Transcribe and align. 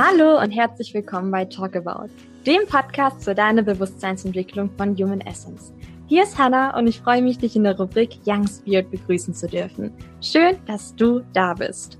Hallo 0.00 0.40
und 0.40 0.52
herzlich 0.52 0.94
willkommen 0.94 1.32
bei 1.32 1.44
Talk 1.44 1.74
About, 1.74 2.08
dem 2.46 2.68
Podcast 2.68 3.24
für 3.24 3.34
deine 3.34 3.64
Bewusstseinsentwicklung 3.64 4.70
von 4.76 4.96
Human 4.96 5.20
Essence. 5.22 5.72
Hier 6.06 6.22
ist 6.22 6.38
Hannah 6.38 6.78
und 6.78 6.86
ich 6.86 7.00
freue 7.00 7.20
mich, 7.20 7.38
dich 7.38 7.56
in 7.56 7.64
der 7.64 7.76
Rubrik 7.76 8.10
Young 8.24 8.46
Spirit 8.46 8.92
begrüßen 8.92 9.34
zu 9.34 9.48
dürfen. 9.48 9.92
Schön, 10.20 10.56
dass 10.66 10.94
du 10.94 11.22
da 11.32 11.52
bist. 11.52 11.98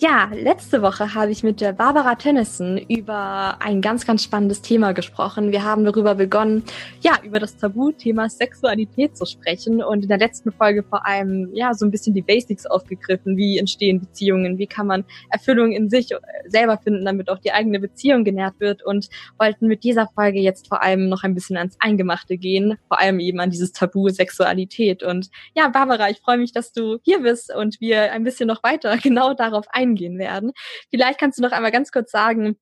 Ja, 0.00 0.30
letzte 0.32 0.80
Woche 0.80 1.14
habe 1.14 1.32
ich 1.32 1.42
mit 1.42 1.60
der 1.60 1.72
Barbara 1.72 2.14
Tennyson 2.14 2.78
über 2.78 3.56
ein 3.60 3.80
ganz, 3.80 4.06
ganz 4.06 4.22
spannendes 4.22 4.62
Thema 4.62 4.92
gesprochen. 4.92 5.50
Wir 5.50 5.64
haben 5.64 5.84
darüber 5.84 6.14
begonnen, 6.14 6.62
ja, 7.00 7.14
über 7.24 7.40
das 7.40 7.56
Tabuthema 7.56 8.28
Sexualität 8.28 9.16
zu 9.16 9.26
sprechen 9.26 9.82
und 9.82 10.04
in 10.04 10.08
der 10.08 10.18
letzten 10.18 10.52
Folge 10.52 10.84
vor 10.84 11.04
allem, 11.04 11.50
ja, 11.52 11.74
so 11.74 11.84
ein 11.84 11.90
bisschen 11.90 12.14
die 12.14 12.22
Basics 12.22 12.64
aufgegriffen. 12.64 13.36
Wie 13.36 13.58
entstehen 13.58 13.98
Beziehungen? 13.98 14.56
Wie 14.56 14.68
kann 14.68 14.86
man 14.86 15.04
Erfüllung 15.30 15.72
in 15.72 15.90
sich 15.90 16.12
äh, 16.12 16.18
selber 16.46 16.78
finden, 16.78 17.04
damit 17.04 17.28
auch 17.28 17.40
die 17.40 17.50
eigene 17.50 17.80
Beziehung 17.80 18.22
genährt 18.22 18.54
wird 18.60 18.84
und 18.84 19.08
wollten 19.36 19.66
mit 19.66 19.82
dieser 19.82 20.06
Folge 20.14 20.38
jetzt 20.38 20.68
vor 20.68 20.80
allem 20.80 21.08
noch 21.08 21.24
ein 21.24 21.34
bisschen 21.34 21.56
ans 21.56 21.76
Eingemachte 21.80 22.36
gehen, 22.36 22.78
vor 22.86 23.00
allem 23.00 23.18
eben 23.18 23.40
an 23.40 23.50
dieses 23.50 23.72
Tabu 23.72 24.10
Sexualität. 24.10 25.02
Und 25.02 25.28
ja, 25.56 25.66
Barbara, 25.66 26.08
ich 26.08 26.20
freue 26.20 26.38
mich, 26.38 26.52
dass 26.52 26.70
du 26.70 26.98
hier 27.02 27.18
bist 27.22 27.52
und 27.52 27.80
wir 27.80 28.12
ein 28.12 28.22
bisschen 28.22 28.46
noch 28.46 28.62
weiter 28.62 28.96
genau 29.02 29.34
darauf 29.34 29.66
eingehen 29.70 29.87
eingehen 29.88 30.18
werden. 30.18 30.52
Vielleicht 30.90 31.18
kannst 31.18 31.38
du 31.38 31.42
noch 31.42 31.52
einmal 31.52 31.72
ganz 31.72 31.90
kurz 31.90 32.10
sagen, 32.10 32.56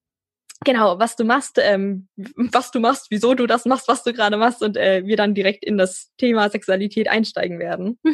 genau, 0.64 0.98
was 0.98 1.16
du 1.16 1.24
machst, 1.24 1.58
ähm, 1.62 2.08
was 2.16 2.70
du 2.70 2.80
machst, 2.80 3.06
wieso 3.10 3.34
du 3.34 3.46
das 3.46 3.64
machst, 3.64 3.88
was 3.88 4.02
du 4.02 4.12
gerade 4.12 4.36
machst 4.36 4.62
und 4.62 4.76
äh, 4.76 5.02
wir 5.04 5.16
dann 5.16 5.34
direkt 5.34 5.64
in 5.64 5.78
das 5.78 6.12
Thema 6.18 6.48
Sexualität 6.50 7.08
einsteigen 7.08 7.58
werden. 7.58 7.98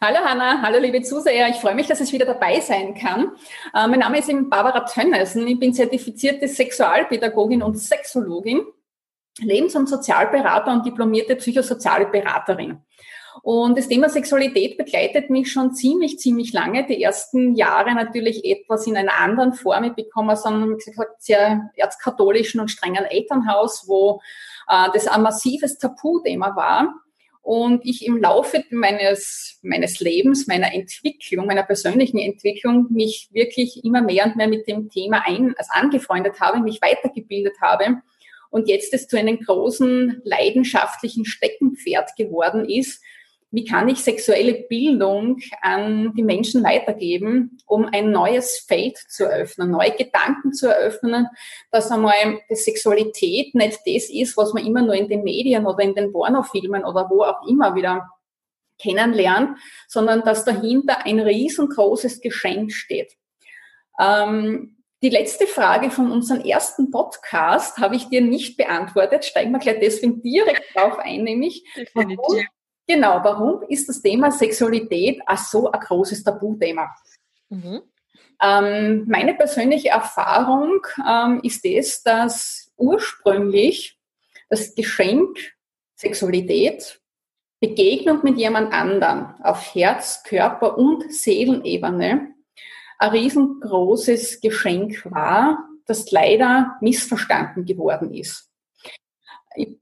Hallo 0.00 0.20
Hanna, 0.24 0.62
hallo 0.62 0.78
liebe 0.78 1.02
Zuseher. 1.02 1.50
Ich 1.50 1.56
freue 1.56 1.74
mich, 1.74 1.86
dass 1.86 2.00
ich 2.00 2.14
wieder 2.14 2.24
dabei 2.24 2.60
sein 2.60 2.94
kann. 2.94 3.32
Äh, 3.74 3.88
mein 3.88 3.98
Name 3.98 4.18
ist 4.18 4.30
eben 4.30 4.48
Barbara 4.48 4.86
Tönnesen. 4.86 5.46
Ich 5.46 5.60
bin 5.60 5.74
zertifizierte 5.74 6.48
Sexualpädagogin 6.48 7.62
und 7.62 7.76
Sexologin, 7.76 8.62
Lebens- 9.38 9.76
und 9.76 9.86
Sozialberater 9.86 10.72
und 10.72 10.86
diplomierte 10.86 11.36
psychosoziale 11.36 12.06
Beraterin. 12.06 12.78
Und 13.42 13.78
das 13.78 13.88
Thema 13.88 14.08
Sexualität 14.08 14.76
begleitet 14.76 15.30
mich 15.30 15.50
schon 15.50 15.72
ziemlich, 15.74 16.18
ziemlich 16.18 16.52
lange. 16.52 16.86
Die 16.86 17.02
ersten 17.02 17.54
Jahre 17.54 17.94
natürlich 17.94 18.44
etwas 18.44 18.86
in 18.86 18.96
einer 18.96 19.18
anderen 19.18 19.54
Form. 19.54 19.84
Ich 19.84 19.92
bekomme 19.94 20.32
aus 20.32 20.44
einem, 20.44 20.76
gesagt, 20.76 21.22
sehr 21.22 21.70
erzkatholischen 21.76 22.60
und 22.60 22.70
strengen 22.70 23.04
Elternhaus, 23.04 23.84
wo 23.86 24.20
äh, 24.68 24.88
das 24.92 25.06
ein 25.06 25.22
massives 25.22 25.78
Tabuthema 25.78 26.54
war. 26.56 26.94
Und 27.42 27.86
ich 27.86 28.04
im 28.06 28.18
Laufe 28.18 28.62
meines, 28.70 29.58
meines 29.62 30.00
Lebens, 30.00 30.46
meiner 30.46 30.74
Entwicklung, 30.74 31.46
meiner 31.46 31.62
persönlichen 31.62 32.18
Entwicklung 32.18 32.88
mich 32.90 33.28
wirklich 33.32 33.82
immer 33.82 34.02
mehr 34.02 34.26
und 34.26 34.36
mehr 34.36 34.48
mit 34.48 34.68
dem 34.68 34.90
Thema 34.90 35.22
ein, 35.24 35.54
also 35.56 35.70
angefreundet 35.72 36.38
habe, 36.40 36.60
mich 36.60 36.82
weitergebildet 36.82 37.56
habe 37.62 38.02
und 38.50 38.68
jetzt 38.68 38.92
es 38.92 39.08
zu 39.08 39.16
einem 39.16 39.38
großen 39.38 40.20
leidenschaftlichen 40.24 41.24
Steckenpferd 41.24 42.16
geworden 42.16 42.68
ist, 42.68 43.02
wie 43.52 43.64
kann 43.64 43.88
ich 43.88 43.98
sexuelle 43.98 44.54
Bildung 44.68 45.38
an 45.60 46.12
die 46.14 46.22
Menschen 46.22 46.62
weitergeben, 46.62 47.58
um 47.66 47.88
ein 47.92 48.12
neues 48.12 48.60
Feld 48.60 48.96
zu 48.96 49.24
eröffnen, 49.24 49.70
neue 49.70 49.90
Gedanken 49.92 50.52
zu 50.52 50.68
eröffnen, 50.68 51.26
dass 51.72 51.90
einmal 51.90 52.40
die 52.48 52.54
Sexualität 52.54 53.54
nicht 53.54 53.80
das 53.84 54.08
ist, 54.08 54.36
was 54.36 54.54
man 54.54 54.64
immer 54.64 54.82
nur 54.82 54.94
in 54.94 55.08
den 55.08 55.24
Medien 55.24 55.66
oder 55.66 55.82
in 55.82 55.94
den 55.94 56.12
Pornofilmen 56.12 56.84
oder 56.84 57.08
wo 57.10 57.24
auch 57.24 57.46
immer 57.48 57.74
wieder 57.74 58.08
kennenlernt, 58.80 59.58
sondern 59.88 60.22
dass 60.22 60.44
dahinter 60.44 61.04
ein 61.04 61.20
riesengroßes 61.20 62.20
Geschenk 62.20 62.72
steht. 62.72 63.12
Ähm, 63.98 64.76
die 65.02 65.10
letzte 65.10 65.46
Frage 65.46 65.90
von 65.90 66.12
unserem 66.12 66.42
ersten 66.42 66.90
Podcast 66.90 67.78
habe 67.78 67.96
ich 67.96 68.08
dir 68.08 68.20
nicht 68.20 68.56
beantwortet. 68.56 69.24
Steigen 69.24 69.50
wir 69.50 69.58
gleich 69.58 69.80
deswegen 69.80 70.22
direkt 70.22 70.74
drauf 70.74 70.98
ein, 70.98 71.24
nämlich 71.24 71.64
Definitiv. 71.74 72.46
Genau, 72.92 73.20
warum 73.22 73.62
ist 73.68 73.88
das 73.88 74.02
Thema 74.02 74.32
Sexualität 74.32 75.20
auch 75.24 75.38
so 75.38 75.70
ein 75.70 75.78
großes 75.78 76.24
Tabuthema? 76.24 76.92
Mhm. 77.48 77.82
Ähm, 78.42 79.04
meine 79.06 79.34
persönliche 79.34 79.90
Erfahrung 79.90 80.84
ähm, 81.08 81.38
ist 81.44 81.64
es, 81.64 82.02
dass 82.02 82.72
ursprünglich 82.76 83.96
das 84.48 84.74
Geschenk 84.74 85.38
Sexualität, 85.94 87.00
Begegnung 87.60 88.24
mit 88.24 88.38
jemand 88.38 88.72
anderem 88.72 89.36
auf 89.40 89.72
Herz, 89.72 90.24
Körper 90.24 90.76
und 90.76 91.12
Seelenebene 91.12 92.34
ein 92.98 93.10
riesengroßes 93.10 94.40
Geschenk 94.40 95.08
war, 95.08 95.68
das 95.86 96.10
leider 96.10 96.76
missverstanden 96.80 97.64
geworden 97.66 98.12
ist. 98.12 98.50
Ich 99.54 99.78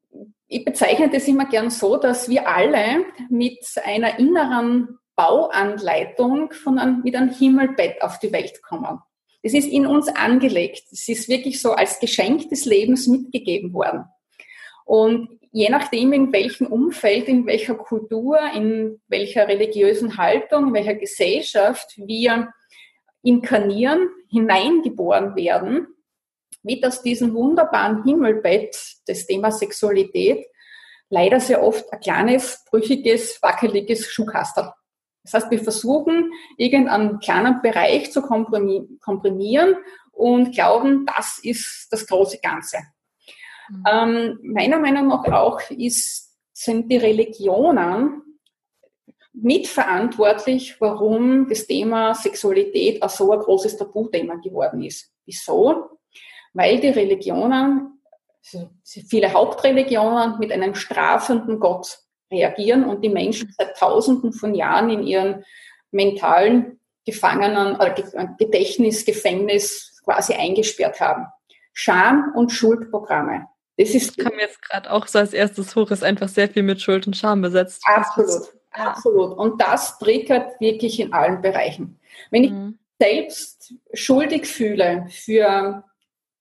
ich 0.48 0.64
bezeichne 0.64 1.10
das 1.10 1.28
immer 1.28 1.44
gern 1.44 1.70
so, 1.70 1.96
dass 1.96 2.28
wir 2.28 2.48
alle 2.48 3.04
mit 3.28 3.58
einer 3.84 4.18
inneren 4.18 4.98
Bauanleitung 5.14 6.52
von 6.52 6.78
einem, 6.78 7.02
mit 7.02 7.14
einem 7.14 7.30
Himmelbett 7.30 8.00
auf 8.02 8.18
die 8.18 8.32
Welt 8.32 8.62
kommen. 8.62 8.98
Das 9.42 9.52
ist 9.52 9.68
in 9.68 9.86
uns 9.86 10.08
angelegt. 10.08 10.82
Es 10.90 11.08
ist 11.08 11.28
wirklich 11.28 11.60
so 11.60 11.72
als 11.72 12.00
Geschenk 12.00 12.48
des 12.48 12.64
Lebens 12.64 13.06
mitgegeben 13.06 13.72
worden. 13.72 14.04
Und 14.84 15.28
je 15.52 15.68
nachdem, 15.68 16.12
in 16.12 16.32
welchem 16.32 16.66
Umfeld, 16.66 17.28
in 17.28 17.46
welcher 17.46 17.74
Kultur, 17.74 18.38
in 18.54 19.00
welcher 19.08 19.46
religiösen 19.46 20.16
Haltung, 20.16 20.68
in 20.68 20.74
welcher 20.74 20.94
Gesellschaft 20.94 21.94
wir 21.96 22.52
inkarnieren, 23.22 24.08
hineingeboren 24.30 25.36
werden, 25.36 25.88
wird 26.68 26.84
aus 26.86 27.02
diesem 27.02 27.34
wunderbaren 27.34 28.04
Himmelbett 28.04 28.76
des 29.08 29.26
Thema 29.26 29.50
Sexualität 29.50 30.46
leider 31.10 31.40
sehr 31.40 31.62
oft 31.62 31.90
ein 31.92 32.00
kleines, 32.00 32.64
brüchiges, 32.70 33.42
wackeliges 33.42 34.06
Schuhkastel. 34.06 34.70
Das 35.24 35.34
heißt, 35.34 35.50
wir 35.50 35.62
versuchen, 35.62 36.32
irgendeinen 36.56 37.18
kleinen 37.18 37.60
Bereich 37.60 38.12
zu 38.12 38.22
komprimieren 38.22 39.76
und 40.12 40.52
glauben, 40.54 41.06
das 41.06 41.38
ist 41.42 41.88
das 41.90 42.06
große 42.06 42.38
Ganze. 42.42 42.78
Mhm. 43.68 43.84
Ähm, 43.90 44.38
meiner 44.42 44.78
Meinung 44.78 45.08
nach 45.08 45.24
auch 45.32 45.60
ist, 45.70 46.34
sind 46.52 46.90
die 46.90 46.96
Religionen 46.96 48.22
mitverantwortlich, 49.32 50.80
warum 50.80 51.48
das 51.48 51.66
Thema 51.66 52.14
Sexualität 52.14 53.02
auch 53.02 53.10
so 53.10 53.30
ein 53.32 53.38
großes 53.38 53.76
Tabuthema 53.76 54.36
geworden 54.36 54.82
ist. 54.82 55.12
Wieso? 55.24 55.97
Weil 56.54 56.80
die 56.80 56.88
Religionen, 56.88 58.00
also 58.44 58.70
viele 58.84 59.32
Hauptreligionen 59.32 60.38
mit 60.38 60.52
einem 60.52 60.74
strafenden 60.74 61.60
Gott 61.60 61.98
reagieren 62.30 62.84
und 62.84 63.02
die 63.02 63.08
Menschen 63.08 63.52
seit 63.56 63.76
Tausenden 63.76 64.32
von 64.32 64.54
Jahren 64.54 64.90
in 64.90 65.02
ihren 65.02 65.44
mentalen 65.90 66.80
Gefangenen 67.04 67.76
oder 67.76 67.94
Gedächtnis, 68.38 69.04
Gefängnis 69.04 70.00
quasi 70.04 70.34
eingesperrt 70.34 71.00
haben. 71.00 71.26
Scham- 71.72 72.32
und 72.34 72.50
Schuldprogramme. 72.50 73.46
Das 73.78 73.90
ist. 73.90 74.18
kam 74.18 74.38
jetzt 74.38 74.60
gerade 74.60 74.90
auch 74.90 75.06
so 75.06 75.20
als 75.20 75.32
erstes 75.32 75.76
hoch, 75.76 75.90
ist 75.90 76.02
einfach 76.02 76.28
sehr 76.28 76.48
viel 76.48 76.64
mit 76.64 76.82
Schuld 76.82 77.06
und 77.06 77.16
Scham 77.16 77.40
besetzt. 77.40 77.82
Absolut, 77.86 78.52
ja. 78.76 78.90
absolut. 78.90 79.38
Und 79.38 79.60
das 79.60 79.98
triggert 79.98 80.60
wirklich 80.60 80.98
in 80.98 81.12
allen 81.12 81.40
Bereichen. 81.40 82.00
Wenn 82.30 82.44
ich 82.44 82.50
mhm. 82.50 82.78
selbst 83.00 83.74
schuldig 83.94 84.46
fühle 84.46 85.06
für 85.08 85.84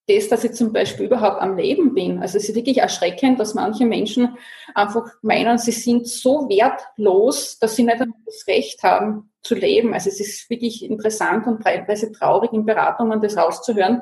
das, 0.07 0.29
dass 0.29 0.43
ich 0.43 0.53
zum 0.53 0.71
Beispiel 0.71 1.07
überhaupt 1.07 1.41
am 1.41 1.57
Leben 1.57 1.93
bin. 1.93 2.19
Also 2.19 2.37
es 2.37 2.47
ist 2.47 2.55
wirklich 2.55 2.77
erschreckend, 2.77 3.39
dass 3.39 3.53
manche 3.53 3.85
Menschen 3.85 4.37
einfach 4.73 5.05
meinen, 5.21 5.57
sie 5.57 5.71
sind 5.71 6.07
so 6.07 6.47
wertlos, 6.47 7.59
dass 7.59 7.75
sie 7.75 7.83
nicht 7.83 7.99
das 8.25 8.47
Recht 8.47 8.83
haben 8.83 9.31
zu 9.41 9.55
leben. 9.55 9.93
Also 9.93 10.09
es 10.09 10.19
ist 10.19 10.49
wirklich 10.49 10.83
interessant 10.83 11.45
und 11.47 11.61
teilweise 11.61 12.11
traurig 12.11 12.53
in 12.53 12.65
Beratungen 12.65 13.21
das 13.21 13.35
auszuhören. 13.35 14.01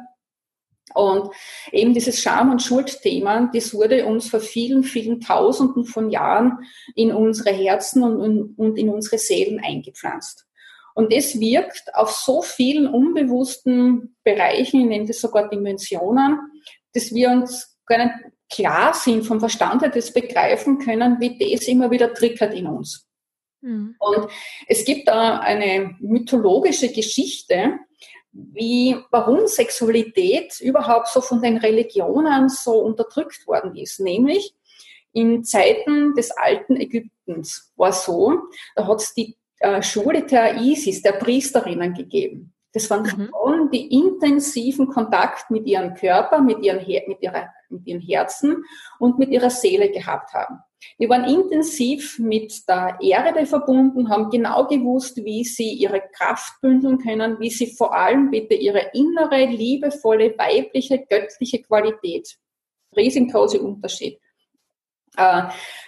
Und 0.93 1.31
eben 1.71 1.95
dieses 1.95 2.21
Scham- 2.21 2.51
und 2.51 2.61
Schuldthema, 2.61 3.49
das 3.51 3.73
wurde 3.73 4.05
uns 4.05 4.29
vor 4.29 4.39
vielen, 4.39 4.83
vielen 4.83 5.19
Tausenden 5.19 5.85
von 5.85 6.11
Jahren 6.11 6.59
in 6.93 7.11
unsere 7.11 7.49
Herzen 7.49 8.03
und 8.03 8.77
in 8.77 8.89
unsere 8.89 9.17
Seelen 9.17 9.59
eingepflanzt. 9.59 10.44
Und 10.95 11.11
das 11.13 11.39
wirkt 11.39 11.93
auf 11.93 12.11
so 12.11 12.41
vielen 12.41 12.87
unbewussten 12.87 14.15
Bereichen, 14.23 14.81
ich 14.81 14.87
nenne 14.87 15.05
das 15.05 15.19
sogar 15.19 15.49
Dimensionen, 15.49 16.39
dass 16.93 17.13
wir 17.13 17.29
uns 17.29 17.77
gar 17.85 17.97
nicht 17.97 18.15
klar 18.49 18.93
sind, 18.93 19.25
vom 19.25 19.41
Verstand 19.41 19.81
her 19.81 19.89
das 19.89 20.13
begreifen 20.13 20.79
können, 20.79 21.19
wie 21.19 21.37
das 21.37 21.67
immer 21.67 21.91
wieder 21.91 22.13
triggert 22.13 22.53
in 22.53 22.67
uns. 22.67 23.05
Mhm. 23.59 23.95
Und 23.99 24.29
es 24.67 24.85
gibt 24.85 25.09
da 25.09 25.39
eine 25.39 25.95
mythologische 25.99 26.89
Geschichte, 26.89 27.73
wie, 28.31 28.95
warum 29.11 29.47
Sexualität 29.47 30.59
überhaupt 30.61 31.09
so 31.09 31.19
von 31.19 31.41
den 31.41 31.57
Religionen 31.57 32.47
so 32.47 32.79
unterdrückt 32.79 33.45
worden 33.47 33.75
ist. 33.75 33.99
Nämlich 33.99 34.55
in 35.11 35.43
Zeiten 35.43 36.13
des 36.15 36.31
alten 36.31 36.77
Ägyptens 36.77 37.73
war 37.75 37.91
so, 37.91 38.43
da 38.75 38.87
hat 38.87 39.01
es 39.01 39.13
die 39.13 39.37
äh, 39.59 39.81
Schule 39.81 40.23
der 40.23 40.61
Isis, 40.61 41.01
der 41.01 41.13
Priesterinnen 41.13 41.93
gegeben. 41.93 42.53
Das 42.75 42.89
waren 42.89 43.03
mhm. 43.03 43.29
Frauen, 43.29 43.69
die 43.71 43.87
intensiven 43.87 44.87
Kontakt 44.89 45.49
mit 45.49 45.65
ihrem 45.65 45.93
Körper, 45.93 46.41
mit, 46.41 46.59
ihren, 46.61 46.85
mit, 47.07 47.21
ihrer, 47.21 47.47
mit 47.69 47.87
ihren 47.87 48.01
Herzen 48.01 48.65
und 48.99 49.17
mit 49.17 49.29
ihrer 49.29 49.49
Seele 49.49 49.89
gehabt 49.89 50.33
haben. 50.33 50.59
Die 50.99 51.09
waren 51.09 51.23
intensiv 51.23 52.19
mit 52.19 52.67
der 52.67 52.97
Erde 53.01 53.45
verbunden, 53.45 54.09
haben 54.09 54.29
genau 54.29 54.67
gewusst, 54.67 55.17
wie 55.23 55.45
sie 55.45 55.71
ihre 55.71 56.01
Kraft 56.13 56.59
bündeln 56.61 56.99
können, 56.99 57.39
wie 57.39 57.49
sie 57.49 57.67
vor 57.67 57.95
allem 57.95 58.29
bitte 58.29 58.55
ihre 58.55 58.91
innere, 58.93 59.45
liebevolle, 59.45 60.37
weibliche, 60.37 61.05
göttliche 61.09 61.61
Qualität, 61.63 62.35
riesengroßer 62.95 63.61
Unterschied, 63.61 64.19
äh, 65.15 65.43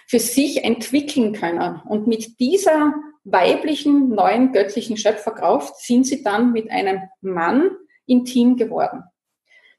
für 0.06 0.18
sich 0.18 0.64
entwickeln 0.64 1.34
können. 1.34 1.82
Und 1.86 2.06
mit 2.06 2.40
dieser 2.40 2.94
weiblichen, 3.30 4.10
neuen 4.10 4.52
göttlichen 4.52 4.96
Schöpferkraft 4.96 5.76
sind 5.80 6.06
sie 6.06 6.22
dann 6.22 6.52
mit 6.52 6.70
einem 6.70 7.02
Mann 7.20 7.70
intim 8.06 8.56
geworden. 8.56 9.04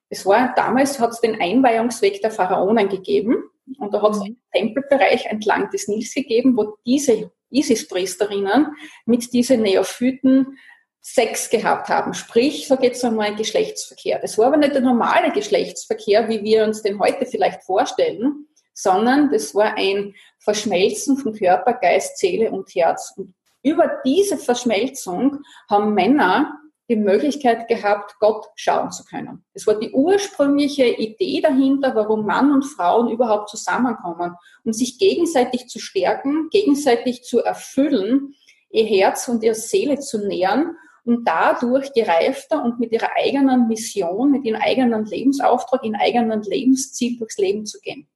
Es 0.10 0.26
war, 0.26 0.54
damals 0.56 1.00
hat 1.00 1.12
es 1.12 1.22
den 1.22 1.40
Einweihungsweg 1.40 2.22
der 2.22 2.32
Pharaonen 2.32 2.90
gegeben 2.90 3.36
und 3.78 3.94
da 3.94 4.02
hat 4.02 4.14
es 4.14 4.20
mhm. 4.20 4.24
einen 4.24 4.38
Tempelbereich 4.52 5.26
entlang 5.28 5.70
des 5.70 5.88
Nils 5.88 6.14
gegeben, 6.14 6.58
wo 6.58 6.78
diese 6.86 7.32
Isis-Priesterinnen 7.52 8.68
mit 9.06 9.34
diesen 9.34 9.62
Neophyten 9.62 10.58
Sex 11.02 11.50
gehabt 11.50 11.90
haben. 11.90 12.14
Sprich, 12.14 12.68
so 12.68 12.76
geht 12.76 12.94
es 12.94 13.04
einmal 13.04 13.36
Geschlechtsverkehr. 13.36 14.20
Das 14.20 14.38
war 14.38 14.48
aber 14.48 14.58
nicht 14.58 14.74
der 14.74 14.82
normale 14.82 15.32
Geschlechtsverkehr, 15.32 16.28
wie 16.28 16.44
wir 16.44 16.66
uns 16.66 16.82
den 16.84 17.00
heute 17.00 17.26
vielleicht 17.26 17.64
vorstellen, 17.64 18.48
sondern 18.74 19.32
das 19.32 19.56
war 19.56 19.76
ein 19.76 20.14
Verschmelzen 20.40 21.18
von 21.18 21.34
Körper, 21.34 21.74
Geist, 21.74 22.18
Seele 22.18 22.52
und 22.52 22.74
Herz. 22.76 23.14
Und 23.16 23.34
über 23.64 24.00
diese 24.06 24.38
Verschmelzung 24.38 25.40
haben 25.70 25.94
Männer 25.94 26.60
die 26.90 26.96
Möglichkeit 26.96 27.68
gehabt, 27.68 28.16
Gott 28.20 28.48
schauen 28.56 28.92
zu 28.92 29.04
können. 29.06 29.46
Es 29.54 29.68
war 29.68 29.76
die 29.76 29.92
ursprüngliche 29.92 30.88
Idee 30.88 31.40
dahinter, 31.40 31.94
warum 31.94 32.26
Mann 32.26 32.52
und 32.52 32.64
Frauen 32.64 33.10
überhaupt 33.10 33.50
zusammenkommen, 33.50 34.36
um 34.64 34.74
sich 34.74 34.98
gegenseitig 34.98 35.68
zu 35.68 35.80
stärken, 35.80 36.50
gegenseitig 36.50 37.24
zu 37.24 37.44
erfüllen, 37.44 38.34
ihr 38.72 38.86
Herz 38.86 39.28
und 39.28 39.44
ihre 39.44 39.56
Seele 39.56 40.00
zu 40.00 40.28
nähern 40.28 40.76
und 41.06 41.28
dadurch 41.28 41.94
gereifter 41.94 42.64
und 42.64 42.80
mit 42.80 42.92
ihrer 42.92 43.10
eigenen 43.16 43.68
Mission, 43.68 44.32
mit 44.32 44.46
ihrem 44.46 44.62
eigenen 44.62 45.06
Lebensauftrag, 45.06 45.84
ihrem 45.84 45.96
eigenen 45.96 46.42
Lebensziel 46.42 47.18
durchs 47.18 47.38
Leben 47.38 47.68
zu 47.68 47.80
gehen. 47.82 48.08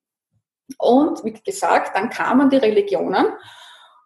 Und 0.79 1.23
wie 1.23 1.33
gesagt, 1.33 1.95
dann 1.95 2.09
kamen 2.09 2.49
die 2.49 2.57
Religionen, 2.57 3.27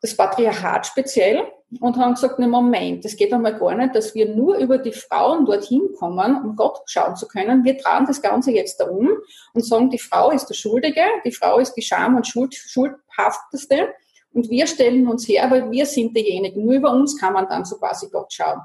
das 0.01 0.15
Patriarchat 0.15 0.87
speziell, 0.87 1.45
und 1.81 1.97
haben 1.97 2.13
gesagt, 2.13 2.39
ne 2.39 2.47
Moment, 2.47 3.03
es 3.03 3.17
geht 3.17 3.33
einmal 3.33 3.57
gar 3.59 3.75
nicht, 3.75 3.93
dass 3.93 4.15
wir 4.15 4.33
nur 4.33 4.57
über 4.57 4.77
die 4.77 4.93
Frauen 4.93 5.45
dorthin 5.45 5.89
kommen, 5.99 6.41
um 6.41 6.55
Gott 6.55 6.79
schauen 6.85 7.15
zu 7.15 7.27
können. 7.27 7.65
Wir 7.65 7.77
tragen 7.77 8.05
das 8.05 8.21
Ganze 8.21 8.51
jetzt 8.51 8.79
da 8.79 8.85
um 8.85 9.09
und 9.53 9.65
sagen, 9.65 9.89
die 9.89 9.99
Frau 9.99 10.31
ist 10.31 10.45
der 10.45 10.53
Schuldige, 10.53 11.01
die 11.25 11.31
Frau 11.33 11.59
ist 11.59 11.73
die 11.73 11.81
Scham- 11.81 12.15
und 12.15 12.25
Schuld, 12.25 12.55
Schuldhafteste. 12.55 13.89
Und 14.33 14.49
wir 14.49 14.67
stellen 14.67 15.07
uns 15.07 15.27
her, 15.27 15.49
weil 15.49 15.69
wir 15.69 15.85
sind 15.85 16.15
diejenigen. 16.15 16.63
Nur 16.63 16.75
über 16.75 16.91
uns 16.91 17.19
kann 17.19 17.33
man 17.33 17.49
dann 17.49 17.65
so 17.65 17.77
quasi 17.77 18.07
Gott 18.09 18.31
schauen 18.31 18.61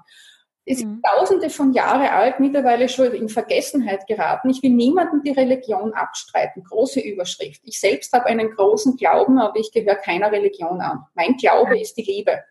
ist 0.65 0.85
mhm. 0.85 1.03
tausende 1.03 1.51
von 1.51 1.73
Jahre 1.73 2.13
alt, 2.13 2.39
mittlerweile 2.39 2.89
schon 2.89 3.13
in 3.13 3.29
Vergessenheit 3.29 4.07
geraten. 4.07 4.51
Ich 4.51 4.63
will 4.63 4.71
niemanden 4.71 5.23
die 5.23 5.33
Religion 5.33 5.93
abstreiten. 5.93 6.63
Große 6.63 7.01
Überschrift. 7.01 7.61
Ich 7.65 7.81
selbst 7.81 8.13
habe 8.13 8.27
einen 8.27 8.51
großen 8.51 8.97
Glauben, 8.97 9.39
aber 9.39 9.59
ich 9.59 9.73
gehöre 9.73 9.97
keiner 9.97 10.31
Religion 10.31 10.81
an. 10.81 11.05
Mein 11.15 11.37
Glaube 11.37 11.81
ist 11.81 11.95
die 11.95 12.03
Liebe. 12.03 12.45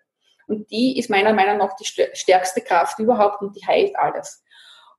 Und 0.47 0.69
die 0.71 0.99
ist 0.99 1.09
meiner 1.09 1.33
Meinung 1.33 1.57
nach 1.57 1.75
die 1.77 1.85
stärkste 1.85 2.59
Kraft 2.61 2.99
überhaupt 2.99 3.41
und 3.41 3.55
die 3.55 3.65
heilt 3.65 3.95
alles. 3.95 4.43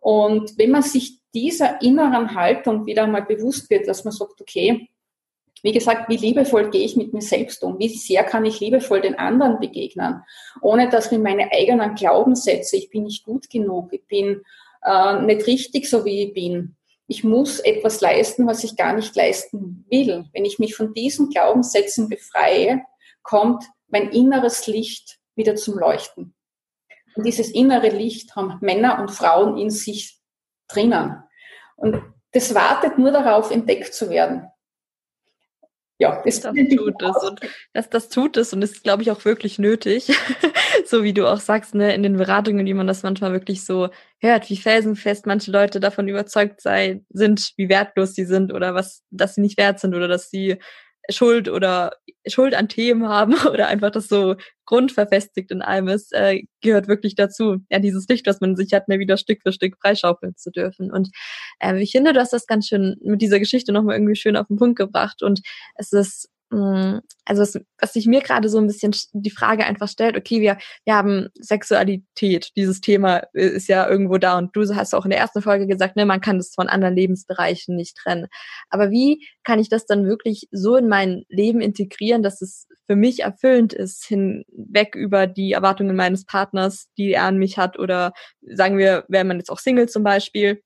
Und 0.01 0.57
wenn 0.57 0.71
man 0.71 0.83
sich 0.83 1.21
dieser 1.35 1.83
inneren 1.83 2.35
Haltung 2.35 2.87
wieder 2.87 3.05
einmal 3.05 3.23
bewusst 3.23 3.69
wird, 3.71 3.87
dass 3.87 4.05
man 4.05 4.13
sagt, 4.13 4.41
okay, 4.41 4.89
wie 5.63 5.73
gesagt, 5.73 6.09
wie 6.09 6.17
liebevoll 6.17 6.71
gehe 6.71 6.85
ich 6.85 6.97
mit 6.97 7.13
mir 7.13 7.23
selbst 7.23 7.63
um? 7.63 7.79
Wie 7.79 7.89
sehr 7.89 8.25
kann 8.25 8.45
ich 8.45 8.59
liebevoll 8.59 9.01
den 9.01 9.15
anderen 9.15 9.61
begegnen? 9.61 10.23
Ohne 10.61 10.89
dass 10.89 11.13
mir 11.13 11.21
meine 11.21 11.53
eigenen 11.53 11.95
Glaubenssätze, 11.95 12.77
ich 12.77 12.91
bin 12.91 13.05
nicht 13.05 13.25
gut 13.25 13.49
genug, 13.49 13.93
ich 13.93 14.05
bin 14.09 14.43
äh, 14.83 15.23
nicht 15.23 15.47
richtig 15.47 15.89
so, 15.89 16.05
wie 16.05 16.25
ich 16.25 16.35
bin. 16.35 16.77
Ich 17.07 17.23
muss 17.23 17.61
etwas 17.61 18.01
leisten, 18.01 18.47
was 18.47 18.65
ich 18.65 18.77
gar 18.77 18.93
nicht 18.93 19.15
leisten 19.15 19.87
will. 19.89 20.25
Wenn 20.33 20.45
ich 20.45 20.59
mich 20.59 20.75
von 20.75 20.95
diesen 20.95 21.29
Glaubenssätzen 21.29 22.09
befreie, 22.09 22.83
kommt 23.23 23.65
mein 23.87 24.11
inneres 24.11 24.67
Licht 24.67 25.21
wieder 25.37 25.55
zum 25.55 25.79
Leuchten. 25.79 26.35
Und 27.15 27.25
dieses 27.25 27.51
innere 27.51 27.91
Licht 27.91 28.35
haben 28.35 28.59
Männer 28.63 28.99
und 29.01 29.11
Frauen 29.11 29.59
in 29.59 29.71
sich 29.71 30.19
drinnen. 30.67 31.23
Und 31.77 32.03
das 32.33 32.55
wartet 32.55 32.99
nur 32.99 33.13
darauf, 33.13 33.51
entdeckt 33.51 33.95
zu 33.95 34.11
werden 34.11 34.49
ja, 35.99 36.21
das, 36.25 36.41
das 36.41 36.55
tut 36.77 37.03
es 37.03 37.17
und 37.25 37.41
das, 37.73 37.91
das 37.91 38.09
tut 38.09 38.37
es 38.37 38.53
und 38.53 38.63
ist, 38.63 38.83
glaube 38.83 39.03
ich, 39.03 39.11
auch 39.11 39.25
wirklich 39.25 39.59
nötig. 39.59 40.13
so 40.87 41.05
wie 41.05 41.13
du 41.13 41.27
auch 41.27 41.41
sagst, 41.41 41.75
ne, 41.75 41.95
in 41.95 42.03
den 42.03 42.17
Beratungen, 42.17 42.67
die 42.67 42.75
man 42.75 42.87
das 42.87 43.03
manchmal 43.03 43.33
wirklich 43.33 43.65
so 43.65 43.89
hört, 44.19 44.49
wie 44.51 44.57
felsenfest 44.57 45.27
manche 45.27 45.51
Leute 45.51 45.81
davon 45.81 46.09
überzeugt 46.09 46.61
sei, 46.61 47.03
sind, 47.11 47.53
wie 47.57 47.69
wertlos 47.69 48.15
sie 48.15 48.25
sind 48.25 48.53
oder 48.53 48.75
was, 48.75 49.03
dass 49.11 49.37
sie 49.37 49.41
nicht 49.41 49.59
wert 49.59 49.81
sind 49.81 49.95
oder 49.95 50.09
dass 50.09 50.31
sie 50.31 50.59
Schuld 51.11 51.49
oder 51.49 51.93
Schuld 52.27 52.55
an 52.55 52.69
Themen 52.69 53.09
haben 53.09 53.35
oder 53.51 53.69
einfach 53.69 53.91
das 53.91 54.09
so 54.09 54.37
grundverfestigt 54.65 55.51
in 55.51 55.63
allem 55.63 55.89
ist, 55.89 56.13
äh, 56.13 56.43
gehört 56.61 56.89
wirklich 56.89 57.15
dazu. 57.15 57.59
Ja, 57.71 57.79
dieses 57.79 58.07
Licht, 58.09 58.27
was 58.27 58.41
man 58.41 58.57
sich 58.57 58.73
hat, 58.73 58.89
mir 58.89 58.99
wieder 58.99 59.17
Stück 59.17 59.41
für 59.43 59.53
Stück 59.53 59.77
freischaufeln 59.81 60.37
zu 60.37 60.51
dürfen. 60.51 60.93
Und 60.93 61.11
äh, 61.59 61.77
ich 61.83 61.93
finde, 61.93 62.13
du 62.13 62.21
hast 62.21 62.33
das 62.33 62.47
ganz 62.47 62.69
schön 62.69 62.97
mit 63.03 63.21
dieser 63.21 63.39
Geschichte 63.39 63.73
nochmal 63.73 63.97
irgendwie 63.97 64.17
schön 64.17 64.37
auf 64.37 64.47
den 64.47 64.57
Punkt 64.57 64.79
gebracht. 64.79 65.23
Und 65.23 65.41
es 65.75 65.93
ist 65.93 66.29
also 66.53 67.43
was, 67.43 67.59
was 67.81 67.93
sich 67.95 68.07
mir 68.07 68.21
gerade 68.21 68.51
so 68.51 68.59
ein 68.59 68.67
bisschen 68.67 68.93
die 69.13 69.31
Frage 69.31 69.65
einfach 69.65 69.89
stellt, 69.89 70.19
okay, 70.19 70.43
wir, 70.43 70.59
wir 70.85 70.95
haben 70.95 71.29
Sexualität, 71.41 72.51
dieses 72.57 72.83
Thema 72.83 73.23
ist 73.33 73.69
ja 73.69 73.89
irgendwo 73.89 74.19
da 74.19 74.37
und 74.37 74.55
du 74.55 74.63
hast 74.75 74.95
auch 74.95 75.05
in 75.05 75.11
der 75.11 75.21
ersten 75.21 75.41
Folge 75.41 75.67
gesagt, 75.67 75.97
ne, 75.97 76.05
man 76.05 76.21
kann 76.21 76.37
das 76.37 76.53
von 76.55 76.69
anderen 76.69 76.95
Lebensbereichen 76.95 77.75
nicht 77.75 77.97
trennen. 77.97 78.27
Aber 78.69 78.91
wie 78.91 79.27
kann 79.45 79.59
ich 79.59 79.71
das 79.71 79.87
dann 79.87 80.05
wirklich 80.05 80.49
so 80.51 80.77
in 80.77 80.89
mein 80.89 81.25
Leben 81.29 81.63
integrieren, 81.63 82.23
dass 82.23 82.43
es 82.43 82.67
für 82.87 82.97
mich 82.97 83.21
erfüllend 83.21 83.73
ist, 83.73 84.05
hinweg 84.05 84.95
über 84.95 85.27
die 85.27 85.53
Erwartungen 85.53 85.97
meines 85.97 86.27
Partners, 86.27 86.89
die 86.99 87.13
er 87.13 87.25
an 87.25 87.39
mich 87.39 87.57
hat 87.57 87.79
oder 87.79 88.13
sagen 88.43 88.77
wir, 88.77 89.05
wäre 89.09 89.25
man 89.25 89.39
jetzt 89.39 89.51
auch 89.51 89.59
Single 89.59 89.89
zum 89.89 90.03
Beispiel, 90.03 90.61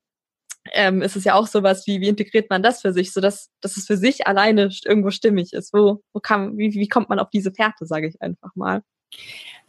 ähm, 0.73 1.03
ist 1.03 1.17
es 1.17 1.25
ja 1.25 1.35
auch 1.35 1.47
sowas 1.47 1.87
wie, 1.87 2.01
wie 2.01 2.09
integriert 2.09 2.51
man 2.51 2.63
das 2.63 2.81
für 2.81 2.93
sich, 2.93 3.13
so 3.13 3.21
dass, 3.21 3.51
dass 3.61 3.77
es 3.77 3.87
für 3.87 3.97
sich 3.97 4.27
alleine 4.27 4.71
irgendwo 4.85 5.11
stimmig 5.11 5.53
ist. 5.53 5.73
Wo, 5.73 6.01
wo 6.13 6.21
kann, 6.21 6.57
wie, 6.57 6.73
wie 6.73 6.89
kommt 6.89 7.09
man 7.09 7.19
auf 7.19 7.31
diese 7.31 7.53
Fährte, 7.53 7.87
sage 7.87 8.09
ich 8.09 8.21
einfach 8.21 8.51
mal. 8.55 8.83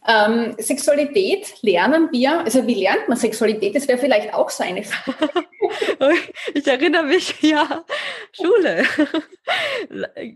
Ähm, 0.06 0.54
Sexualität 0.58 1.60
lernen 1.62 2.08
wir, 2.12 2.40
also 2.40 2.66
wie 2.66 2.82
lernt 2.82 3.08
man 3.08 3.18
Sexualität? 3.18 3.74
Das 3.74 3.86
wäre 3.88 3.98
vielleicht 3.98 4.32
auch 4.32 4.48
so 4.48 4.64
eine 4.64 4.82
Frage. 4.82 5.44
ich 6.54 6.66
erinnere 6.66 7.02
mich, 7.02 7.34
ja, 7.42 7.84
Schule. 8.32 8.84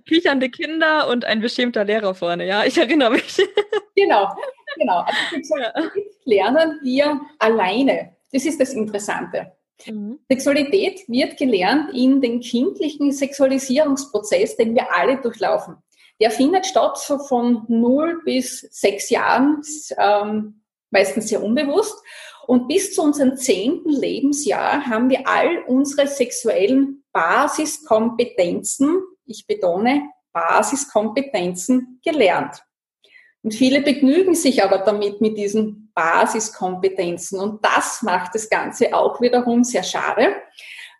Kichernde 0.06 0.50
Kinder 0.50 1.08
und 1.08 1.24
ein 1.24 1.40
beschämter 1.40 1.84
Lehrer 1.84 2.14
vorne, 2.14 2.46
ja, 2.46 2.64
ich 2.64 2.76
erinnere 2.76 3.12
mich. 3.12 3.36
genau, 3.96 4.28
genau. 4.76 4.98
Also 4.98 5.18
Sexualität 5.30 6.04
lernen 6.24 6.80
wir 6.82 7.20
alleine. 7.38 8.16
Das 8.32 8.44
ist 8.44 8.60
das 8.60 8.74
Interessante. 8.74 9.52
Mhm. 9.86 10.18
Sexualität 10.28 11.00
wird 11.08 11.36
gelernt 11.36 11.94
in 11.94 12.20
den 12.20 12.40
kindlichen 12.40 13.12
Sexualisierungsprozess, 13.12 14.56
den 14.56 14.74
wir 14.74 14.94
alle 14.96 15.20
durchlaufen. 15.20 15.76
Der 16.20 16.30
findet 16.30 16.66
statt 16.66 16.98
so 16.98 17.18
von 17.18 17.64
0 17.68 18.22
bis 18.24 18.60
6 18.60 19.10
Jahren, 19.10 19.62
ähm, 19.98 20.62
meistens 20.90 21.28
sehr 21.28 21.42
unbewusst. 21.42 21.96
Und 22.46 22.68
bis 22.68 22.94
zu 22.94 23.02
unserem 23.02 23.36
zehnten 23.36 23.90
Lebensjahr 23.90 24.86
haben 24.86 25.10
wir 25.10 25.26
all 25.26 25.64
unsere 25.66 26.06
sexuellen 26.06 27.04
Basiskompetenzen, 27.12 29.02
ich 29.24 29.46
betone 29.46 30.10
Basiskompetenzen, 30.32 32.00
gelernt. 32.04 32.62
Und 33.42 33.54
viele 33.54 33.82
begnügen 33.82 34.34
sich 34.34 34.62
aber 34.62 34.78
damit 34.78 35.20
mit 35.20 35.36
diesen 35.36 35.81
Basiskompetenzen. 35.94 37.38
Und 37.38 37.64
das 37.64 38.02
macht 38.02 38.34
das 38.34 38.48
Ganze 38.48 38.94
auch 38.94 39.20
wiederum 39.20 39.64
sehr 39.64 39.82
schade, 39.82 40.34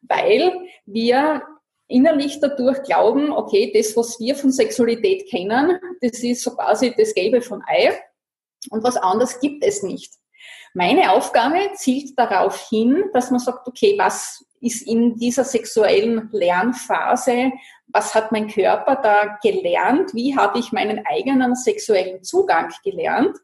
weil 0.03 0.53
wir 0.87 1.43
innerlich 1.89 2.41
dadurch 2.41 2.83
glauben, 2.83 3.33
okay, 3.33 3.71
das, 3.75 3.97
was 3.97 4.19
wir 4.19 4.35
von 4.35 4.51
Sexualität 4.51 5.29
kennen, 5.29 5.79
das 6.01 6.23
ist 6.23 6.43
so 6.43 6.55
quasi 6.55 6.95
das 6.97 7.15
Gelbe 7.15 7.43
von 7.43 7.63
Ei 7.67 7.99
und 8.71 8.83
was 8.83 8.97
anderes 8.97 9.41
gibt 9.41 9.65
es 9.65 9.83
nicht. 9.83 10.15
Meine 10.75 11.13
Aufgabe 11.13 11.71
zielt 11.75 12.19
darauf 12.19 12.69
hin, 12.71 13.05
dass 13.13 13.31
man 13.31 13.41
sagt, 13.41 13.69
okay, 13.69 13.95
was 13.99 14.45
ist 14.61 14.87
in 14.87 15.17
dieser 15.17 15.45
sexuellen 15.45 16.31
Lernphase 16.33 17.53
was 17.93 18.15
hat 18.15 18.33
mein 18.33 18.49
Körper 18.49 18.97
da 18.97 19.39
gelernt, 19.43 20.15
wie 20.15 20.37
habe 20.37 20.59
ich 20.59 20.73
meinen 20.73 21.05
eigenen 21.07 21.55
sexuellen 21.55 22.23
Zugang 22.23 22.73
gelernt 22.83 23.37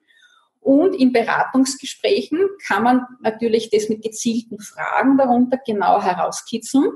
Und 0.69 0.95
in 0.95 1.15
Beratungsgesprächen 1.15 2.47
kann 2.67 2.83
man 2.83 3.07
natürlich 3.23 3.71
das 3.71 3.89
mit 3.89 4.03
gezielten 4.03 4.61
Fragen 4.61 5.17
darunter 5.17 5.59
genau 5.65 6.03
herauskitzeln. 6.03 6.91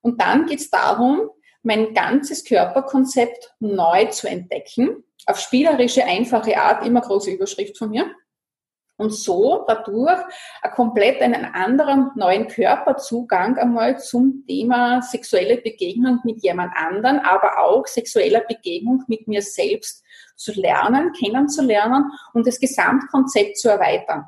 Und 0.00 0.22
dann 0.22 0.46
geht 0.46 0.60
es 0.60 0.70
darum, 0.70 1.28
mein 1.62 1.92
ganzes 1.92 2.42
Körperkonzept 2.42 3.54
neu 3.60 4.06
zu 4.06 4.28
entdecken. 4.28 5.04
Auf 5.26 5.38
spielerische, 5.38 6.06
einfache 6.06 6.56
Art, 6.56 6.86
immer 6.86 7.02
große 7.02 7.32
Überschrift 7.32 7.76
von 7.76 7.90
mir 7.90 8.10
und 9.02 9.12
so 9.12 9.64
dadurch 9.66 10.20
einen 10.62 10.74
komplett 10.74 11.20
einen 11.20 11.44
anderen 11.44 12.10
neuen 12.14 12.46
Körperzugang 12.46 13.58
einmal 13.58 13.98
zum 13.98 14.44
Thema 14.46 15.02
sexuelle 15.02 15.56
Begegnung 15.56 16.20
mit 16.24 16.42
jemand 16.42 16.72
anderen, 16.76 17.18
aber 17.18 17.58
auch 17.58 17.86
sexueller 17.86 18.40
Begegnung 18.40 19.02
mit 19.08 19.26
mir 19.26 19.42
selbst 19.42 20.04
zu 20.36 20.52
lernen, 20.52 21.12
kennenzulernen 21.12 22.12
und 22.32 22.46
das 22.46 22.60
Gesamtkonzept 22.60 23.58
zu 23.58 23.68
erweitern. 23.68 24.24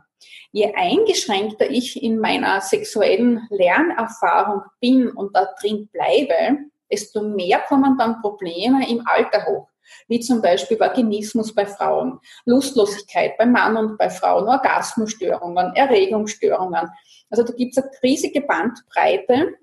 Je 0.50 0.72
eingeschränkter 0.74 1.70
ich 1.70 2.02
in 2.02 2.18
meiner 2.18 2.60
sexuellen 2.60 3.46
Lernerfahrung 3.50 4.62
bin 4.80 5.08
und 5.08 5.34
da 5.34 5.48
drin 5.60 5.88
bleibe, 5.92 6.58
desto 6.90 7.22
mehr 7.22 7.60
kommen 7.68 7.96
dann 7.96 8.20
Probleme 8.20 8.88
im 8.88 9.02
Alter 9.06 9.46
hoch 9.46 9.68
wie 10.08 10.20
zum 10.20 10.42
Beispiel 10.42 10.78
Vaginismus 10.78 11.54
bei 11.54 11.66
Frauen, 11.66 12.18
Lustlosigkeit 12.44 13.36
bei 13.38 13.46
Mann 13.46 13.76
und 13.76 13.98
bei 13.98 14.10
Frauen, 14.10 14.48
Orgasmusstörungen, 14.48 15.74
Erregungsstörungen. 15.74 16.88
Also 17.30 17.42
da 17.42 17.52
gibt 17.52 17.76
es 17.76 17.82
eine 17.82 17.92
riesige 18.02 18.40
Bandbreite, 18.42 19.54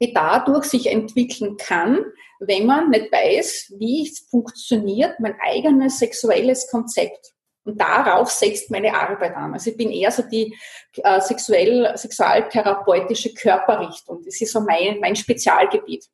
die 0.00 0.12
dadurch 0.12 0.64
sich 0.64 0.86
entwickeln 0.90 1.56
kann, 1.56 2.00
wenn 2.40 2.66
man 2.66 2.90
nicht 2.90 3.10
weiß, 3.10 3.74
wie 3.78 4.12
funktioniert 4.30 5.18
mein 5.20 5.36
eigenes 5.40 5.98
sexuelles 5.98 6.70
Konzept. 6.70 7.32
Und 7.64 7.80
darauf 7.80 8.30
setzt 8.30 8.70
meine 8.70 8.94
Arbeit 8.94 9.34
an. 9.34 9.52
Also 9.52 9.70
ich 9.70 9.76
bin 9.76 9.90
eher 9.90 10.12
so 10.12 10.22
die 10.22 10.56
äh, 11.02 11.20
sexuell, 11.20 11.90
sexualtherapeutische 11.96 13.34
Körperrichtung. 13.34 14.22
Das 14.24 14.40
ist 14.40 14.52
so 14.52 14.60
mein, 14.60 15.00
mein 15.00 15.16
Spezialgebiet. 15.16 16.06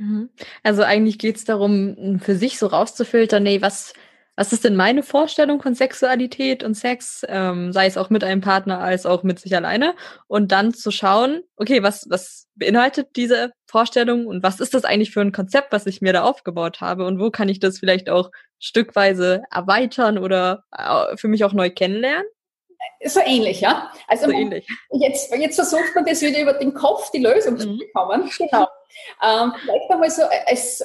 Mhm. 0.00 0.30
Also 0.62 0.82
eigentlich 0.82 1.18
geht 1.18 1.36
es 1.36 1.44
darum, 1.44 2.20
für 2.20 2.34
sich 2.34 2.58
so 2.58 2.66
rauszufiltern, 2.66 3.42
nee, 3.42 3.60
was, 3.60 3.92
was 4.34 4.50
ist 4.54 4.64
denn 4.64 4.74
meine 4.74 5.02
Vorstellung 5.02 5.60
von 5.60 5.74
Sexualität 5.74 6.62
und 6.64 6.74
Sex, 6.74 7.22
ähm, 7.28 7.70
sei 7.70 7.84
es 7.84 7.98
auch 7.98 8.08
mit 8.08 8.24
einem 8.24 8.40
Partner 8.40 8.78
als 8.80 9.04
auch 9.04 9.24
mit 9.24 9.38
sich 9.38 9.54
alleine, 9.54 9.94
und 10.26 10.52
dann 10.52 10.72
zu 10.72 10.90
schauen, 10.90 11.42
okay, 11.56 11.82
was, 11.82 12.06
was 12.08 12.48
beinhaltet 12.54 13.08
diese 13.16 13.52
Vorstellung 13.66 14.24
und 14.26 14.42
was 14.42 14.58
ist 14.58 14.72
das 14.72 14.84
eigentlich 14.84 15.10
für 15.10 15.20
ein 15.20 15.32
Konzept, 15.32 15.70
was 15.70 15.84
ich 15.84 16.00
mir 16.00 16.14
da 16.14 16.22
aufgebaut 16.22 16.80
habe 16.80 17.04
und 17.04 17.20
wo 17.20 17.30
kann 17.30 17.50
ich 17.50 17.60
das 17.60 17.78
vielleicht 17.78 18.08
auch 18.08 18.30
stückweise 18.58 19.42
erweitern 19.50 20.16
oder 20.16 20.64
äh, 20.74 21.14
für 21.18 21.28
mich 21.28 21.44
auch 21.44 21.52
neu 21.52 21.68
kennenlernen? 21.68 22.24
So 23.04 23.20
ähnlich, 23.20 23.60
ja. 23.60 23.90
Also 24.08 24.26
so 24.26 24.32
ähnlich. 24.32 24.66
Jetzt, 24.92 25.34
jetzt 25.34 25.54
versucht 25.54 25.94
man 25.94 26.04
das 26.04 26.20
wieder 26.20 26.40
über 26.40 26.52
den 26.54 26.74
Kopf 26.74 27.10
die 27.10 27.18
Lösung 27.18 27.54
mhm. 27.54 27.58
zu 27.58 27.78
bekommen. 27.78 28.30
Genau. 28.38 28.66
Ähm, 29.22 29.52
vielleicht 29.60 29.90
einmal 29.90 30.10
so 30.10 30.22
als 30.46 30.84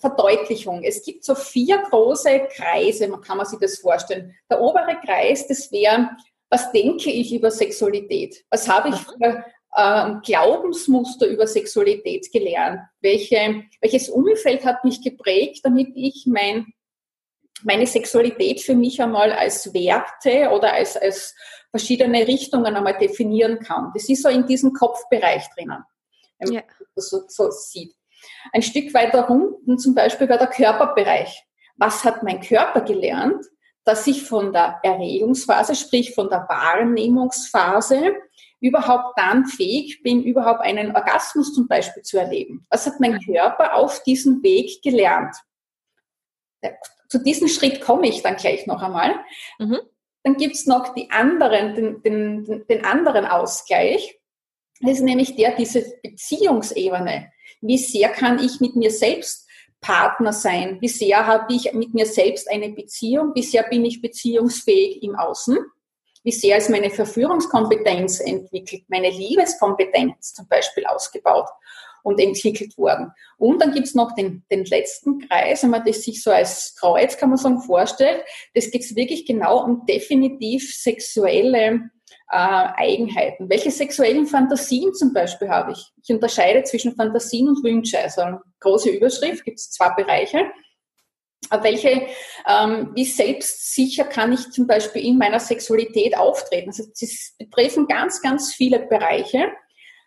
Verdeutlichung. 0.00 0.82
Es 0.82 1.02
gibt 1.04 1.24
so 1.24 1.34
vier 1.34 1.78
große 1.78 2.48
Kreise, 2.54 3.08
man 3.08 3.20
kann 3.20 3.36
man 3.36 3.46
sich 3.46 3.58
das 3.58 3.78
vorstellen. 3.78 4.34
Der 4.50 4.60
obere 4.60 4.96
Kreis, 5.04 5.46
das 5.46 5.72
wäre, 5.72 6.10
was 6.50 6.70
denke 6.72 7.10
ich 7.10 7.34
über 7.34 7.50
Sexualität? 7.50 8.44
Was 8.50 8.68
habe 8.68 8.90
ich 8.90 8.96
für 8.96 9.44
äh, 9.74 10.14
Glaubensmuster 10.24 11.26
über 11.26 11.46
Sexualität 11.46 12.30
gelernt? 12.32 12.80
Welche, 13.00 13.64
welches 13.80 14.08
Umfeld 14.08 14.64
hat 14.64 14.84
mich 14.84 15.02
geprägt, 15.02 15.60
damit 15.64 15.88
ich 15.94 16.24
mein, 16.26 16.66
meine 17.64 17.86
Sexualität 17.86 18.60
für 18.60 18.74
mich 18.74 19.00
einmal 19.00 19.32
als 19.32 19.72
Werte 19.72 20.50
oder 20.50 20.72
als, 20.72 20.96
als 20.96 21.34
verschiedene 21.70 22.26
Richtungen 22.26 22.76
einmal 22.76 22.98
definieren 22.98 23.58
kann? 23.60 23.90
Das 23.94 24.08
ist 24.08 24.22
so 24.22 24.28
in 24.28 24.46
diesem 24.46 24.72
Kopfbereich 24.72 25.44
drinnen 25.56 25.82
wenn 26.38 26.54
man 26.54 26.62
das 26.94 27.08
so, 27.08 27.22
so 27.28 27.50
sieht. 27.50 27.94
Ein 28.52 28.62
Stück 28.62 28.92
weiter 28.94 29.28
unten 29.30 29.78
zum 29.78 29.94
Beispiel 29.94 30.28
war 30.28 30.38
der 30.38 30.48
Körperbereich. 30.48 31.44
Was 31.76 32.04
hat 32.04 32.22
mein 32.22 32.40
Körper 32.40 32.80
gelernt, 32.80 33.44
dass 33.84 34.06
ich 34.06 34.24
von 34.24 34.52
der 34.52 34.80
Erregungsphase, 34.82 35.74
sprich 35.74 36.14
von 36.14 36.28
der 36.28 36.46
Wahrnehmungsphase, 36.48 38.14
überhaupt 38.60 39.18
dann 39.18 39.44
fähig 39.46 40.02
bin, 40.02 40.24
überhaupt 40.24 40.60
einen 40.60 40.96
Orgasmus 40.96 41.54
zum 41.54 41.68
Beispiel 41.68 42.02
zu 42.02 42.18
erleben. 42.18 42.66
Was 42.70 42.86
hat 42.86 42.98
mein 43.00 43.20
Körper 43.20 43.74
auf 43.74 44.02
diesem 44.02 44.42
Weg 44.42 44.82
gelernt? 44.82 45.36
Zu 47.08 47.18
diesem 47.18 47.48
Schritt 47.48 47.80
komme 47.80 48.08
ich 48.08 48.22
dann 48.22 48.36
gleich 48.36 48.66
noch 48.66 48.82
einmal. 48.82 49.14
Mhm. 49.58 49.78
Dann 50.22 50.36
gibt's 50.36 50.66
noch 50.66 50.94
die 50.94 51.10
anderen, 51.10 51.74
den, 51.74 52.02
den, 52.02 52.66
den 52.68 52.84
anderen 52.84 53.26
Ausgleich. 53.26 54.18
Das 54.80 54.92
ist 54.92 55.02
nämlich 55.02 55.36
der, 55.36 55.54
diese 55.54 55.84
Beziehungsebene. 56.02 57.30
Wie 57.60 57.78
sehr 57.78 58.08
kann 58.08 58.38
ich 58.38 58.60
mit 58.60 58.76
mir 58.76 58.90
selbst 58.90 59.46
Partner 59.80 60.32
sein? 60.32 60.78
Wie 60.80 60.88
sehr 60.88 61.26
habe 61.26 61.54
ich 61.54 61.72
mit 61.72 61.94
mir 61.94 62.06
selbst 62.06 62.50
eine 62.50 62.70
Beziehung? 62.70 63.32
Wie 63.34 63.42
sehr 63.42 63.62
bin 63.62 63.84
ich 63.84 64.02
beziehungsfähig 64.02 65.02
im 65.02 65.14
Außen? 65.14 65.58
Wie 66.24 66.32
sehr 66.32 66.56
ist 66.56 66.70
meine 66.70 66.90
Verführungskompetenz 66.90 68.18
entwickelt? 68.18 68.82
Meine 68.88 69.10
Liebeskompetenz 69.10 70.34
zum 70.34 70.48
Beispiel 70.48 70.84
ausgebaut 70.86 71.48
und 72.06 72.20
entwickelt 72.20 72.78
worden? 72.78 73.10
Und 73.36 73.60
dann 73.60 73.72
gibt's 73.72 73.94
noch 73.94 74.14
den, 74.14 74.44
den 74.50 74.64
letzten 74.64 75.18
Kreis, 75.18 75.62
wenn 75.62 75.70
man 75.70 75.84
das 75.84 76.02
sich 76.02 76.22
so 76.22 76.30
als 76.30 76.76
Kreuz, 76.78 77.16
kann 77.16 77.30
man 77.30 77.38
sagen, 77.38 77.60
vorstellt. 77.60 78.22
Das 78.54 78.70
geht 78.70 78.94
wirklich 78.94 79.26
genau 79.26 79.64
um 79.64 79.84
definitiv 79.86 80.72
sexuelle 80.74 81.90
äh, 82.30 82.68
Eigenheiten. 82.76 83.50
Welche 83.50 83.72
sexuellen 83.72 84.26
Fantasien 84.26 84.94
zum 84.94 85.12
Beispiel 85.12 85.48
habe 85.48 85.72
ich? 85.72 85.92
Ich 86.02 86.14
unterscheide 86.14 86.62
zwischen 86.62 86.94
Fantasien 86.94 87.48
und 87.48 87.64
Wünsche. 87.64 87.98
Also 87.98 88.20
eine 88.20 88.40
große 88.60 88.90
Überschrift, 88.90 89.44
gibt 89.44 89.58
es 89.58 89.70
zwei 89.72 89.90
Bereiche. 89.90 90.44
Welche, 91.62 92.06
ähm, 92.48 92.92
wie 92.94 93.04
selbstsicher 93.04 94.04
kann 94.04 94.32
ich 94.32 94.50
zum 94.50 94.66
Beispiel 94.66 95.04
in 95.04 95.18
meiner 95.18 95.40
Sexualität 95.40 96.16
auftreten? 96.16 96.70
Also 96.70 96.84
sie 96.92 97.08
betreffen 97.38 97.86
ganz, 97.86 98.22
ganz 98.22 98.54
viele 98.54 98.80
Bereiche. 98.80 99.52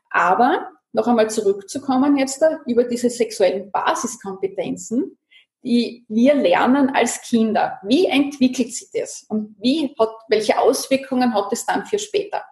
Aber 0.10 0.70
noch 0.92 1.08
einmal 1.08 1.30
zurückzukommen 1.30 2.18
jetzt 2.18 2.42
da, 2.42 2.60
über 2.66 2.84
diese 2.84 3.10
sexuellen 3.10 3.72
Basiskompetenzen 3.72 5.18
die 5.64 6.06
wir 6.08 6.36
lernen 6.36 6.90
als 6.92 7.22
Kinder. 7.22 7.80
Wie 7.84 8.06
entwickelt 8.06 8.74
sich 8.74 8.90
das? 8.94 9.26
Und 9.28 9.56
wie 9.60 9.94
hat, 10.00 10.10
welche 10.30 10.58
Auswirkungen 10.58 11.34
hat 11.34 11.52
es 11.52 11.66
dann 11.66 11.86
für 11.86 12.00
später? 12.00 12.44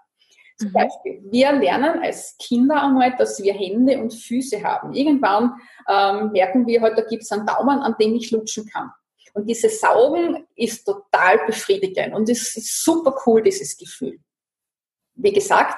Zum 0.57 0.69
mhm. 0.69 0.73
Beispiel, 0.73 1.21
wir 1.29 1.51
lernen 1.53 2.01
als 2.01 2.35
Kinder 2.37 2.83
einmal, 2.83 3.15
dass 3.15 3.41
wir 3.41 3.53
Hände 3.53 3.99
und 3.99 4.13
Füße 4.13 4.61
haben. 4.63 4.93
Irgendwann 4.93 5.53
ähm, 5.87 6.31
merken 6.31 6.65
wir 6.67 6.81
halt, 6.81 6.97
da 6.97 7.03
gibt 7.03 7.23
es 7.23 7.31
einen 7.31 7.45
Daumen, 7.45 7.79
an 7.79 7.95
dem 7.99 8.15
ich 8.15 8.31
lutschen 8.31 8.67
kann. 8.67 8.91
Und 9.33 9.47
dieses 9.47 9.79
Saugen 9.79 10.47
ist 10.55 10.83
total 10.83 11.39
befriedigend 11.45 12.15
und 12.15 12.27
es 12.27 12.57
ist 12.57 12.83
super 12.83 13.15
cool, 13.25 13.43
dieses 13.43 13.77
Gefühl. 13.77 14.17
Wie 15.13 15.31
gesagt, 15.31 15.77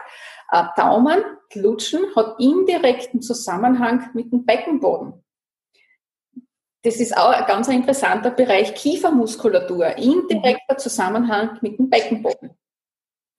äh, 0.51 0.63
Daumen, 0.75 1.23
Lutschen 1.55 2.05
hat 2.15 2.39
indirekten 2.39 3.21
Zusammenhang 3.21 4.09
mit 4.13 4.31
dem 4.31 4.45
Beckenboden. 4.45 5.23
Das 6.83 6.97
ist 6.97 7.17
auch 7.17 7.31
ein 7.31 7.45
ganz 7.45 7.67
interessanter 7.67 8.31
Bereich 8.31 8.73
Kiefermuskulatur, 8.73 9.97
indirekter 9.97 10.77
Zusammenhang 10.77 11.57
mit 11.61 11.77
dem 11.77 11.89
Beckenboden. 11.89 12.51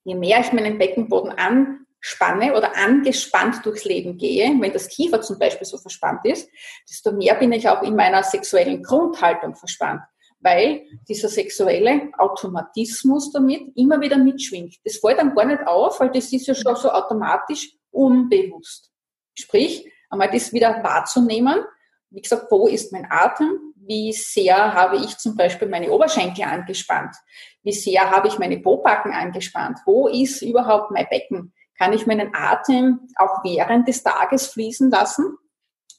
Je 0.04 0.14
mehr 0.14 0.40
ich 0.40 0.52
meinen 0.52 0.76
Beckenboden 0.76 1.32
anspanne 1.32 2.54
oder 2.54 2.76
angespannt 2.76 3.64
durchs 3.64 3.84
Leben 3.84 4.18
gehe, 4.18 4.54
wenn 4.60 4.72
das 4.72 4.88
Kiefer 4.88 5.22
zum 5.22 5.38
Beispiel 5.38 5.66
so 5.66 5.78
verspannt 5.78 6.24
ist, 6.24 6.50
desto 6.88 7.12
mehr 7.12 7.34
bin 7.34 7.52
ich 7.52 7.68
auch 7.68 7.82
in 7.82 7.96
meiner 7.96 8.22
sexuellen 8.22 8.82
Grundhaltung 8.82 9.54
verspannt, 9.54 10.02
weil 10.40 10.87
dieser 11.09 11.28
sexuelle 11.28 12.11
Automatismus 12.18 13.32
damit 13.32 13.76
immer 13.76 14.00
wieder 14.00 14.18
mitschwingt. 14.18 14.76
Das 14.85 14.97
fällt 14.99 15.18
dann 15.18 15.35
gar 15.35 15.44
nicht 15.44 15.66
auf, 15.66 16.00
weil 16.00 16.11
das 16.11 16.32
ist 16.32 16.47
ja 16.47 16.54
schon 16.54 16.76
so 16.76 16.90
automatisch 16.90 17.73
unbewusst. 17.90 18.90
Sprich, 19.35 19.90
einmal 20.09 20.30
das 20.30 20.52
wieder 20.52 20.82
wahrzunehmen, 20.82 21.64
wie 22.11 22.23
gesagt, 22.23 22.47
wo 22.50 22.66
ist 22.66 22.92
mein 22.92 23.06
Atem? 23.09 23.75
Wie 23.76 24.12
sehr 24.12 24.75
habe 24.75 24.97
ich 24.97 25.16
zum 25.18 25.37
Beispiel 25.37 25.68
meine 25.68 25.90
Oberschenkel 25.90 26.44
angespannt? 26.44 27.14
Wie 27.62 27.73
sehr 27.73 28.11
habe 28.11 28.28
ich 28.28 28.38
meine 28.38 28.59
Pobacken 28.59 29.12
angespannt? 29.12 29.78
Wo 29.87 30.09
ist 30.09 30.42
überhaupt 30.42 30.90
mein 30.90 31.06
Becken? 31.09 31.52
Kann 31.78 31.92
ich 31.92 32.06
meinen 32.06 32.35
Atem 32.35 33.09
auch 33.16 33.44
während 33.44 33.87
des 33.88 34.02
Tages 34.02 34.49
fließen 34.49 34.90
lassen? 34.90 35.37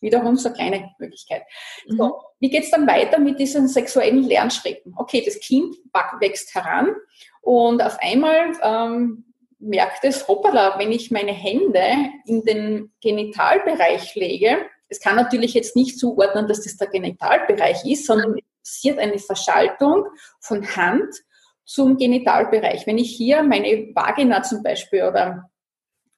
Wiederum 0.01 0.35
so 0.35 0.49
eine 0.49 0.57
kleine 0.57 0.91
Möglichkeit. 0.99 1.43
Mhm. 1.87 1.97
So, 1.97 2.21
wie 2.39 2.49
geht's 2.49 2.71
dann 2.71 2.87
weiter 2.87 3.19
mit 3.19 3.39
diesen 3.39 3.67
sexuellen 3.67 4.23
Lernschritten? 4.23 4.93
Okay, 4.97 5.23
das 5.23 5.39
Kind 5.39 5.75
wächst 6.19 6.53
heran 6.53 6.95
und 7.41 7.81
auf 7.81 7.97
einmal 8.01 8.53
ähm, 8.61 9.25
merkt 9.59 10.03
es, 10.03 10.27
hoppala, 10.27 10.77
wenn 10.79 10.91
ich 10.91 11.11
meine 11.11 11.31
Hände 11.31 11.83
in 12.25 12.43
den 12.43 12.91
Genitalbereich 13.01 14.15
lege, 14.15 14.57
es 14.89 14.99
kann 14.99 15.15
natürlich 15.15 15.53
jetzt 15.53 15.75
nicht 15.75 15.97
zuordnen, 15.97 16.47
dass 16.47 16.63
das 16.63 16.75
der 16.75 16.87
Genitalbereich 16.87 17.85
ist, 17.85 18.05
sondern 18.05 18.35
es 18.37 18.43
passiert 18.61 18.99
eine 18.99 19.19
Verschaltung 19.19 20.05
von 20.41 20.75
Hand 20.75 21.15
zum 21.63 21.95
Genitalbereich. 21.95 22.85
Wenn 22.85 22.97
ich 22.97 23.15
hier 23.15 23.41
meine 23.43 23.91
Vagina 23.95 24.43
zum 24.43 24.61
Beispiel 24.63 25.03
oder 25.03 25.49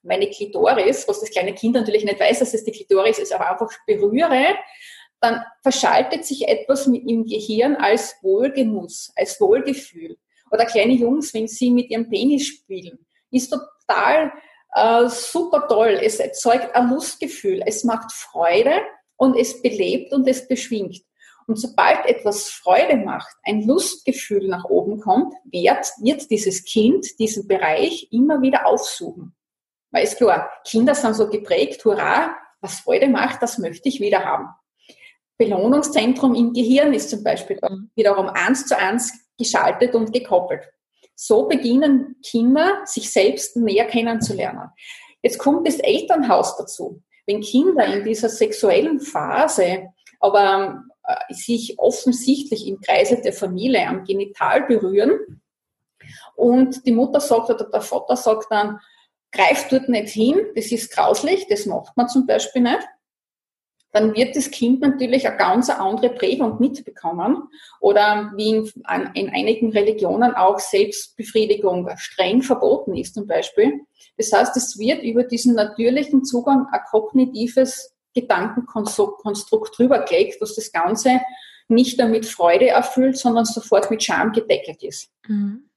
meine 0.04 0.28
Klitoris, 0.28 1.08
was 1.08 1.20
das 1.20 1.30
kleine 1.30 1.54
Kind 1.54 1.74
natürlich 1.74 2.04
nicht 2.04 2.20
weiß, 2.20 2.38
dass 2.40 2.54
es 2.54 2.64
die 2.64 2.72
Klitoris 2.72 3.18
ist, 3.18 3.32
aber 3.32 3.50
einfach 3.50 3.70
berühre, 3.86 4.56
dann 5.20 5.42
verschaltet 5.62 6.24
sich 6.24 6.46
etwas 6.46 6.86
im 6.86 7.24
Gehirn 7.24 7.76
als 7.76 8.16
Wohlgenuss, 8.22 9.10
als 9.16 9.40
Wohlgefühl. 9.40 10.16
Oder 10.50 10.66
kleine 10.66 10.92
Jungs, 10.92 11.32
wenn 11.32 11.48
sie 11.48 11.70
mit 11.70 11.90
ihrem 11.90 12.08
Penis 12.08 12.46
spielen, 12.46 13.06
ist 13.30 13.50
total 13.50 14.32
äh, 14.74 15.08
super 15.08 15.66
toll. 15.68 15.98
Es 16.02 16.20
erzeugt 16.20 16.74
ein 16.74 16.90
Lustgefühl, 16.90 17.62
es 17.64 17.84
macht 17.84 18.12
Freude 18.12 18.82
und 19.16 19.36
es 19.36 19.62
belebt 19.62 20.12
und 20.12 20.28
es 20.28 20.46
beschwingt. 20.46 21.00
Und 21.46 21.58
sobald 21.58 22.06
etwas 22.06 22.48
Freude 22.48 22.96
macht, 22.96 23.34
ein 23.42 23.66
Lustgefühl 23.66 24.48
nach 24.48 24.64
oben 24.64 25.00
kommt, 25.00 25.34
wird, 25.44 25.86
wird 26.00 26.30
dieses 26.30 26.64
Kind 26.64 27.06
diesen 27.18 27.46
Bereich 27.46 28.08
immer 28.10 28.40
wieder 28.40 28.66
aufsuchen. 28.66 29.34
Weil 29.94 30.02
ist 30.02 30.16
klar, 30.16 30.50
Kinder 30.66 30.92
sind 30.92 31.14
so 31.14 31.28
geprägt, 31.28 31.84
hurra, 31.84 32.34
was 32.60 32.80
Freude 32.80 33.06
macht, 33.06 33.40
das 33.42 33.58
möchte 33.58 33.88
ich 33.88 34.00
wieder 34.00 34.24
haben. 34.24 34.48
Belohnungszentrum 35.38 36.34
im 36.34 36.52
Gehirn 36.52 36.92
ist 36.92 37.10
zum 37.10 37.22
Beispiel 37.22 37.60
mhm. 37.62 37.90
wiederum 37.94 38.28
eins 38.28 38.66
zu 38.66 38.76
eins 38.76 39.12
geschaltet 39.38 39.94
und 39.94 40.12
gekoppelt. 40.12 40.68
So 41.14 41.46
beginnen 41.46 42.16
Kinder, 42.26 42.80
sich 42.86 43.12
selbst 43.12 43.56
näher 43.56 43.84
kennenzulernen. 43.84 44.70
Jetzt 45.22 45.38
kommt 45.38 45.64
das 45.64 45.78
Elternhaus 45.78 46.56
dazu. 46.56 47.00
Wenn 47.24 47.40
Kinder 47.40 47.86
in 47.86 48.02
dieser 48.02 48.28
sexuellen 48.28 48.98
Phase 48.98 49.90
aber 50.18 50.82
äh, 51.04 51.32
sich 51.32 51.78
offensichtlich 51.78 52.66
im 52.66 52.80
Kreise 52.80 53.20
der 53.22 53.32
Familie 53.32 53.86
am 53.86 54.02
Genital 54.02 54.64
berühren 54.64 55.40
und 56.34 56.84
die 56.84 56.92
Mutter 56.92 57.20
sagt 57.20 57.50
oder 57.50 57.70
der 57.70 57.80
Vater 57.80 58.16
sagt 58.16 58.46
dann, 58.50 58.80
greift 59.34 59.72
dort 59.72 59.88
nicht 59.88 60.08
hin, 60.08 60.40
das 60.54 60.72
ist 60.72 60.90
grauslich, 60.92 61.46
das 61.48 61.66
macht 61.66 61.96
man 61.96 62.08
zum 62.08 62.26
Beispiel 62.26 62.62
nicht, 62.62 62.88
dann 63.94 64.14
wird 64.16 64.34
das 64.34 64.50
Kind 64.50 64.80
natürlich 64.80 65.26
eine 65.26 65.36
ganz 65.36 65.70
andere 65.70 66.10
Prägung 66.10 66.58
mitbekommen. 66.58 67.44
Oder 67.80 68.32
wie 68.34 68.50
in, 68.50 68.72
in, 69.14 69.30
einigen 69.30 69.70
Religionen 69.70 70.34
auch 70.34 70.58
Selbstbefriedigung 70.58 71.88
streng 71.96 72.42
verboten 72.42 72.96
ist 72.96 73.14
zum 73.14 73.28
Beispiel. 73.28 73.82
Das 74.16 74.32
heißt, 74.32 74.56
es 74.56 74.76
wird 74.78 75.04
über 75.04 75.22
diesen 75.22 75.54
natürlichen 75.54 76.24
Zugang 76.24 76.66
ein 76.72 76.80
kognitives 76.90 77.94
Gedankenkonstrukt 78.14 79.78
drübergelegt, 79.78 80.42
dass 80.42 80.56
das 80.56 80.72
Ganze 80.72 81.20
nicht 81.68 81.98
damit 82.00 82.26
Freude 82.26 82.68
erfüllt, 82.68 83.16
sondern 83.16 83.44
sofort 83.44 83.92
mit 83.92 84.02
Scham 84.02 84.32
gedeckelt 84.32 84.82
ist. 84.82 85.08
Mhm. 85.28 85.70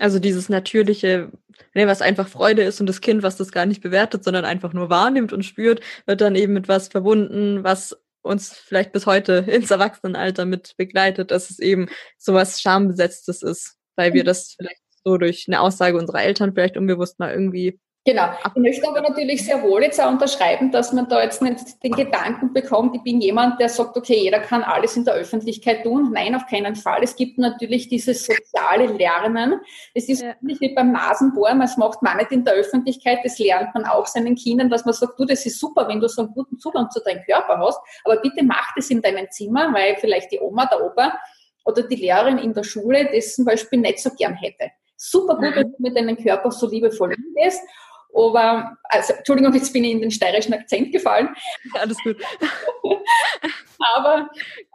Also 0.00 0.18
dieses 0.18 0.48
natürliche, 0.48 1.30
ne, 1.74 1.86
was 1.86 2.02
einfach 2.02 2.28
Freude 2.28 2.62
ist 2.62 2.80
und 2.80 2.86
das 2.86 3.00
Kind, 3.00 3.22
was 3.22 3.36
das 3.36 3.52
gar 3.52 3.66
nicht 3.66 3.82
bewertet, 3.82 4.24
sondern 4.24 4.44
einfach 4.44 4.72
nur 4.72 4.90
wahrnimmt 4.90 5.32
und 5.32 5.44
spürt, 5.44 5.80
wird 6.06 6.20
dann 6.20 6.36
eben 6.36 6.52
mit 6.52 6.68
was 6.68 6.88
verbunden, 6.88 7.64
was 7.64 7.96
uns 8.22 8.52
vielleicht 8.52 8.92
bis 8.92 9.06
heute 9.06 9.32
ins 9.48 9.70
Erwachsenenalter 9.70 10.44
mit 10.44 10.74
begleitet, 10.76 11.30
dass 11.30 11.50
es 11.50 11.58
eben 11.58 11.88
sowas 12.16 12.60
Schambesetztes 12.60 13.42
ist, 13.42 13.76
weil 13.96 14.12
wir 14.12 14.22
mhm. 14.22 14.26
das 14.26 14.54
vielleicht 14.56 14.80
so 15.04 15.16
durch 15.16 15.46
eine 15.48 15.60
Aussage 15.60 15.98
unserer 15.98 16.22
Eltern 16.22 16.52
vielleicht 16.52 16.76
unbewusst 16.76 17.18
mal 17.18 17.32
irgendwie 17.32 17.80
Genau. 18.04 18.30
Ich 18.54 18.62
möchte 18.62 18.88
aber 18.88 19.02
natürlich 19.02 19.44
sehr 19.44 19.62
wohl 19.62 19.82
jetzt 19.82 20.00
auch 20.00 20.10
unterschreiben, 20.10 20.72
dass 20.72 20.94
man 20.94 21.10
da 21.10 21.22
jetzt 21.22 21.42
nicht 21.42 21.82
den 21.84 21.92
Gedanken 21.92 22.54
bekommt, 22.54 22.96
ich 22.96 23.02
bin 23.02 23.20
jemand, 23.20 23.60
der 23.60 23.68
sagt, 23.68 23.98
okay, 23.98 24.22
jeder 24.22 24.38
kann 24.38 24.62
alles 24.62 24.96
in 24.96 25.04
der 25.04 25.12
Öffentlichkeit 25.12 25.82
tun. 25.82 26.12
Nein, 26.14 26.34
auf 26.34 26.46
keinen 26.46 26.74
Fall. 26.74 27.02
Es 27.02 27.16
gibt 27.16 27.36
natürlich 27.36 27.88
dieses 27.88 28.24
soziale 28.24 28.86
Lernen. 28.86 29.60
Es 29.92 30.08
ist 30.08 30.22
ja. 30.22 30.34
nicht 30.40 30.62
wie 30.62 30.74
beim 30.74 30.92
Nasenbohren, 30.92 31.60
das 31.60 31.76
macht 31.76 32.02
man 32.02 32.16
nicht 32.16 32.32
in 32.32 32.46
der 32.46 32.54
Öffentlichkeit, 32.54 33.18
das 33.24 33.38
lernt 33.38 33.74
man 33.74 33.84
auch 33.84 34.06
seinen 34.06 34.36
Kindern, 34.36 34.70
dass 34.70 34.86
man 34.86 34.94
sagt, 34.94 35.20
du, 35.20 35.26
das 35.26 35.44
ist 35.44 35.60
super, 35.60 35.86
wenn 35.86 36.00
du 36.00 36.08
so 36.08 36.22
einen 36.22 36.32
guten 36.32 36.58
Zugang 36.58 36.90
zu 36.90 37.00
deinem 37.00 37.22
Körper 37.24 37.58
hast, 37.58 37.78
aber 38.04 38.16
bitte 38.22 38.42
mach 38.42 38.74
das 38.74 38.88
in 38.88 39.02
deinem 39.02 39.30
Zimmer, 39.30 39.70
weil 39.74 39.96
vielleicht 39.96 40.32
die 40.32 40.40
Oma, 40.40 40.64
der 40.64 40.82
Opa 40.82 41.18
oder 41.66 41.82
die 41.82 41.96
Lehrerin 41.96 42.38
in 42.38 42.54
der 42.54 42.64
Schule 42.64 43.10
das 43.12 43.34
zum 43.34 43.44
Beispiel 43.44 43.80
nicht 43.80 43.98
so 43.98 44.08
gern 44.16 44.34
hätte. 44.34 44.70
Super 44.96 45.36
gut, 45.36 45.54
wenn 45.54 45.70
du 45.72 45.76
mit 45.78 45.94
deinem 45.94 46.16
Körper 46.16 46.50
so 46.50 46.68
liebevoll 46.68 47.14
umgehst 47.14 47.60
aber, 48.26 48.76
also, 48.84 49.12
Entschuldigung, 49.12 49.54
jetzt 49.54 49.72
bin 49.72 49.84
ich 49.84 49.92
in 49.92 50.00
den 50.00 50.10
steirischen 50.10 50.54
Akzent 50.54 50.92
gefallen. 50.92 51.28
Alles 51.74 51.98
gut. 52.02 52.16
Aber 53.78 54.28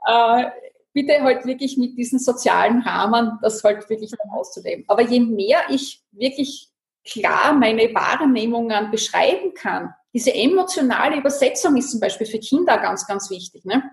äh, 0.07 0.49
bitte 0.93 1.21
halt 1.21 1.45
wirklich 1.45 1.77
mit 1.77 1.97
diesen 1.97 2.19
sozialen 2.19 2.81
Rahmen 2.81 3.39
das 3.41 3.63
halt 3.63 3.89
wirklich 3.89 4.11
dann 4.11 4.29
auszuleben. 4.37 4.85
Aber 4.87 5.01
je 5.01 5.19
mehr 5.19 5.61
ich 5.69 6.01
wirklich 6.11 6.69
klar 7.05 7.53
meine 7.53 7.93
Wahrnehmungen 7.93 8.91
beschreiben 8.91 9.53
kann, 9.53 9.93
diese 10.13 10.33
emotionale 10.33 11.17
Übersetzung 11.17 11.75
ist 11.75 11.91
zum 11.91 11.99
Beispiel 11.99 12.27
für 12.27 12.39
Kinder 12.39 12.77
ganz, 12.77 13.07
ganz 13.07 13.29
wichtig. 13.29 13.65
Ne? 13.65 13.83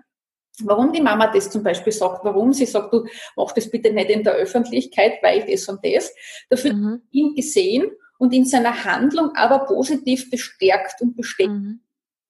Warum 0.63 0.93
die 0.93 1.01
Mama 1.01 1.27
das 1.27 1.49
zum 1.49 1.63
Beispiel 1.63 1.91
sagt, 1.91 2.23
warum 2.23 2.53
sie 2.53 2.67
sagt, 2.67 2.93
du 2.93 3.05
mach 3.35 3.51
das 3.53 3.69
bitte 3.69 3.91
nicht 3.91 4.09
in 4.11 4.23
der 4.23 4.33
Öffentlichkeit, 4.33 5.13
weil 5.23 5.45
das 5.45 5.67
und 5.67 5.83
das. 5.83 6.13
Dafür 6.49 6.73
mhm. 6.73 7.01
ihn 7.11 7.33
gesehen 7.33 7.91
und 8.21 8.33
in 8.33 8.45
seiner 8.45 8.83
Handlung 8.83 9.35
aber 9.35 9.65
positiv 9.65 10.29
bestärkt 10.29 11.01
und 11.01 11.17
bestätigt. 11.17 11.55
Mhm. 11.55 11.81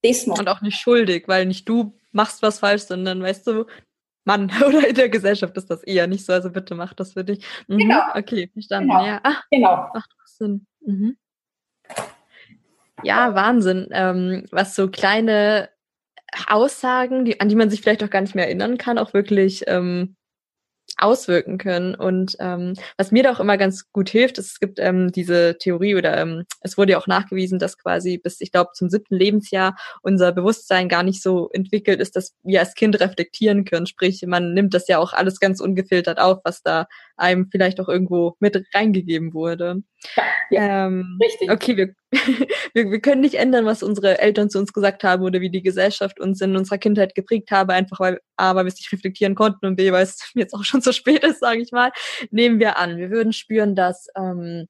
Das 0.01 0.25
macht. 0.25 0.39
Und 0.39 0.47
auch 0.47 0.61
nicht 0.61 0.79
schuldig, 0.79 1.27
weil 1.27 1.45
nicht 1.45 1.67
du 1.67 1.93
machst 2.13 2.41
was 2.41 2.59
falsch, 2.59 2.83
sondern 2.83 3.21
weißt 3.21 3.45
du, 3.45 3.65
Mann 4.23 4.49
oder 4.65 4.87
in 4.87 4.95
der 4.95 5.09
Gesellschaft 5.09 5.57
ist 5.57 5.69
das 5.69 5.83
eher 5.83 6.07
nicht 6.07 6.25
so, 6.25 6.31
also 6.31 6.49
bitte 6.49 6.75
mach 6.75 6.93
das 6.93 7.11
für 7.11 7.25
dich. 7.25 7.45
Mhm. 7.67 7.77
Genau. 7.77 7.99
Okay, 8.15 8.49
verstanden. 8.53 8.89
Genau. 8.89 9.05
Ja. 9.05 9.19
Ach, 9.21 9.43
genau. 9.51 9.89
Macht 9.93 10.11
Sinn. 10.25 10.65
Mhm. 10.79 11.17
Ja, 13.03 13.35
Wahnsinn. 13.35 13.89
Ähm, 13.91 14.45
was 14.49 14.75
so 14.75 14.87
kleine 14.87 15.69
Aussagen, 16.47 17.25
die, 17.25 17.41
an 17.41 17.49
die 17.49 17.55
man 17.55 17.69
sich 17.69 17.81
vielleicht 17.81 18.01
auch 18.01 18.09
gar 18.09 18.21
nicht 18.21 18.35
mehr 18.35 18.45
erinnern 18.45 18.77
kann, 18.77 18.97
auch 18.97 19.13
wirklich 19.13 19.65
ähm, 19.67 20.15
auswirken 20.97 21.57
können. 21.57 21.95
Und 21.95 22.35
ähm, 22.39 22.75
was 22.97 23.11
mir 23.11 23.23
da 23.23 23.31
auch 23.31 23.39
immer 23.39 23.57
ganz 23.57 23.91
gut 23.91 24.09
hilft, 24.09 24.37
ist, 24.37 24.51
es 24.51 24.59
gibt 24.59 24.79
ähm, 24.79 25.11
diese 25.11 25.57
Theorie 25.57 25.95
oder 25.95 26.17
ähm, 26.17 26.45
es 26.61 26.77
wurde 26.77 26.93
ja 26.93 26.97
auch 26.99 27.07
nachgewiesen, 27.07 27.59
dass 27.59 27.77
quasi 27.77 28.17
bis, 28.17 28.39
ich 28.41 28.51
glaube, 28.51 28.71
zum 28.73 28.89
siebten 28.89 29.15
Lebensjahr 29.15 29.75
unser 30.01 30.31
Bewusstsein 30.31 30.89
gar 30.89 31.03
nicht 31.03 31.21
so 31.21 31.49
entwickelt 31.51 31.99
ist, 31.99 32.15
dass 32.15 32.35
wir 32.43 32.59
als 32.59 32.75
Kind 32.75 32.99
reflektieren 32.99 33.65
können. 33.65 33.87
Sprich, 33.87 34.23
man 34.27 34.53
nimmt 34.53 34.73
das 34.73 34.87
ja 34.87 34.99
auch 34.99 35.13
alles 35.13 35.39
ganz 35.39 35.59
ungefiltert 35.59 36.19
auf, 36.19 36.39
was 36.43 36.61
da 36.61 36.87
einem 37.21 37.47
vielleicht 37.51 37.79
auch 37.79 37.87
irgendwo 37.87 38.35
mit 38.39 38.61
reingegeben 38.73 39.33
wurde. 39.33 39.83
Ja, 40.49 40.87
ähm, 40.87 41.17
richtig. 41.21 41.49
Okay, 41.49 41.77
wir, 41.77 41.95
wir, 42.73 42.91
wir 42.91 42.99
können 42.99 43.21
nicht 43.21 43.35
ändern, 43.35 43.65
was 43.65 43.83
unsere 43.83 44.19
Eltern 44.19 44.49
zu 44.49 44.59
uns 44.59 44.73
gesagt 44.73 45.03
haben 45.03 45.23
oder 45.23 45.39
wie 45.39 45.49
die 45.49 45.61
Gesellschaft 45.61 46.19
uns 46.19 46.41
in 46.41 46.55
unserer 46.55 46.77
Kindheit 46.77 47.15
geprägt 47.15 47.51
habe, 47.51 47.73
einfach 47.73 47.99
weil 47.99 48.19
A, 48.37 48.55
weil 48.55 48.65
wir 48.65 48.69
es 48.69 48.77
nicht 48.77 48.91
reflektieren 48.91 49.35
konnten 49.35 49.65
und 49.65 49.75
B, 49.75 49.91
weil 49.91 50.03
es 50.03 50.31
jetzt 50.35 50.53
auch 50.53 50.63
schon 50.63 50.81
zu 50.81 50.91
spät 50.93 51.23
ist, 51.23 51.39
sage 51.39 51.61
ich 51.61 51.71
mal, 51.71 51.91
nehmen 52.31 52.59
wir 52.59 52.77
an. 52.77 52.97
Wir 52.97 53.11
würden 53.11 53.33
spüren, 53.33 53.75
dass 53.75 54.07
ähm, 54.17 54.67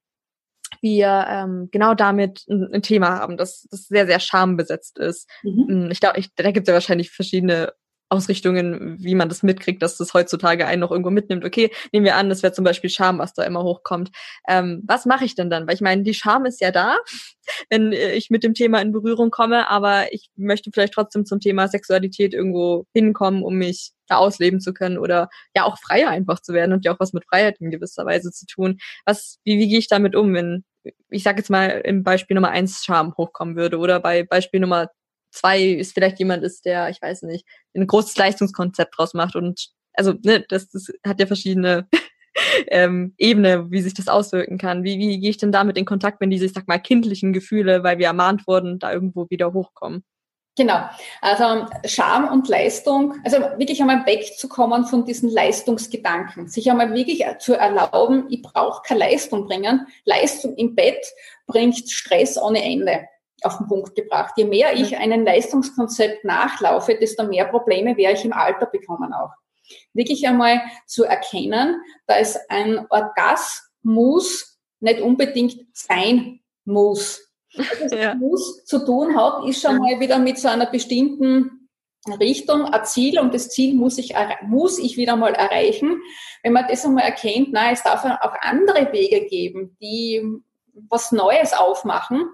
wir 0.82 1.26
ähm, 1.28 1.70
genau 1.72 1.94
damit 1.94 2.46
ein, 2.50 2.74
ein 2.74 2.82
Thema 2.82 3.20
haben, 3.20 3.38
das, 3.38 3.68
das 3.72 3.88
sehr, 3.88 4.06
sehr 4.06 4.20
schambesetzt 4.20 5.00
ist. 5.00 5.30
Mhm. 5.44 5.90
Ich 5.92 6.00
glaube, 6.00 6.20
ich, 6.20 6.34
da 6.36 6.52
gibt 6.52 6.68
es 6.68 6.72
ja 6.72 6.74
wahrscheinlich 6.74 7.12
verschiedene 7.12 7.74
Ausrichtungen, 8.12 8.98
wie 9.00 9.16
man 9.16 9.30
das 9.30 9.42
mitkriegt, 9.42 9.82
dass 9.82 9.96
das 9.96 10.14
heutzutage 10.14 10.68
einen 10.68 10.82
noch 10.82 10.92
irgendwo 10.92 11.12
mitnimmt. 11.12 11.46
Okay, 11.46 11.72
nehmen 11.94 12.06
wir 12.06 12.18
an, 12.18 12.28
das 12.28 12.44
wäre 12.44 12.52
zum 12.52 12.66
Beispiel 12.66 12.90
Scham, 12.90 13.20
was 13.20 13.34
da 13.34 13.44
immer 13.44 13.64
hochkommt. 13.64 14.12
Ähm, 14.50 14.84
was 14.86 15.06
mache 15.06 15.24
ich 15.24 15.36
denn 15.36 15.50
dann? 15.50 15.66
Weil 15.66 15.76
ich 15.76 15.82
meine, 15.82 16.04
die 16.04 16.14
Scham 16.14 16.46
ist 16.46 16.60
ja 16.60 16.72
da, 16.72 16.98
wenn 17.70 17.94
ich 17.94 18.30
mit 18.30 18.44
dem 18.44 18.54
Thema 18.54 18.82
in 18.82 18.92
Berührung 18.92 19.32
komme, 19.32 19.70
aber 19.70 20.14
ich 20.14 20.30
möchte 20.36 20.72
vielleicht 20.74 20.94
trotzdem 20.94 21.26
zum 21.26 21.40
Thema 21.40 21.70
Sexualität 21.70 22.34
irgendwo 22.34 22.86
hinkommen, 22.94 23.44
um 23.44 23.56
mich 23.56 23.92
da 24.08 24.18
ausleben 24.18 24.60
zu 24.60 24.74
können 24.74 24.98
oder 24.98 25.30
ja 25.56 25.64
auch 25.64 25.78
freier 25.80 26.10
einfach 26.10 26.42
zu 26.42 26.54
werden 26.54 26.74
und 26.74 26.84
ja 26.84 26.94
auch 26.94 27.00
was 27.00 27.14
mit 27.14 27.24
Freiheit 27.26 27.62
in 27.62 27.72
gewisser 27.72 28.06
Weise 28.06 28.32
zu 28.32 28.46
tun. 28.46 28.78
Was, 29.06 29.40
wie, 29.46 29.58
wie 29.58 29.70
gehe 29.70 29.80
ich 29.80 29.88
damit 29.88 30.18
um, 30.18 30.34
wenn 30.34 30.66
ich 31.10 31.24
sage 31.24 31.38
jetzt 31.38 31.50
mal 31.50 31.68
im 31.86 32.04
Beispiel 32.04 32.36
Nummer 32.36 32.50
eins 32.50 32.84
Scham 32.84 33.14
hochkommen 33.16 33.56
würde 33.56 33.78
oder 33.78 34.00
bei 34.00 34.24
Beispiel 34.24 34.60
Nummer 34.60 34.90
zwei 35.32 35.62
ist 35.64 35.94
vielleicht 35.94 36.20
jemand 36.20 36.44
ist, 36.44 36.66
der, 36.66 36.90
ich 36.90 37.02
weiß 37.02 37.24
nicht, 37.24 37.46
ein 37.76 37.88
großes 37.88 38.18
Leistungskonzept 38.18 38.98
draus 38.98 39.14
macht 39.14 39.36
und 39.36 39.72
also 39.94 40.14
ne, 40.24 40.46
das, 40.48 40.70
das 40.70 40.88
hat 41.06 41.20
ja 41.20 41.26
verschiedene 41.26 41.88
ähm, 42.68 43.14
Ebene, 43.18 43.70
wie 43.72 43.82
sich 43.82 43.94
das 43.94 44.08
auswirken 44.08 44.58
kann. 44.58 44.84
Wie, 44.84 44.98
wie 45.00 45.20
gehe 45.20 45.30
ich 45.30 45.38
denn 45.38 45.52
damit 45.52 45.78
in 45.78 45.86
Kontakt, 45.86 46.22
wenn 46.22 46.30
diese, 46.30 46.46
ich 46.46 46.54
sag 46.54 46.68
mal, 46.68 46.80
kindlichen 46.80 47.34
Gefühle, 47.34 47.84
weil 47.84 47.98
wir 47.98 48.08
ermahnt 48.08 48.48
wurden, 48.48 48.80
da 48.80 48.92
irgendwo 48.94 49.30
wieder 49.30 49.54
hochkommen? 49.54 50.04
Genau. 50.58 50.82
Also 51.22 51.66
Scham 51.86 52.28
und 52.28 52.50
Leistung, 52.50 53.16
also 53.24 53.38
wirklich 53.58 53.80
einmal 53.80 54.06
wegzukommen 54.06 54.86
von 54.86 55.06
diesen 55.06 55.30
Leistungsgedanken, 55.30 56.50
sich 56.50 56.70
einmal 56.70 56.94
wirklich 56.94 57.24
zu 57.40 57.54
erlauben, 57.54 58.26
ich 58.30 58.42
brauche 58.42 58.82
keine 58.86 59.00
Leistung 59.00 59.48
bringen. 59.48 59.88
Leistung 60.04 60.56
im 60.56 60.76
Bett 60.76 61.06
bringt 61.48 61.90
Stress 61.90 62.38
ohne 62.38 62.64
Ende 62.64 63.08
auf 63.44 63.58
den 63.58 63.68
Punkt 63.68 63.96
gebracht. 63.96 64.34
Je 64.38 64.46
mehr 64.46 64.74
ich 64.74 64.98
einem 64.98 65.26
Leistungskonzept 65.26 66.24
nachlaufe, 66.24 66.96
desto 66.96 67.24
mehr 67.24 67.46
Probleme 67.46 67.98
werde 67.98 68.18
ich 68.18 68.26
im 68.26 68.34
Alter 68.34 68.66
bekommen 68.66 69.14
auch. 69.14 69.32
wirklich 69.94 70.28
einmal 70.28 70.62
zu 70.86 71.06
erkennen, 71.06 71.82
da 72.06 72.18
es 72.18 72.38
ein 72.50 72.86
Orgasmus 72.90 74.60
nicht 74.82 75.02
unbedingt 75.02 75.66
sein 75.74 76.42
muss. 76.66 77.22
Also 77.58 77.96
ja. 77.96 78.16
muss 78.16 78.66
zu 78.66 78.86
tun 78.86 79.16
hat, 79.16 79.48
ist 79.48 79.62
schon 79.62 79.78
mal 79.78 80.00
wieder 80.00 80.20
mit 80.20 80.40
so 80.40 80.48
einer 80.48 80.66
bestimmten 80.66 81.70
Richtung, 82.20 82.66
ein 82.66 82.86
Ziel 82.86 83.20
und 83.20 83.34
das 83.34 83.50
Ziel 83.50 83.76
muss 83.76 83.98
ich, 83.98 84.16
muss 84.42 84.80
ich 84.80 84.98
wieder 84.98 85.16
mal 85.16 85.34
erreichen. 85.34 86.02
Wenn 86.42 86.54
man 86.54 86.66
das 86.68 86.84
einmal 86.84 87.04
erkennt, 87.04 87.50
na, 87.52 87.72
es 87.72 87.84
darf 87.84 88.04
auch 88.04 88.36
andere 88.42 88.92
Wege 88.92 89.26
geben, 89.28 89.78
die 89.80 90.24
was 90.90 91.12
Neues 91.12 91.54
aufmachen, 91.54 92.28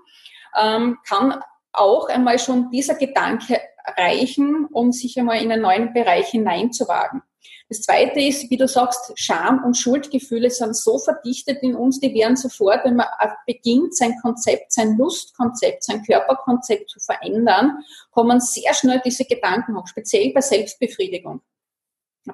ähm, 0.59 0.97
kann 1.07 1.41
auch 1.73 2.09
einmal 2.09 2.39
schon 2.39 2.69
dieser 2.71 2.95
Gedanke 2.95 3.59
reichen, 3.97 4.67
um 4.71 4.91
sich 4.91 5.17
einmal 5.17 5.41
in 5.41 5.51
einen 5.51 5.61
neuen 5.61 5.93
Bereich 5.93 6.29
hineinzuwagen. 6.29 7.21
Das 7.69 7.81
zweite 7.81 8.21
ist, 8.21 8.49
wie 8.49 8.55
du 8.55 8.67
sagst, 8.67 9.11
Scham 9.15 9.63
und 9.65 9.75
Schuldgefühle 9.75 10.49
sind 10.49 10.75
so 10.75 10.99
verdichtet 10.99 11.61
in 11.63 11.75
uns, 11.75 11.99
die 11.99 12.13
werden 12.13 12.37
sofort, 12.37 12.85
wenn 12.85 12.95
man 12.95 13.07
beginnt, 13.45 13.95
sein 13.95 14.15
Konzept, 14.21 14.71
sein 14.71 14.97
Lustkonzept, 14.97 15.83
sein 15.83 16.01
Körperkonzept 16.03 16.89
zu 16.89 16.99
verändern, 17.01 17.79
kommen 18.11 18.39
sehr 18.39 18.73
schnell 18.73 19.01
diese 19.03 19.25
Gedanken 19.25 19.77
hoch, 19.77 19.87
speziell 19.87 20.31
bei 20.33 20.39
Selbstbefriedigung. 20.39 21.41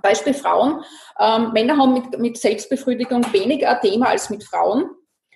Beispiel 0.02 0.34
Frauen. 0.34 0.84
Ähm, 1.19 1.52
Männer 1.54 1.78
haben 1.78 1.93
mit, 1.93 2.19
mit 2.19 2.38
Selbstbefriedigung 2.38 3.32
weniger 3.34 3.76
ein 3.76 3.82
Thema 3.82 4.10
als 4.10 4.30
mit 4.30 4.43
Frauen, 4.43 4.89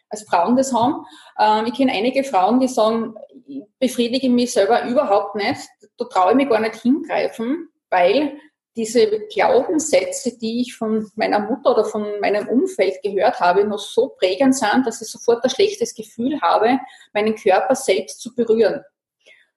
als 0.10 0.24
Frauen 0.24 0.56
das 0.56 0.74
haben. 0.74 1.06
Ähm, 1.40 1.66
ich 1.68 1.74
kenne 1.74 1.92
einige 1.92 2.24
Frauen, 2.24 2.60
die 2.60 2.68
sagen, 2.68 3.16
ich 3.46 3.64
befriedige 3.80 4.30
mich 4.30 4.54
selber 4.54 4.86
überhaupt 4.86 5.36
nicht, 5.36 5.62
da 5.98 6.06
traue 6.06 6.32
ich 6.32 6.38
mich 6.38 6.50
gar 6.50 6.60
nicht 6.60 6.76
hingreifen, 6.76 7.70
weil 7.90 8.38
diese 8.76 9.10
Glaubenssätze, 9.34 10.38
die 10.38 10.62
ich 10.62 10.76
von 10.76 11.10
meiner 11.16 11.40
Mutter 11.40 11.72
oder 11.72 11.84
von 11.84 12.20
meinem 12.22 12.48
Umfeld 12.48 13.02
gehört 13.02 13.40
habe, 13.40 13.66
noch 13.66 13.80
so 13.80 14.10
prägend 14.10 14.56
sind, 14.56 14.86
dass 14.86 15.02
ich 15.02 15.10
sofort 15.10 15.44
ein 15.44 15.50
schlechtes 15.50 15.96
Gefühl 15.96 16.40
habe, 16.42 16.80
meinen 17.12 17.36
Körper 17.36 17.74
selbst 17.76 18.22
zu 18.22 18.36
berühren. 18.36 18.82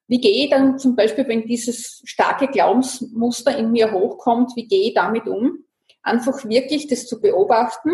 Wie 0.08 0.20
gehe 0.20 0.44
ich 0.44 0.50
dann 0.50 0.78
zum 0.78 0.96
Beispiel, 0.96 1.28
wenn 1.28 1.46
dieses 1.46 2.02
starke 2.04 2.48
Glaubensmuster 2.48 3.56
in 3.56 3.70
mir 3.70 3.92
hochkommt, 3.92 4.56
wie 4.56 4.66
gehe 4.66 4.88
ich 4.88 4.94
damit 4.94 5.26
um? 5.26 5.64
Einfach 6.02 6.48
wirklich 6.48 6.88
das 6.88 7.06
zu 7.06 7.20
beobachten, 7.20 7.90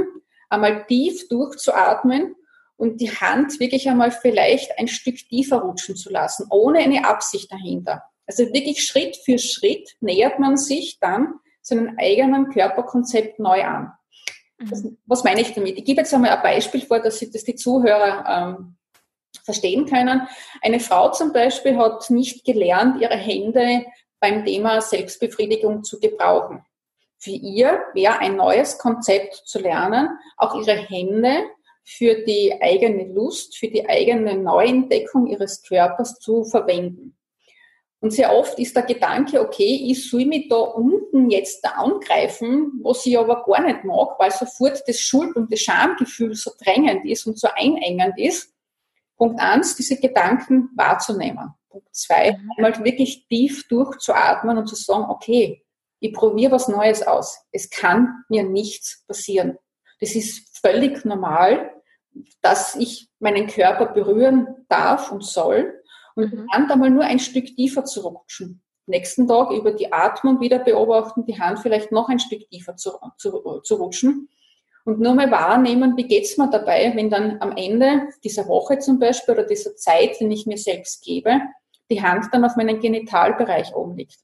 einmal 0.48 0.86
tief 0.86 1.28
durchzuatmen 1.28 2.36
und 2.76 3.00
die 3.00 3.10
Hand 3.10 3.58
wirklich 3.58 3.88
einmal 3.88 4.10
vielleicht 4.10 4.78
ein 4.78 4.88
Stück 4.88 5.16
tiefer 5.28 5.58
rutschen 5.58 5.96
zu 5.96 6.10
lassen, 6.10 6.46
ohne 6.50 6.80
eine 6.80 7.06
Absicht 7.06 7.50
dahinter. 7.50 8.02
Also 8.26 8.44
wirklich 8.52 8.84
Schritt 8.84 9.16
für 9.24 9.38
Schritt 9.38 9.96
nähert 10.00 10.38
man 10.38 10.56
sich 10.56 10.98
dann 11.00 11.34
seinem 11.62 11.96
eigenen 11.98 12.50
Körperkonzept 12.50 13.38
neu 13.38 13.64
an. 13.64 13.92
Das, 14.58 14.82
mhm. 14.82 14.98
was 15.06 15.24
meine 15.24 15.40
ich 15.40 15.52
damit? 15.52 15.78
Ich 15.78 15.84
gebe 15.84 16.00
jetzt 16.00 16.14
einmal 16.14 16.30
ein 16.30 16.42
Beispiel 16.42 16.82
vor, 16.82 17.00
dass, 17.00 17.18
Sie, 17.18 17.30
dass 17.30 17.44
die 17.44 17.56
Zuhörer 17.56 18.56
ähm, 18.56 18.76
verstehen 19.44 19.86
können. 19.86 20.28
Eine 20.62 20.80
Frau 20.80 21.10
zum 21.10 21.32
Beispiel 21.32 21.76
hat 21.76 22.10
nicht 22.10 22.44
gelernt, 22.44 23.00
ihre 23.00 23.16
Hände 23.16 23.84
beim 24.20 24.44
Thema 24.44 24.80
Selbstbefriedigung 24.80 25.84
zu 25.84 26.00
gebrauchen. 26.00 26.64
Für 27.18 27.30
ihr 27.30 27.82
wäre 27.94 28.18
ein 28.18 28.36
neues 28.36 28.78
Konzept 28.78 29.34
zu 29.46 29.58
lernen, 29.58 30.08
auch 30.36 30.54
ihre 30.54 30.76
Hände 30.76 31.44
für 31.88 32.24
die 32.24 32.52
eigene 32.60 33.04
Lust, 33.12 33.56
für 33.56 33.68
die 33.68 33.88
eigene 33.88 34.36
Neuentdeckung 34.36 35.28
ihres 35.28 35.62
Körpers 35.62 36.18
zu 36.18 36.44
verwenden. 36.44 37.16
Und 38.00 38.12
sehr 38.12 38.36
oft 38.36 38.58
ist 38.58 38.74
der 38.74 38.82
Gedanke, 38.82 39.40
okay, 39.40 39.86
ich 39.88 40.10
soll 40.10 40.26
mich 40.26 40.48
da 40.48 40.56
unten 40.56 41.30
jetzt 41.30 41.64
da 41.64 41.70
angreifen, 41.70 42.80
was 42.82 43.06
ich 43.06 43.16
aber 43.16 43.44
gar 43.44 43.62
nicht 43.62 43.84
mag, 43.84 44.18
weil 44.18 44.32
sofort 44.32 44.82
das 44.86 44.98
Schuld- 44.98 45.36
und 45.36 45.50
das 45.52 45.60
Schamgefühl 45.60 46.34
so 46.34 46.50
drängend 46.62 47.06
ist 47.06 47.26
und 47.26 47.38
so 47.38 47.48
einengend 47.54 48.18
ist. 48.18 48.52
Punkt 49.16 49.40
eins, 49.40 49.76
diese 49.76 49.98
Gedanken 49.98 50.70
wahrzunehmen. 50.76 51.54
Punkt 51.70 51.94
zwei, 51.94 52.32
mhm. 52.32 52.50
einmal 52.56 52.84
wirklich 52.84 53.26
tief 53.28 53.66
durchzuatmen 53.68 54.58
und 54.58 54.66
zu 54.66 54.74
sagen, 54.74 55.04
okay, 55.08 55.62
ich 56.00 56.12
probiere 56.12 56.52
was 56.52 56.68
Neues 56.68 57.02
aus. 57.02 57.38
Es 57.52 57.70
kann 57.70 58.24
mir 58.28 58.42
nichts 58.42 59.04
passieren. 59.06 59.56
Das 60.00 60.14
ist 60.14 60.58
völlig 60.60 61.04
normal, 61.04 61.75
dass 62.42 62.76
ich 62.76 63.08
meinen 63.18 63.46
Körper 63.46 63.86
berühren 63.86 64.66
darf 64.68 65.10
und 65.12 65.24
soll 65.24 65.82
und 66.14 66.32
mhm. 66.32 66.36
die 66.36 66.56
Hand 66.56 66.70
einmal 66.70 66.90
nur 66.90 67.04
ein 67.04 67.18
Stück 67.18 67.46
tiefer 67.56 67.84
zu 67.84 68.00
rutschen. 68.00 68.62
Nächsten 68.86 69.26
Tag 69.26 69.50
über 69.50 69.72
die 69.72 69.92
Atmung 69.92 70.40
wieder 70.40 70.60
beobachten, 70.60 71.26
die 71.26 71.38
Hand 71.40 71.58
vielleicht 71.58 71.90
noch 71.90 72.08
ein 72.08 72.20
Stück 72.20 72.48
tiefer 72.48 72.76
zu, 72.76 72.92
zu, 73.18 73.60
zu 73.62 73.74
rutschen 73.74 74.28
und 74.84 75.00
nur 75.00 75.14
mal 75.14 75.30
wahrnehmen, 75.32 75.96
wie 75.96 76.06
geht's 76.06 76.38
mir 76.38 76.48
dabei, 76.48 76.92
wenn 76.94 77.10
dann 77.10 77.38
am 77.40 77.56
Ende 77.56 78.08
dieser 78.22 78.46
Woche 78.46 78.78
zum 78.78 79.00
Beispiel 79.00 79.34
oder 79.34 79.42
dieser 79.42 79.74
Zeit, 79.74 80.20
die 80.20 80.32
ich 80.32 80.46
mir 80.46 80.58
selbst 80.58 81.04
gebe, 81.04 81.40
die 81.90 82.00
Hand 82.00 82.26
dann 82.32 82.44
auf 82.44 82.54
meinen 82.54 82.80
Genitalbereich 82.80 83.74
oben 83.74 83.96
liegt. 83.96 84.18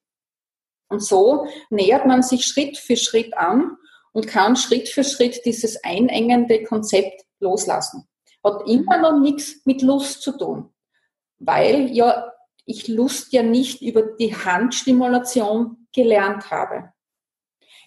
Und 0.88 1.02
so 1.02 1.48
nähert 1.70 2.06
man 2.06 2.22
sich 2.22 2.44
Schritt 2.44 2.78
für 2.78 2.96
Schritt 2.96 3.36
an 3.36 3.76
und 4.12 4.28
kann 4.28 4.54
Schritt 4.54 4.88
für 4.88 5.02
Schritt 5.02 5.44
dieses 5.44 5.82
einengende 5.82 6.62
Konzept 6.62 7.22
loslassen. 7.42 8.08
Hat 8.42 8.66
immer 8.66 8.98
noch 8.98 9.20
nichts 9.20 9.60
mit 9.64 9.82
Lust 9.82 10.22
zu 10.22 10.32
tun 10.32 10.72
weil 11.44 11.90
ja 11.90 12.32
ich 12.64 12.86
Lust 12.86 13.32
ja 13.32 13.42
nicht 13.42 13.82
über 13.82 14.02
die 14.02 14.34
Handstimulation 14.34 15.88
gelernt 15.92 16.50
habe. 16.50 16.92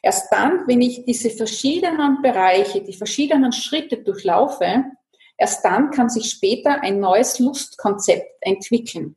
Erst 0.01 0.31
dann, 0.31 0.67
wenn 0.67 0.81
ich 0.81 1.05
diese 1.05 1.29
verschiedenen 1.29 2.21
Bereiche, 2.21 2.83
die 2.83 2.93
verschiedenen 2.93 3.53
Schritte 3.53 4.03
durchlaufe, 4.03 4.83
erst 5.37 5.63
dann 5.63 5.91
kann 5.91 6.09
sich 6.09 6.29
später 6.29 6.81
ein 6.81 6.99
neues 6.99 7.39
Lustkonzept 7.39 8.29
entwickeln. 8.41 9.15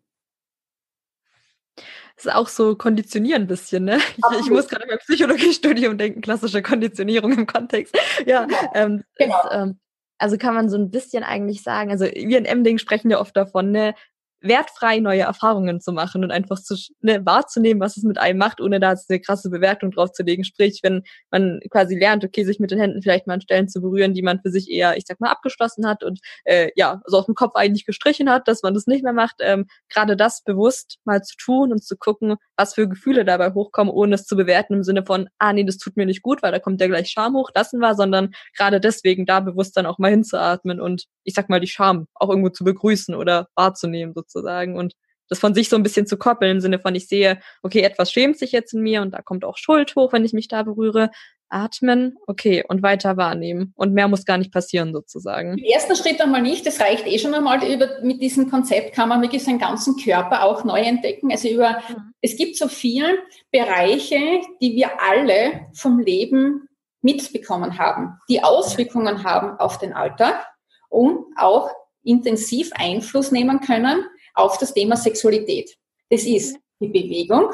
Das 2.16 2.26
ist 2.26 2.34
auch 2.34 2.48
so 2.48 2.76
konditionieren 2.76 3.42
ein 3.42 3.48
bisschen, 3.48 3.84
ne? 3.84 3.98
Ich, 3.98 4.40
ich 4.40 4.50
muss 4.50 4.68
gerade 4.68 4.86
beim 4.86 4.98
Psychologiestudium 4.98 5.98
denken, 5.98 6.20
klassische 6.20 6.62
Konditionierung 6.62 7.32
im 7.32 7.46
Kontext. 7.46 7.96
Ja, 8.26 8.46
ähm, 8.74 9.04
genau. 9.16 9.40
Ist, 9.42 9.48
ähm, 9.52 9.80
also 10.18 10.36
kann 10.36 10.54
man 10.54 10.68
so 10.68 10.76
ein 10.76 10.90
bisschen 10.90 11.22
eigentlich 11.22 11.62
sagen, 11.62 11.90
also 11.90 12.04
wir 12.04 12.38
in 12.38 12.44
Emding 12.44 12.78
sprechen 12.78 13.10
ja 13.10 13.20
oft 13.20 13.36
davon, 13.36 13.70
ne, 13.70 13.94
wertfrei 14.40 15.00
neue 15.00 15.22
Erfahrungen 15.22 15.80
zu 15.80 15.92
machen 15.92 16.24
und 16.24 16.30
einfach 16.30 16.60
zu 16.60 16.76
ne, 17.00 17.24
wahrzunehmen, 17.24 17.80
was 17.80 17.96
es 17.96 18.04
mit 18.04 18.18
einem 18.18 18.38
macht, 18.38 18.60
ohne 18.60 18.80
da 18.80 18.94
eine 19.08 19.20
krasse 19.20 19.50
Bewertung 19.50 19.90
drauf 19.90 20.12
zu 20.12 20.22
legen. 20.22 20.44
Sprich, 20.44 20.80
wenn 20.82 21.02
man 21.30 21.60
quasi 21.70 21.98
lernt, 21.98 22.24
okay, 22.24 22.44
sich 22.44 22.60
mit 22.60 22.70
den 22.70 22.78
Händen 22.78 23.02
vielleicht 23.02 23.26
mal 23.26 23.34
an 23.34 23.40
Stellen 23.40 23.68
zu 23.68 23.80
berühren, 23.80 24.14
die 24.14 24.22
man 24.22 24.40
für 24.40 24.50
sich 24.50 24.70
eher, 24.70 24.96
ich 24.96 25.04
sag 25.06 25.20
mal, 25.20 25.30
abgeschlossen 25.30 25.86
hat 25.86 26.04
und 26.04 26.20
äh, 26.44 26.70
ja, 26.76 27.00
so 27.06 27.18
aus 27.18 27.26
dem 27.26 27.34
Kopf 27.34 27.54
eigentlich 27.56 27.84
gestrichen 27.84 28.30
hat, 28.30 28.48
dass 28.48 28.62
man 28.62 28.74
das 28.74 28.86
nicht 28.86 29.02
mehr 29.02 29.12
macht, 29.12 29.36
ähm, 29.40 29.66
gerade 29.88 30.16
das 30.16 30.42
bewusst 30.42 30.98
mal 31.04 31.22
zu 31.22 31.36
tun 31.36 31.72
und 31.72 31.84
zu 31.84 31.96
gucken, 31.96 32.36
was 32.56 32.74
für 32.74 32.88
Gefühle 32.88 33.24
dabei 33.24 33.52
hochkommen, 33.52 33.92
ohne 33.92 34.14
es 34.14 34.24
zu 34.24 34.36
bewerten 34.36 34.74
im 34.74 34.82
Sinne 34.84 35.04
von, 35.04 35.28
ah 35.38 35.52
nee, 35.52 35.64
das 35.64 35.78
tut 35.78 35.96
mir 35.96 36.06
nicht 36.06 36.22
gut, 36.22 36.42
weil 36.42 36.52
da 36.52 36.58
kommt 36.58 36.80
ja 36.80 36.86
gleich 36.86 37.08
Scham 37.08 37.34
hoch, 37.34 37.50
lassen 37.54 37.80
wir, 37.80 37.94
sondern 37.94 38.32
gerade 38.56 38.80
deswegen 38.80 39.26
da 39.26 39.40
bewusst 39.40 39.76
dann 39.76 39.86
auch 39.86 39.98
mal 39.98 40.10
hinzuatmen 40.10 40.80
und 40.80 41.04
ich 41.24 41.34
sag 41.34 41.48
mal, 41.48 41.60
die 41.60 41.66
Scham 41.66 42.06
auch 42.14 42.30
irgendwo 42.30 42.50
zu 42.50 42.64
begrüßen 42.64 43.14
oder 43.14 43.48
wahrzunehmen 43.54 44.14
sozusagen 44.14 44.27
und 44.34 44.94
das 45.28 45.38
von 45.38 45.54
sich 45.54 45.68
so 45.68 45.76
ein 45.76 45.82
bisschen 45.82 46.06
zu 46.06 46.16
koppeln 46.16 46.52
im 46.52 46.60
Sinne 46.60 46.78
von, 46.78 46.94
ich 46.94 47.06
sehe, 47.06 47.38
okay, 47.62 47.80
etwas 47.82 48.10
schämt 48.10 48.38
sich 48.38 48.52
jetzt 48.52 48.72
in 48.72 48.80
mir 48.80 49.02
und 49.02 49.12
da 49.12 49.22
kommt 49.22 49.44
auch 49.44 49.56
Schuld 49.56 49.94
hoch, 49.94 50.12
wenn 50.12 50.24
ich 50.24 50.32
mich 50.32 50.48
da 50.48 50.62
berühre. 50.62 51.10
Atmen, 51.50 52.18
okay, 52.26 52.62
und 52.68 52.82
weiter 52.82 53.16
wahrnehmen. 53.16 53.72
Und 53.74 53.94
mehr 53.94 54.06
muss 54.06 54.26
gar 54.26 54.36
nicht 54.36 54.52
passieren 54.52 54.92
sozusagen. 54.92 55.56
Im 55.56 55.64
ersten 55.64 55.96
Schritt 55.96 56.20
einmal 56.20 56.42
nicht, 56.42 56.66
das 56.66 56.78
reicht 56.78 57.06
eh 57.06 57.18
schon 57.18 57.34
einmal. 57.34 57.64
Über, 57.64 58.00
mit 58.02 58.20
diesem 58.20 58.50
Konzept 58.50 58.94
kann 58.94 59.08
man 59.08 59.22
wirklich 59.22 59.44
seinen 59.44 59.58
ganzen 59.58 59.96
Körper 59.96 60.44
auch 60.44 60.64
neu 60.64 60.80
entdecken. 60.80 61.30
Also 61.30 61.48
über, 61.48 61.80
mhm. 61.88 62.12
es 62.20 62.36
gibt 62.36 62.56
so 62.56 62.68
viele 62.68 63.18
Bereiche, 63.50 64.18
die 64.60 64.76
wir 64.76 64.90
alle 65.00 65.68
vom 65.72 65.98
Leben 65.98 66.68
mitbekommen 67.00 67.78
haben, 67.78 68.18
die 68.28 68.42
Auswirkungen 68.42 69.24
haben 69.24 69.58
auf 69.58 69.78
den 69.78 69.94
Alltag 69.94 70.46
und 70.90 71.24
auch 71.36 71.70
intensiv 72.02 72.72
Einfluss 72.74 73.30
nehmen 73.30 73.60
können 73.60 74.04
auf 74.38 74.58
das 74.58 74.74
Thema 74.74 74.96
Sexualität. 74.96 75.76
Das 76.10 76.22
ist 76.22 76.58
die 76.80 76.88
Bewegung, 76.88 77.52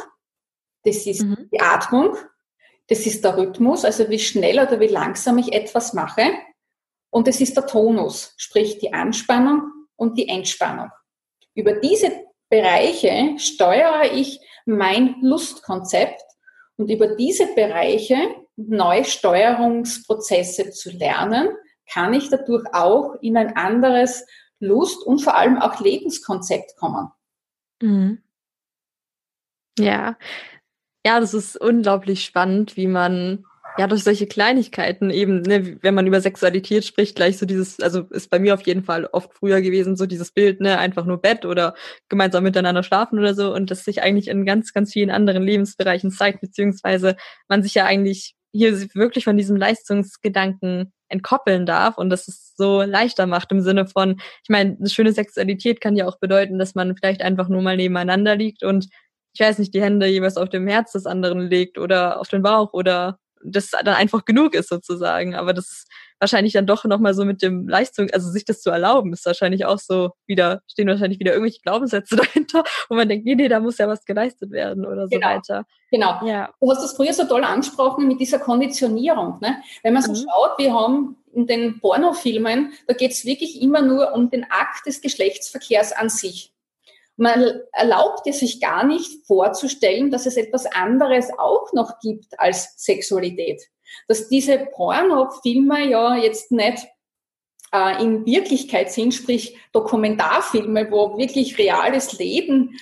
das 0.84 1.06
ist 1.06 1.22
mhm. 1.22 1.48
die 1.52 1.60
Atmung, 1.60 2.16
das 2.88 3.06
ist 3.06 3.24
der 3.24 3.36
Rhythmus, 3.36 3.84
also 3.84 4.08
wie 4.10 4.18
schnell 4.18 4.58
oder 4.60 4.78
wie 4.78 4.88
langsam 4.88 5.38
ich 5.38 5.52
etwas 5.52 5.94
mache. 5.94 6.30
Und 7.10 7.28
es 7.28 7.40
ist 7.40 7.56
der 7.56 7.66
Tonus, 7.66 8.34
sprich 8.36 8.78
die 8.78 8.92
Anspannung 8.92 9.62
und 9.96 10.18
die 10.18 10.28
Entspannung. 10.28 10.90
Über 11.54 11.74
diese 11.74 12.12
Bereiche 12.50 13.38
steuere 13.38 14.12
ich 14.12 14.40
mein 14.66 15.16
Lustkonzept 15.22 16.22
und 16.76 16.90
über 16.90 17.14
diese 17.14 17.54
Bereiche 17.54 18.16
neue 18.56 19.04
Steuerungsprozesse 19.04 20.70
zu 20.70 20.90
lernen, 20.90 21.48
kann 21.90 22.14
ich 22.14 22.28
dadurch 22.28 22.64
auch 22.72 23.14
in 23.20 23.36
ein 23.36 23.56
anderes 23.56 24.26
Lust 24.64 25.04
und 25.04 25.22
vor 25.22 25.36
allem 25.36 25.58
auch 25.58 25.80
Lebenskonzept 25.80 26.76
kommen. 26.76 27.10
Mhm. 27.82 28.22
Ja, 29.78 30.16
Ja, 31.06 31.20
das 31.20 31.34
ist 31.34 31.60
unglaublich 31.60 32.24
spannend, 32.24 32.76
wie 32.76 32.86
man 32.86 33.44
ja 33.78 33.86
durch 33.88 34.04
solche 34.04 34.26
Kleinigkeiten 34.26 35.10
eben, 35.10 35.42
ne, 35.42 35.78
wenn 35.82 35.94
man 35.94 36.06
über 36.06 36.20
Sexualität 36.20 36.84
spricht, 36.84 37.16
gleich 37.16 37.38
so 37.38 37.44
dieses, 37.46 37.80
also 37.80 38.02
ist 38.10 38.30
bei 38.30 38.38
mir 38.38 38.54
auf 38.54 38.62
jeden 38.66 38.84
Fall 38.84 39.06
oft 39.12 39.34
früher 39.34 39.60
gewesen, 39.60 39.96
so 39.96 40.06
dieses 40.06 40.32
Bild, 40.32 40.60
ne, 40.60 40.78
einfach 40.78 41.04
nur 41.04 41.20
Bett 41.20 41.44
oder 41.44 41.74
gemeinsam 42.08 42.44
miteinander 42.44 42.82
schlafen 42.82 43.18
oder 43.18 43.34
so 43.34 43.52
und 43.54 43.70
das 43.70 43.84
sich 43.84 44.02
eigentlich 44.02 44.28
in 44.28 44.46
ganz, 44.46 44.72
ganz 44.72 44.92
vielen 44.92 45.10
anderen 45.10 45.42
Lebensbereichen 45.42 46.10
zeigt, 46.10 46.40
beziehungsweise 46.40 47.16
man 47.48 47.62
sich 47.62 47.74
ja 47.74 47.84
eigentlich 47.84 48.34
hier 48.54 48.80
wirklich 48.94 49.24
von 49.24 49.36
diesem 49.36 49.56
Leistungsgedanken 49.56 50.92
entkoppeln 51.08 51.66
darf 51.66 51.98
und 51.98 52.08
das 52.10 52.28
es 52.28 52.54
so 52.56 52.82
leichter 52.82 53.26
macht 53.26 53.52
im 53.52 53.60
Sinne 53.60 53.86
von, 53.86 54.16
ich 54.42 54.48
meine, 54.48 54.76
eine 54.78 54.88
schöne 54.88 55.12
Sexualität 55.12 55.80
kann 55.80 55.96
ja 55.96 56.06
auch 56.06 56.18
bedeuten, 56.18 56.58
dass 56.58 56.74
man 56.74 56.96
vielleicht 56.96 57.22
einfach 57.22 57.48
nur 57.48 57.62
mal 57.62 57.76
nebeneinander 57.76 58.36
liegt 58.36 58.62
und 58.62 58.88
ich 59.34 59.40
weiß 59.40 59.58
nicht, 59.58 59.74
die 59.74 59.82
Hände 59.82 60.06
jeweils 60.06 60.36
auf 60.36 60.48
dem 60.48 60.68
Herz 60.68 60.92
des 60.92 61.06
anderen 61.06 61.40
legt 61.40 61.78
oder 61.78 62.20
auf 62.20 62.28
den 62.28 62.42
Bauch 62.42 62.72
oder 62.72 63.18
das 63.44 63.70
dann 63.70 63.88
einfach 63.88 64.24
genug 64.24 64.54
ist 64.54 64.68
sozusagen. 64.68 65.34
Aber 65.34 65.52
das 65.52 65.70
ist 65.70 65.88
wahrscheinlich 66.18 66.54
dann 66.54 66.66
doch 66.66 66.84
nochmal 66.84 67.14
so 67.14 67.24
mit 67.24 67.42
dem 67.42 67.68
Leistung, 67.68 68.10
also 68.10 68.30
sich 68.30 68.44
das 68.44 68.62
zu 68.62 68.70
erlauben, 68.70 69.12
ist 69.12 69.26
wahrscheinlich 69.26 69.66
auch 69.66 69.78
so 69.78 70.10
wieder, 70.26 70.62
stehen 70.66 70.88
wahrscheinlich 70.88 71.18
wieder 71.20 71.32
irgendwelche 71.32 71.60
Glaubenssätze 71.60 72.16
dahinter, 72.16 72.64
wo 72.88 72.94
man 72.94 73.08
denkt, 73.08 73.26
nee, 73.26 73.34
nee, 73.34 73.48
da 73.48 73.60
muss 73.60 73.78
ja 73.78 73.88
was 73.88 74.04
geleistet 74.04 74.50
werden 74.50 74.86
oder 74.86 75.06
so 75.06 75.10
genau. 75.10 75.28
weiter. 75.28 75.64
Genau. 75.90 76.26
Ja. 76.26 76.52
Du 76.60 76.70
hast 76.70 76.82
das 76.82 76.96
früher 76.96 77.12
so 77.12 77.24
toll 77.24 77.44
angesprochen 77.44 78.08
mit 78.08 78.20
dieser 78.20 78.38
Konditionierung. 78.38 79.38
Ne? 79.40 79.58
Wenn 79.82 79.94
man 79.94 80.02
so 80.02 80.12
mhm. 80.12 80.16
schaut, 80.16 80.58
wir 80.58 80.72
haben 80.72 81.16
in 81.34 81.46
den 81.46 81.80
Pornofilmen, 81.80 82.72
da 82.86 82.94
geht 82.94 83.10
es 83.10 83.24
wirklich 83.24 83.60
immer 83.60 83.82
nur 83.82 84.12
um 84.12 84.30
den 84.30 84.44
Akt 84.44 84.86
des 84.86 85.00
Geschlechtsverkehrs 85.00 85.92
an 85.92 86.08
sich. 86.08 86.53
Man 87.16 87.60
erlaubt 87.72 88.26
es 88.26 88.40
sich 88.40 88.60
gar 88.60 88.84
nicht 88.84 89.26
vorzustellen, 89.26 90.10
dass 90.10 90.26
es 90.26 90.36
etwas 90.36 90.66
anderes 90.66 91.30
auch 91.38 91.72
noch 91.72 92.00
gibt 92.00 92.38
als 92.38 92.74
Sexualität. 92.76 93.62
Dass 94.08 94.28
diese 94.28 94.58
Pornofilme 94.58 95.88
ja 95.88 96.16
jetzt 96.16 96.50
nicht 96.50 96.86
äh, 97.72 98.02
in 98.02 98.26
Wirklichkeit 98.26 98.90
sind, 98.90 99.14
sprich 99.14 99.56
Dokumentarfilme, 99.72 100.90
wo 100.90 101.16
wirklich 101.16 101.58
reales 101.58 102.18
Leben 102.18 102.76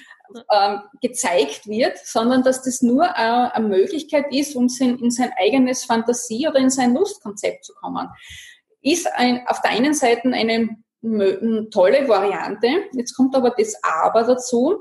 äh, 0.48 0.76
gezeigt 1.00 1.66
wird, 1.66 1.98
sondern 1.98 2.42
dass 2.42 2.62
das 2.62 2.82
nur 2.82 3.04
äh, 3.04 3.08
eine 3.08 3.68
Möglichkeit 3.68 4.32
ist, 4.32 4.56
um 4.56 4.68
in 4.80 5.10
sein 5.10 5.32
eigenes 5.38 5.84
Fantasie 5.84 6.48
oder 6.48 6.58
in 6.58 6.70
sein 6.70 6.94
Lustkonzept 6.94 7.64
zu 7.64 7.74
kommen. 7.74 8.08
Ist 8.80 9.12
ein, 9.14 9.46
auf 9.46 9.60
der 9.60 9.72
einen 9.72 9.94
Seite 9.94 10.28
eine 10.32 10.76
tolle 11.02 12.08
Variante. 12.08 12.68
Jetzt 12.92 13.14
kommt 13.14 13.34
aber 13.34 13.50
das 13.50 13.74
Aber 13.82 14.22
dazu. 14.24 14.78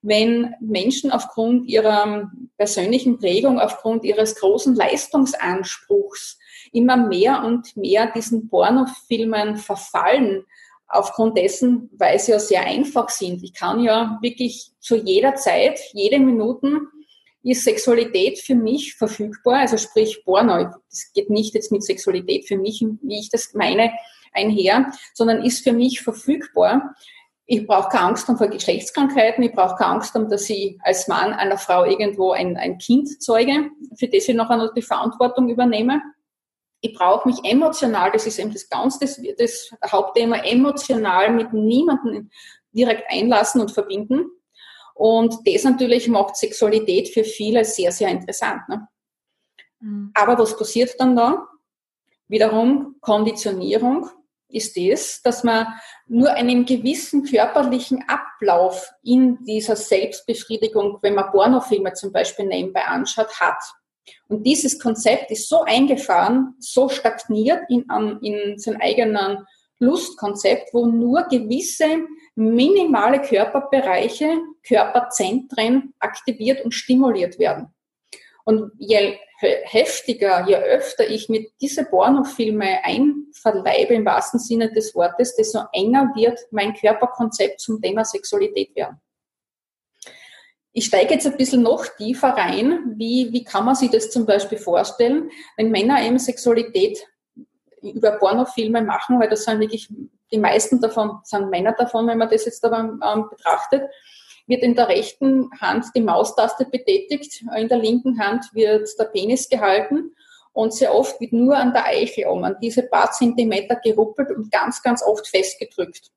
Wenn 0.00 0.54
Menschen 0.60 1.10
aufgrund 1.10 1.68
ihrer 1.68 2.30
persönlichen 2.56 3.18
Prägung, 3.18 3.60
aufgrund 3.60 4.04
ihres 4.04 4.36
großen 4.36 4.74
Leistungsanspruchs 4.74 6.38
immer 6.72 6.96
mehr 6.96 7.44
und 7.44 7.76
mehr 7.76 8.10
diesen 8.10 8.48
Pornofilmen 8.48 9.56
verfallen, 9.56 10.44
aufgrund 10.88 11.36
dessen, 11.36 11.90
weil 11.98 12.18
sie 12.18 12.32
ja 12.32 12.38
sehr 12.38 12.64
einfach 12.64 13.10
sind. 13.10 13.42
Ich 13.42 13.52
kann 13.52 13.80
ja 13.80 14.18
wirklich 14.22 14.70
zu 14.80 14.96
jeder 14.96 15.34
Zeit, 15.34 15.78
jede 15.92 16.18
Minute 16.18 16.80
ist 17.42 17.64
Sexualität 17.64 18.38
für 18.38 18.54
mich 18.54 18.94
verfügbar, 18.94 19.60
also 19.60 19.76
sprich 19.76 20.22
Porno. 20.24 20.70
Das 20.90 21.12
geht 21.14 21.30
nicht 21.30 21.54
jetzt 21.54 21.70
mit 21.72 21.84
Sexualität 21.84 22.48
für 22.48 22.56
mich, 22.56 22.84
wie 23.02 23.20
ich 23.20 23.30
das 23.30 23.54
meine, 23.54 23.92
einher, 24.32 24.92
sondern 25.14 25.44
ist 25.44 25.64
für 25.64 25.72
mich 25.72 26.00
verfügbar. 26.00 26.94
Ich 27.46 27.66
brauche 27.66 27.88
keine 27.88 28.08
Angst 28.08 28.28
haben 28.28 28.36
vor 28.36 28.48
Geschlechtskrankheiten. 28.48 29.42
Ich 29.42 29.52
brauche 29.52 29.76
keine 29.76 29.92
Angst 29.92 30.14
haben, 30.14 30.28
dass 30.28 30.50
ich 30.50 30.76
als 30.82 31.08
Mann 31.08 31.32
einer 31.32 31.56
Frau 31.56 31.84
irgendwo 31.84 32.32
ein, 32.32 32.56
ein 32.56 32.76
Kind 32.78 33.22
zeuge, 33.22 33.70
für 33.96 34.08
das 34.08 34.28
ich 34.28 34.34
noch 34.34 34.50
die 34.74 34.82
Verantwortung 34.82 35.48
übernehme. 35.48 36.02
Ich 36.80 36.94
brauche 36.94 37.26
mich 37.26 37.38
emotional, 37.42 38.12
das 38.12 38.26
ist 38.26 38.38
eben 38.38 38.52
das 38.52 38.68
ganz 38.68 38.98
das, 38.98 39.20
das 39.38 39.70
Hauptthema, 39.84 40.36
emotional 40.44 41.32
mit 41.32 41.52
niemandem 41.52 42.30
direkt 42.72 43.10
einlassen 43.10 43.60
und 43.60 43.72
verbinden. 43.72 44.26
Und 44.94 45.36
das 45.46 45.64
natürlich 45.64 46.08
macht 46.08 46.36
Sexualität 46.36 47.08
für 47.08 47.24
viele 47.24 47.64
sehr, 47.64 47.92
sehr 47.92 48.08
interessant. 48.10 48.68
Ne? 48.68 48.88
Mhm. 49.80 50.10
Aber 50.14 50.38
was 50.38 50.56
passiert 50.56 50.94
dann 50.98 51.16
da? 51.16 51.48
Wiederum 52.26 52.96
Konditionierung 53.00 54.10
ist 54.48 54.76
es, 54.76 55.22
dass 55.22 55.44
man 55.44 55.66
nur 56.06 56.32
einen 56.32 56.64
gewissen 56.64 57.24
körperlichen 57.24 58.04
Ablauf 58.08 58.90
in 59.02 59.44
dieser 59.44 59.76
Selbstbefriedigung, 59.76 60.98
wenn 61.02 61.14
man 61.14 61.30
Pornofilme 61.30 61.92
zum 61.92 62.12
Beispiel 62.12 62.46
nebenbei 62.46 62.84
anschaut, 62.84 63.40
hat. 63.40 63.62
Und 64.28 64.44
dieses 64.44 64.78
Konzept 64.78 65.30
ist 65.30 65.48
so 65.48 65.62
eingefahren, 65.62 66.54
so 66.58 66.88
stagniert 66.88 67.62
in, 67.68 67.84
in 68.22 68.58
seinem 68.58 68.80
eigenen 68.80 69.46
Lustkonzept, 69.80 70.72
wo 70.72 70.86
nur 70.86 71.24
gewisse 71.24 72.06
minimale 72.34 73.20
Körperbereiche, 73.20 74.38
Körperzentren 74.66 75.94
aktiviert 75.98 76.64
und 76.64 76.72
stimuliert 76.72 77.38
werden. 77.38 77.72
Und 78.48 78.72
je 78.78 79.18
heftiger, 79.36 80.46
je 80.48 80.56
öfter 80.56 81.06
ich 81.06 81.28
mit 81.28 81.52
diese 81.60 81.84
Pornofilme 81.84 82.82
einverleibe 82.82 83.92
im 83.92 84.06
wahrsten 84.06 84.40
Sinne 84.40 84.72
des 84.72 84.94
Wortes, 84.94 85.36
desto 85.36 85.64
enger 85.70 86.12
wird 86.14 86.40
mein 86.50 86.72
Körperkonzept 86.72 87.60
zum 87.60 87.82
Thema 87.82 88.06
Sexualität 88.06 88.74
werden. 88.74 89.02
Ich 90.72 90.86
steige 90.86 91.12
jetzt 91.12 91.26
ein 91.26 91.36
bisschen 91.36 91.60
noch 91.60 91.84
tiefer 91.98 92.28
rein. 92.28 92.94
Wie, 92.96 93.30
wie 93.32 93.44
kann 93.44 93.66
man 93.66 93.74
sich 93.74 93.90
das 93.90 94.10
zum 94.10 94.24
Beispiel 94.24 94.56
vorstellen, 94.56 95.30
wenn 95.58 95.70
Männer 95.70 96.02
eben 96.02 96.18
Sexualität 96.18 97.06
über 97.82 98.12
Pornofilme 98.12 98.80
machen, 98.80 99.20
weil 99.20 99.28
das 99.28 99.44
sind 99.44 99.60
wirklich, 99.60 99.92
die 100.32 100.38
meisten 100.38 100.80
davon 100.80 101.20
sind 101.24 101.50
Männer 101.50 101.74
davon, 101.76 102.06
wenn 102.06 102.16
man 102.16 102.30
das 102.30 102.46
jetzt 102.46 102.64
aber 102.64 102.78
ähm, 102.78 103.26
betrachtet, 103.28 103.90
wird 104.48 104.62
in 104.62 104.74
der 104.74 104.88
rechten 104.88 105.50
Hand 105.60 105.86
die 105.94 106.00
Maustaste 106.00 106.64
betätigt, 106.64 107.44
in 107.56 107.68
der 107.68 107.78
linken 107.78 108.18
Hand 108.18 108.46
wird 108.52 108.88
der 108.98 109.04
Penis 109.04 109.48
gehalten 109.48 110.14
und 110.52 110.72
sehr 110.72 110.94
oft 110.94 111.20
wird 111.20 111.32
nur 111.32 111.56
an 111.56 111.72
der 111.72 111.84
Eichel 111.84 112.26
um, 112.26 112.42
an 112.42 112.56
diese 112.60 112.82
paar 112.82 113.12
Zentimeter 113.12 113.76
geruppelt 113.76 114.30
und 114.30 114.50
ganz, 114.50 114.82
ganz 114.82 115.02
oft 115.02 115.28
festgedrückt. 115.28 116.10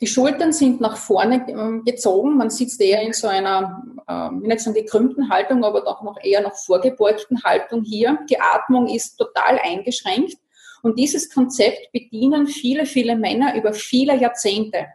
Die 0.00 0.06
Schultern 0.06 0.52
sind 0.52 0.80
nach 0.80 0.96
vorne 0.96 1.46
ähm, 1.48 1.84
gezogen. 1.84 2.36
Man 2.36 2.50
sitzt 2.50 2.80
eher 2.80 3.02
in 3.02 3.12
so 3.12 3.28
einer, 3.28 3.84
äh, 4.08 4.30
nicht 4.32 4.60
so 4.60 4.72
gekrümmten 4.72 5.28
Haltung, 5.28 5.64
aber 5.64 5.82
doch 5.82 6.02
noch 6.02 6.18
eher 6.20 6.40
noch 6.40 6.56
vorgebeugten 6.56 7.44
Haltung 7.44 7.82
hier. 7.82 8.18
Die 8.28 8.40
Atmung 8.40 8.88
ist 8.88 9.16
total 9.16 9.60
eingeschränkt. 9.62 10.38
Und 10.82 10.98
dieses 10.98 11.32
Konzept 11.32 11.92
bedienen 11.92 12.48
viele, 12.48 12.86
viele 12.86 13.16
Männer 13.16 13.54
über 13.54 13.72
viele 13.72 14.16
Jahrzehnte 14.16 14.86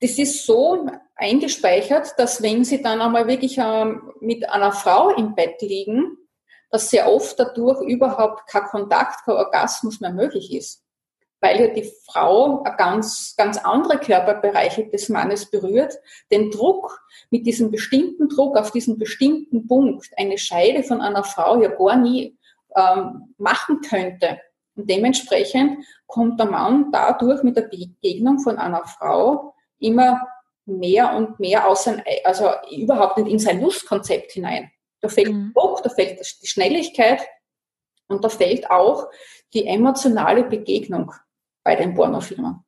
das 0.00 0.18
ist 0.18 0.44
so 0.44 0.86
eingespeichert, 1.14 2.14
dass 2.18 2.42
wenn 2.42 2.64
sie 2.64 2.82
dann 2.82 3.00
einmal 3.00 3.26
wirklich 3.26 3.58
ähm, 3.58 4.12
mit 4.20 4.48
einer 4.48 4.72
Frau 4.72 5.10
im 5.10 5.34
Bett 5.34 5.62
liegen, 5.62 6.16
dass 6.70 6.90
sehr 6.90 7.10
oft 7.10 7.38
dadurch 7.38 7.80
überhaupt 7.80 8.46
kein 8.48 8.64
Kontakt, 8.64 9.24
kein 9.24 9.36
Orgasmus 9.36 10.00
mehr 10.00 10.12
möglich 10.12 10.52
ist. 10.52 10.82
Weil 11.40 11.60
ja 11.60 11.68
die 11.68 11.90
Frau 12.06 12.62
ganz, 12.76 13.34
ganz 13.36 13.58
andere 13.58 13.98
Körperbereiche 13.98 14.88
des 14.88 15.08
Mannes 15.08 15.50
berührt, 15.50 15.94
den 16.30 16.50
Druck 16.50 17.00
mit 17.30 17.46
diesem 17.46 17.70
bestimmten 17.70 18.28
Druck 18.28 18.56
auf 18.56 18.70
diesen 18.70 18.98
bestimmten 18.98 19.66
Punkt 19.66 20.08
eine 20.16 20.38
Scheide 20.38 20.82
von 20.82 21.00
einer 21.00 21.24
Frau 21.24 21.60
ja 21.60 21.68
gar 21.68 21.96
nie 21.96 22.36
ähm, 22.74 23.34
machen 23.38 23.80
könnte. 23.80 24.40
Und 24.74 24.90
dementsprechend 24.90 25.84
kommt 26.06 26.38
der 26.38 26.46
Mann 26.46 26.90
dadurch 26.92 27.42
mit 27.42 27.56
der 27.56 27.62
Begegnung 27.62 28.40
von 28.40 28.58
einer 28.58 28.84
Frau 28.84 29.54
immer 29.78 30.26
mehr 30.64 31.14
und 31.14 31.38
mehr 31.38 31.66
aus 31.68 31.84
sein, 31.84 32.02
also 32.24 32.50
überhaupt 32.70 33.18
nicht 33.18 33.30
in 33.30 33.38
sein 33.38 33.60
Lustkonzept 33.60 34.32
hinein. 34.32 34.70
Da 35.00 35.08
fehlt 35.08 35.32
mhm. 35.32 35.52
Druck, 35.54 35.82
da 35.82 35.90
fehlt 35.90 36.20
die 36.42 36.46
Schnelligkeit 36.46 37.22
und 38.08 38.24
da 38.24 38.28
fehlt 38.28 38.70
auch 38.70 39.08
die 39.54 39.66
emotionale 39.66 40.44
Begegnung 40.44 41.12
bei 41.62 41.76
den 41.76 41.94
Pornofilmen. 41.94 42.65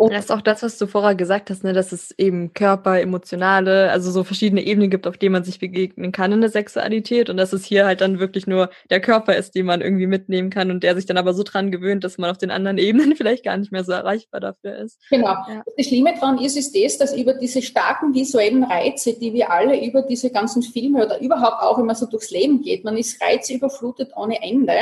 Und 0.00 0.14
das 0.14 0.24
ist 0.24 0.30
auch 0.30 0.40
das, 0.40 0.62
was 0.62 0.78
du 0.78 0.86
vorher 0.86 1.14
gesagt 1.14 1.50
hast, 1.50 1.62
ne, 1.62 1.74
dass 1.74 1.92
es 1.92 2.10
eben 2.16 2.54
Körper, 2.54 2.98
emotionale, 3.02 3.90
also 3.90 4.10
so 4.10 4.24
verschiedene 4.24 4.64
Ebenen 4.64 4.88
gibt, 4.88 5.06
auf 5.06 5.18
denen 5.18 5.32
man 5.32 5.44
sich 5.44 5.58
begegnen 5.58 6.10
kann 6.10 6.32
in 6.32 6.40
der 6.40 6.48
Sexualität 6.48 7.28
und 7.28 7.36
dass 7.36 7.52
es 7.52 7.66
hier 7.66 7.84
halt 7.84 8.00
dann 8.00 8.18
wirklich 8.18 8.46
nur 8.46 8.70
der 8.88 9.02
Körper 9.02 9.36
ist, 9.36 9.54
den 9.54 9.66
man 9.66 9.82
irgendwie 9.82 10.06
mitnehmen 10.06 10.48
kann 10.48 10.70
und 10.70 10.82
der 10.84 10.96
sich 10.96 11.04
dann 11.04 11.18
aber 11.18 11.34
so 11.34 11.42
dran 11.42 11.70
gewöhnt, 11.70 12.02
dass 12.02 12.16
man 12.16 12.30
auf 12.30 12.38
den 12.38 12.50
anderen 12.50 12.78
Ebenen 12.78 13.14
vielleicht 13.16 13.44
gar 13.44 13.58
nicht 13.58 13.72
mehr 13.72 13.84
so 13.84 13.92
erreichbar 13.92 14.40
dafür 14.40 14.78
ist. 14.78 14.98
Genau. 15.10 15.26
Ja. 15.26 15.62
Das 15.76 15.84
Schlimme 15.84 16.14
daran 16.14 16.38
ist, 16.38 16.56
ist 16.56 16.74
das, 16.74 16.96
dass 16.96 17.14
über 17.14 17.34
diese 17.34 17.60
starken 17.60 18.14
visuellen 18.14 18.64
Reize, 18.64 19.18
die 19.18 19.34
wir 19.34 19.50
alle 19.50 19.84
über 19.86 20.00
diese 20.00 20.30
ganzen 20.30 20.62
Filme 20.62 21.04
oder 21.04 21.20
überhaupt 21.20 21.62
auch 21.62 21.76
immer 21.76 21.94
so 21.94 22.06
durchs 22.06 22.30
Leben 22.30 22.62
geht, 22.62 22.84
man 22.84 22.96
ist 22.96 23.22
reizüberflutet 23.22 24.12
ohne 24.16 24.42
Ende 24.42 24.78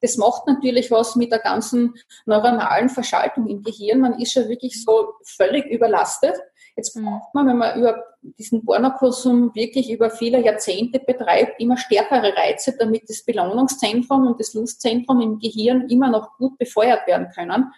das 0.00 0.16
macht 0.16 0.46
natürlich 0.46 0.90
was 0.90 1.16
mit 1.16 1.32
der 1.32 1.40
ganzen 1.40 1.94
neuronalen 2.26 2.88
Verschaltung 2.88 3.46
im 3.48 3.62
Gehirn. 3.62 4.00
Man 4.00 4.20
ist 4.20 4.32
schon 4.32 4.48
wirklich 4.48 4.82
so 4.82 5.14
völlig 5.24 5.66
überlastet. 5.66 6.36
Jetzt 6.76 6.96
mhm. 6.96 7.06
braucht 7.06 7.34
man, 7.34 7.48
wenn 7.48 7.58
man 7.58 7.78
über 7.78 8.04
diesen 8.22 8.64
Pornokonsum 8.64 9.54
wirklich 9.54 9.90
über 9.90 10.10
viele 10.10 10.40
Jahrzehnte 10.40 11.00
betreibt, 11.00 11.60
immer 11.60 11.76
stärkere 11.76 12.36
Reize, 12.36 12.76
damit 12.78 13.08
das 13.08 13.24
Belohnungszentrum 13.24 14.26
und 14.26 14.40
das 14.40 14.54
Lustzentrum 14.54 15.20
im 15.20 15.38
Gehirn 15.38 15.88
immer 15.88 16.08
noch 16.08 16.36
gut 16.36 16.56
befeuert 16.58 17.06
werden 17.06 17.28
können. 17.34 17.72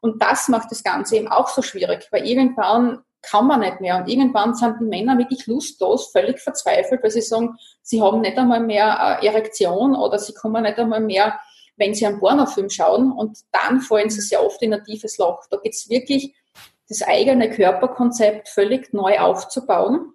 Und 0.00 0.22
das 0.22 0.48
macht 0.48 0.70
das 0.70 0.84
Ganze 0.84 1.16
eben 1.16 1.28
auch 1.28 1.48
so 1.48 1.62
schwierig, 1.62 2.06
weil 2.12 2.26
irgendwann 2.26 3.02
kann 3.22 3.46
man 3.46 3.60
nicht 3.60 3.80
mehr. 3.80 3.96
Und 3.96 4.08
irgendwann 4.08 4.54
sind 4.54 4.76
die 4.80 4.84
Männer 4.84 5.18
wirklich 5.18 5.46
lustlos, 5.46 6.10
völlig 6.12 6.38
verzweifelt, 6.38 7.02
weil 7.02 7.10
sie 7.10 7.20
sagen, 7.20 7.56
sie 7.82 8.00
haben 8.00 8.20
nicht 8.20 8.38
einmal 8.38 8.60
mehr 8.60 9.18
Erektion 9.22 9.96
oder 9.96 10.18
sie 10.18 10.34
kommen 10.34 10.62
nicht 10.62 10.78
einmal 10.78 11.00
mehr, 11.00 11.40
wenn 11.78 11.94
sie 11.94 12.06
einen 12.06 12.18
Pornofilm 12.18 12.68
schauen. 12.68 13.12
Und 13.12 13.38
dann 13.52 13.80
fallen 13.80 14.10
sie 14.10 14.20
sehr 14.20 14.44
oft 14.44 14.60
in 14.62 14.74
ein 14.74 14.84
tiefes 14.84 15.18
Loch. 15.18 15.42
Da 15.50 15.56
geht 15.56 15.74
es 15.74 15.88
wirklich, 15.88 16.34
das 16.88 17.02
eigene 17.02 17.50
Körperkonzept 17.50 18.48
völlig 18.48 18.92
neu 18.92 19.18
aufzubauen 19.18 20.12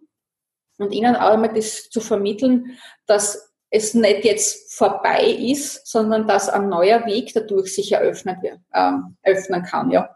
und 0.79 0.91
ihnen 0.91 1.15
auch 1.15 1.33
einmal 1.33 1.53
das 1.53 1.89
zu 1.89 2.01
vermitteln, 2.01 2.77
dass 3.05 3.53
es 3.69 3.93
nicht 3.93 4.23
jetzt 4.23 4.73
vorbei 4.73 5.25
ist, 5.25 5.87
sondern 5.87 6.27
dass 6.27 6.49
ein 6.49 6.69
neuer 6.69 7.05
Weg 7.05 7.31
dadurch 7.33 7.73
sich 7.73 7.91
eröffnet 7.91 8.41
wird, 8.41 8.59
äh, 8.71 8.91
öffnen 9.23 9.63
kann, 9.63 9.91
ja. 9.91 10.15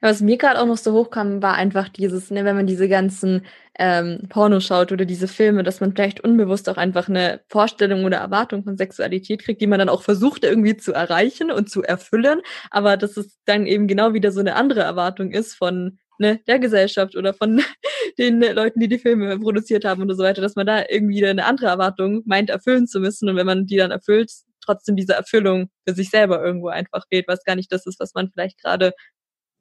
Was 0.00 0.20
mir 0.20 0.36
gerade 0.36 0.60
auch 0.60 0.66
noch 0.66 0.76
so 0.76 0.92
hochkam, 0.92 1.42
war 1.42 1.54
einfach 1.54 1.88
dieses, 1.88 2.30
ne, 2.30 2.44
wenn 2.44 2.56
man 2.56 2.66
diese 2.66 2.88
ganzen 2.88 3.46
ähm, 3.78 4.20
Pornos 4.28 4.64
schaut 4.64 4.92
oder 4.92 5.04
diese 5.04 5.28
Filme, 5.28 5.62
dass 5.62 5.80
man 5.80 5.92
vielleicht 5.92 6.20
unbewusst 6.20 6.68
auch 6.68 6.76
einfach 6.76 7.08
eine 7.08 7.40
Vorstellung 7.48 8.04
oder 8.04 8.18
Erwartung 8.18 8.64
von 8.64 8.76
Sexualität 8.76 9.42
kriegt, 9.42 9.60
die 9.60 9.66
man 9.66 9.78
dann 9.78 9.88
auch 9.88 10.02
versucht 10.02 10.44
irgendwie 10.44 10.76
zu 10.76 10.92
erreichen 10.92 11.50
und 11.50 11.70
zu 11.70 11.82
erfüllen, 11.82 12.40
aber 12.70 12.96
dass 12.96 13.16
es 13.16 13.38
dann 13.44 13.66
eben 13.66 13.88
genau 13.88 14.12
wieder 14.14 14.30
so 14.32 14.40
eine 14.40 14.54
andere 14.56 14.80
Erwartung 14.80 15.32
ist 15.32 15.54
von 15.54 15.98
ne, 16.18 16.40
der 16.46 16.58
Gesellschaft 16.58 17.16
oder 17.16 17.34
von 17.34 17.60
den 18.18 18.40
Leuten, 18.40 18.80
die 18.80 18.88
die 18.88 18.98
Filme 18.98 19.38
produziert 19.38 19.84
haben 19.84 20.02
und 20.02 20.14
so 20.14 20.22
weiter, 20.22 20.42
dass 20.42 20.56
man 20.56 20.66
da 20.66 20.84
irgendwie 20.88 21.24
eine 21.26 21.44
andere 21.44 21.66
Erwartung 21.66 22.22
meint 22.26 22.50
erfüllen 22.50 22.86
zu 22.86 23.00
müssen. 23.00 23.28
Und 23.28 23.36
wenn 23.36 23.46
man 23.46 23.66
die 23.66 23.76
dann 23.76 23.90
erfüllt, 23.90 24.30
trotzdem 24.64 24.96
diese 24.96 25.14
Erfüllung 25.14 25.68
für 25.86 25.94
sich 25.94 26.10
selber 26.10 26.42
irgendwo 26.42 26.68
einfach 26.68 27.04
fehlt, 27.08 27.28
was 27.28 27.44
gar 27.44 27.56
nicht 27.56 27.70
das 27.72 27.86
ist, 27.86 28.00
was 28.00 28.14
man 28.14 28.30
vielleicht 28.30 28.62
gerade 28.62 28.92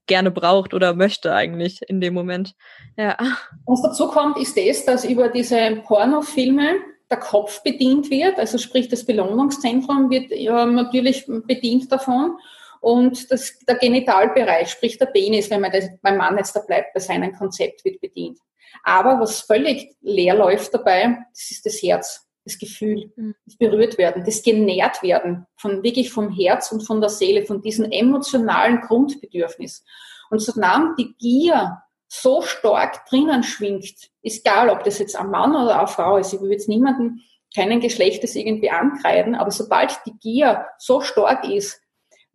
gerne 0.07 0.31
braucht 0.31 0.73
oder 0.73 0.93
möchte 0.93 1.33
eigentlich 1.33 1.81
in 1.87 2.01
dem 2.01 2.13
Moment. 2.13 2.55
Ja. 2.97 3.17
Was 3.65 3.81
dazu 3.81 4.07
kommt, 4.07 4.37
ist 4.37 4.57
das, 4.57 4.85
dass 4.85 5.05
über 5.05 5.29
diese 5.29 5.77
Pornofilme 5.85 6.75
der 7.09 7.19
Kopf 7.19 7.61
bedient 7.63 8.09
wird, 8.09 8.39
also 8.39 8.57
sprich 8.57 8.87
das 8.87 9.05
Belohnungszentrum 9.05 10.09
wird 10.09 10.31
ja, 10.31 10.65
natürlich 10.65 11.25
bedient 11.27 11.91
davon 11.91 12.37
und 12.81 13.31
das, 13.31 13.59
der 13.59 13.75
Genitalbereich, 13.75 14.69
sprich 14.69 14.97
der 14.97 15.05
Penis, 15.05 15.49
wenn 15.49 15.61
man 15.61 15.71
das, 15.71 15.89
mein 16.01 16.17
Mann 16.17 16.37
jetzt 16.37 16.55
da 16.55 16.59
bleibt, 16.61 16.93
bei 16.93 16.99
seinem 16.99 17.33
Konzept 17.33 17.85
wird 17.85 18.01
bedient. 18.01 18.39
Aber 18.83 19.19
was 19.19 19.41
völlig 19.41 19.95
leer 20.01 20.35
läuft 20.35 20.73
dabei, 20.73 21.17
das 21.31 21.51
ist 21.51 21.65
das 21.65 21.81
Herz 21.81 22.27
das 22.45 22.57
Gefühl, 22.57 23.11
mhm. 23.15 23.35
das 23.45 23.55
berührt 23.57 23.97
werden, 23.97 24.23
das 24.25 24.43
genährt 24.43 25.01
werden, 25.01 25.45
von 25.55 25.83
wirklich 25.83 26.11
vom 26.11 26.29
Herz 26.29 26.71
und 26.71 26.81
von 26.81 26.99
der 26.99 27.09
Seele, 27.09 27.45
von 27.45 27.61
diesem 27.61 27.91
emotionalen 27.91 28.81
Grundbedürfnis. 28.81 29.83
Und 30.29 30.39
solange 30.39 30.95
die 30.97 31.13
Gier 31.17 31.83
so 32.07 32.41
stark 32.41 33.05
drinnen 33.07 33.43
schwingt, 33.43 34.11
ist 34.21 34.45
egal, 34.45 34.69
ob 34.69 34.83
das 34.83 34.99
jetzt 34.99 35.15
ein 35.15 35.31
Mann 35.31 35.55
oder 35.55 35.79
eine 35.79 35.87
Frau 35.87 36.17
ist, 36.17 36.33
ich 36.33 36.41
will 36.41 36.51
jetzt 36.51 36.69
niemanden 36.69 37.21
keinen 37.55 37.79
Geschlechtes 37.79 38.35
irgendwie 38.35 38.69
ankreiden, 38.69 39.35
aber 39.35 39.51
sobald 39.51 39.99
die 40.05 40.17
Gier 40.19 40.65
so 40.77 41.01
stark 41.01 41.47
ist, 41.47 41.79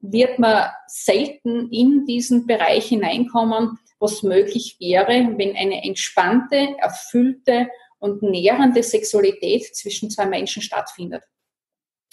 wird 0.00 0.38
man 0.38 0.70
selten 0.86 1.70
in 1.72 2.06
diesen 2.06 2.46
Bereich 2.46 2.86
hineinkommen, 2.86 3.78
was 3.98 4.22
möglich 4.22 4.76
wäre, 4.78 5.34
wenn 5.36 5.56
eine 5.56 5.84
entspannte, 5.84 6.76
erfüllte 6.78 7.68
und 7.98 8.22
nährende 8.22 8.82
Sexualität 8.82 9.74
zwischen 9.74 10.10
zwei 10.10 10.26
Menschen 10.26 10.62
stattfindet. 10.62 11.22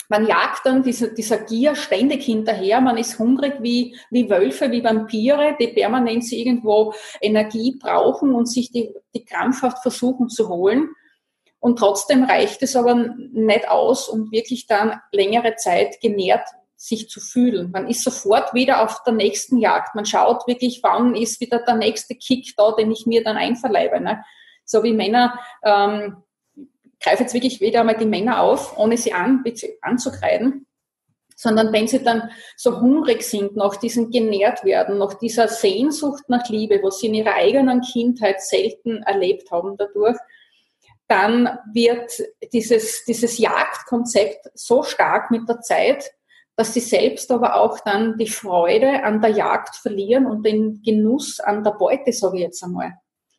Man 0.08 0.28
jagt 0.28 0.66
dann 0.66 0.84
dieser, 0.84 1.08
dieser 1.08 1.40
Gier 1.40 1.76
ständig 1.76 2.24
hinterher, 2.24 2.80
man 2.80 2.98
ist 2.98 3.18
hungrig 3.18 3.56
wie, 3.60 3.96
wie 4.12 4.30
Wölfe, 4.30 4.70
wie 4.72 4.84
Vampire, 4.84 5.56
die 5.60 5.70
permanent 5.70 6.32
irgendwo 6.32 6.94
Energie 7.22 7.76
brauchen 7.80 8.34
und 8.36 8.46
sich 8.46 8.72
die, 8.72 8.94
die 9.16 9.26
krampfhaft 9.26 9.82
versuchen 9.82 10.30
zu 10.30 10.48
holen. 10.48 10.90
Und 11.60 11.80
trotzdem 11.80 12.24
reicht 12.24 12.62
es 12.62 12.76
aber 12.76 12.94
nicht 13.18 13.68
aus, 13.68 14.08
um 14.08 14.32
wirklich 14.32 14.68
dann 14.68 15.00
längere 15.12 15.56
Zeit 15.56 16.00
genährt 16.00 16.48
sich 16.76 17.10
zu 17.10 17.20
fühlen. 17.20 17.72
Man 17.72 17.88
ist 17.88 18.04
sofort 18.04 18.54
wieder 18.54 18.84
auf 18.84 19.02
der 19.04 19.14
nächsten 19.14 19.58
Jagd. 19.58 19.96
Man 19.96 20.06
schaut 20.06 20.46
wirklich, 20.46 20.82
wann 20.84 21.16
ist 21.16 21.40
wieder 21.40 21.60
der 21.60 21.76
nächste 21.76 22.16
Kick 22.16 22.54
da, 22.58 22.74
den 22.74 22.92
ich 22.92 23.06
mir 23.08 23.24
dann 23.24 23.38
einverleibe. 23.38 24.00
Ne? 24.00 24.24
So 24.66 24.84
wie 24.84 24.94
Männer, 24.94 25.40
ähm, 25.64 26.18
greife 27.00 27.24
jetzt 27.24 27.34
wirklich 27.34 27.62
wieder 27.62 27.82
einmal 27.82 27.98
die 27.98 28.06
Männer 28.06 28.42
auf, 28.42 28.78
ohne 28.78 28.98
sie 28.98 29.14
an, 29.14 29.44
anzukreiden, 29.82 30.66
sondern 31.36 31.72
wenn 31.72 31.88
sie 31.88 32.04
dann 32.04 32.30
so 32.58 32.82
hungrig 32.82 33.24
sind, 33.24 33.56
nach 33.56 33.76
diesem 33.76 34.10
genährt 34.10 34.64
werden, 34.64 34.98
nach 34.98 35.14
dieser 35.16 35.48
Sehnsucht 35.48 36.24
nach 36.30 36.50
Liebe, 36.50 36.80
was 36.82 37.00
sie 37.00 37.08
in 37.08 37.14
ihrer 37.14 37.36
eigenen 37.36 37.82
Kindheit 37.82 38.42
selten 38.42 39.04
erlebt 39.04 39.52
haben 39.52 39.78
dadurch, 39.78 40.18
dann 41.08 41.60
wird 41.72 42.12
dieses, 42.52 43.06
dieses 43.06 43.38
Jagdkonzept 43.38 44.50
so 44.56 44.82
stark 44.82 45.30
mit 45.30 45.48
der 45.48 45.62
Zeit, 45.62 46.12
dass 46.56 46.74
sie 46.74 46.80
selbst 46.80 47.32
aber 47.32 47.58
auch 47.58 47.80
dann 47.82 48.18
die 48.18 48.30
Freude 48.30 49.04
an 49.04 49.22
der 49.22 49.32
Jagd 49.32 49.76
verlieren 49.76 50.26
und 50.26 50.44
den 50.44 50.82
Genuss 50.82 51.40
an 51.40 51.64
der 51.64 51.72
Beute, 51.72 52.12
sage 52.14 52.38
ich 52.38 52.44
jetzt 52.44 52.64
einmal 52.64 52.94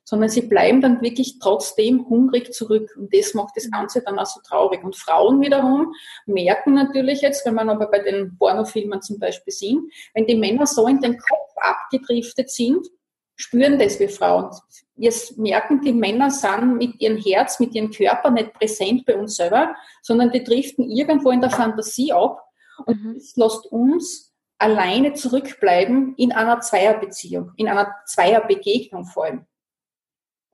sondern 0.08 0.28
sie 0.28 0.42
bleiben 0.42 0.80
dann 0.80 1.02
wirklich 1.02 1.40
trotzdem 1.40 2.08
hungrig 2.08 2.54
zurück. 2.54 2.94
Und 2.96 3.12
das 3.12 3.34
macht 3.34 3.56
das 3.56 3.68
Ganze 3.68 4.02
dann 4.02 4.20
auch 4.20 4.26
so 4.26 4.40
traurig. 4.40 4.84
Und 4.84 4.94
Frauen 4.94 5.40
wiederum 5.40 5.92
merken 6.26 6.74
natürlich 6.74 7.22
jetzt, 7.22 7.44
wenn 7.44 7.54
man 7.54 7.68
aber 7.68 7.88
bei 7.88 7.98
den 7.98 8.38
Pornofilmen 8.38 9.02
zum 9.02 9.18
Beispiel 9.18 9.52
sind, 9.52 9.92
wenn 10.14 10.26
die 10.26 10.36
Männer 10.36 10.64
so 10.66 10.86
in 10.86 11.00
den 11.00 11.18
Kopf 11.18 11.50
abgedriftet 11.56 12.50
sind, 12.50 12.86
spüren 13.34 13.80
das 13.80 13.98
wir 13.98 14.08
Frauen. 14.08 14.50
Wir 14.94 15.12
merken, 15.38 15.80
die 15.80 15.92
Männer 15.92 16.30
sind 16.30 16.76
mit 16.76 17.00
ihrem 17.00 17.16
Herz, 17.16 17.58
mit 17.58 17.74
ihrem 17.74 17.90
Körper 17.90 18.30
nicht 18.30 18.54
präsent 18.54 19.04
bei 19.06 19.16
uns 19.16 19.34
selber, 19.34 19.74
sondern 20.02 20.30
die 20.30 20.44
driften 20.44 20.88
irgendwo 20.88 21.32
in 21.32 21.40
der 21.40 21.50
Fantasie 21.50 22.12
ab. 22.12 22.44
Und 22.86 23.02
mhm. 23.02 23.14
das 23.14 23.34
lässt 23.34 23.66
uns 23.72 24.32
alleine 24.58 25.14
zurückbleiben 25.14 26.14
in 26.16 26.30
einer 26.30 26.60
Zweierbeziehung, 26.60 27.50
in 27.56 27.66
einer 27.66 27.92
Zweierbegegnung 28.06 29.04
vor 29.04 29.24
allem. 29.24 29.46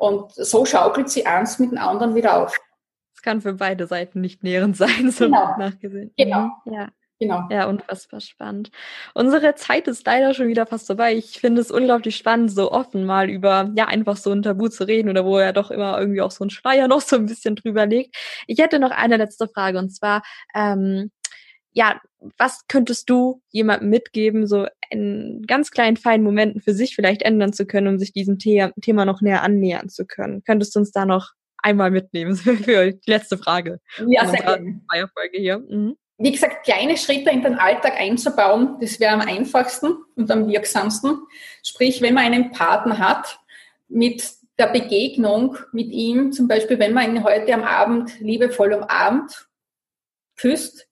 Und 0.02 0.32
so 0.34 0.64
schaukelt 0.64 1.10
sie 1.10 1.26
eins 1.26 1.60
mit 1.60 1.70
dem 1.70 1.78
anderen 1.78 2.16
wieder 2.16 2.42
auf. 2.42 2.58
Es 3.14 3.22
kann 3.22 3.40
für 3.40 3.52
beide 3.52 3.86
Seiten 3.86 4.20
nicht 4.20 4.42
nährend 4.42 4.76
sein, 4.76 5.10
so 5.12 5.26
genau. 5.26 5.56
nachgesehen. 5.56 6.12
Genau. 6.16 6.50
Mhm. 6.64 6.72
Ja. 6.72 6.88
Genau. 7.20 7.46
Ja, 7.50 7.66
unfassbar 7.66 8.20
spannend. 8.20 8.72
Unsere 9.14 9.54
Zeit 9.54 9.86
ist 9.86 10.04
leider 10.04 10.34
schon 10.34 10.48
wieder 10.48 10.66
fast 10.66 10.88
vorbei. 10.88 11.14
Ich 11.14 11.38
finde 11.38 11.60
es 11.60 11.70
unglaublich 11.70 12.16
spannend, 12.16 12.50
so 12.50 12.72
offen 12.72 13.04
mal 13.04 13.30
über, 13.30 13.70
ja, 13.76 13.86
einfach 13.86 14.16
so 14.16 14.32
ein 14.32 14.42
Tabu 14.42 14.66
zu 14.66 14.88
reden 14.88 15.08
oder 15.08 15.24
wo 15.24 15.38
ja 15.38 15.52
doch 15.52 15.70
immer 15.70 16.00
irgendwie 16.00 16.20
auch 16.20 16.32
so 16.32 16.44
ein 16.44 16.50
Schleier 16.50 16.88
noch 16.88 17.00
so 17.00 17.14
ein 17.14 17.26
bisschen 17.26 17.54
drüber 17.54 17.86
liegt. 17.86 18.16
Ich 18.48 18.58
hätte 18.58 18.80
noch 18.80 18.90
eine 18.90 19.18
letzte 19.18 19.46
Frage 19.46 19.78
und 19.78 19.94
zwar, 19.94 20.22
ähm, 20.52 21.12
ja, 21.70 22.00
was 22.38 22.66
könntest 22.68 23.08
du 23.10 23.42
jemandem 23.50 23.90
mitgeben, 23.90 24.46
so 24.46 24.66
in 24.90 25.44
ganz 25.46 25.70
kleinen, 25.70 25.96
feinen 25.96 26.24
Momenten 26.24 26.60
für 26.60 26.74
sich 26.74 26.94
vielleicht 26.94 27.22
ändern 27.22 27.52
zu 27.52 27.66
können, 27.66 27.88
um 27.88 27.98
sich 27.98 28.12
diesem 28.12 28.38
The 28.38 28.70
Thema 28.80 29.04
noch 29.04 29.20
näher 29.20 29.42
annähern 29.42 29.88
zu 29.88 30.06
können? 30.06 30.42
Könntest 30.44 30.74
du 30.74 30.80
uns 30.80 30.92
da 30.92 31.04
noch 31.04 31.32
einmal 31.58 31.90
mitnehmen 31.90 32.36
für 32.36 32.92
die 32.92 33.10
letzte 33.10 33.38
Frage? 33.38 33.80
Ja, 34.06 34.26
sehr 34.26 34.40
gerne. 34.40 34.80
Folge 35.14 35.38
hier. 35.38 35.58
Mhm. 35.58 35.96
Wie 36.18 36.30
gesagt, 36.30 36.64
kleine 36.64 36.96
Schritte 36.96 37.30
in 37.30 37.42
den 37.42 37.54
Alltag 37.54 37.98
einzubauen, 37.98 38.76
das 38.80 39.00
wäre 39.00 39.14
am 39.14 39.20
einfachsten 39.22 39.96
und 40.14 40.30
am 40.30 40.46
wirksamsten. 40.46 41.18
Sprich, 41.64 42.00
wenn 42.00 42.14
man 42.14 42.24
einen 42.24 42.52
Partner 42.52 42.98
hat, 42.98 43.40
mit 43.88 44.22
der 44.58 44.68
Begegnung 44.68 45.56
mit 45.72 45.88
ihm, 45.88 46.32
zum 46.32 46.46
Beispiel, 46.46 46.78
wenn 46.78 46.92
man 46.92 47.16
ihn 47.16 47.24
heute 47.24 47.52
am 47.54 47.64
Abend 47.64 48.20
liebevoll 48.20 48.72
umarmt, 48.72 49.48
küsst, 50.36 50.86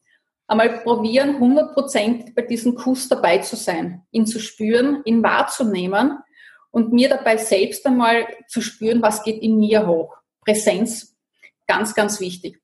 einmal 0.50 0.80
probieren, 0.80 1.36
100% 1.36 2.34
bei 2.34 2.42
diesem 2.42 2.74
Kuss 2.74 3.08
dabei 3.08 3.38
zu 3.38 3.54
sein, 3.56 4.02
ihn 4.10 4.26
zu 4.26 4.40
spüren, 4.40 5.00
ihn 5.04 5.22
wahrzunehmen 5.22 6.18
und 6.72 6.92
mir 6.92 7.08
dabei 7.08 7.36
selbst 7.36 7.86
einmal 7.86 8.26
zu 8.48 8.60
spüren, 8.60 9.00
was 9.00 9.22
geht 9.22 9.40
in 9.42 9.58
mir 9.58 9.86
hoch. 9.86 10.16
Präsenz, 10.44 11.16
ganz, 11.66 11.94
ganz 11.94 12.20
wichtig. 12.20 12.60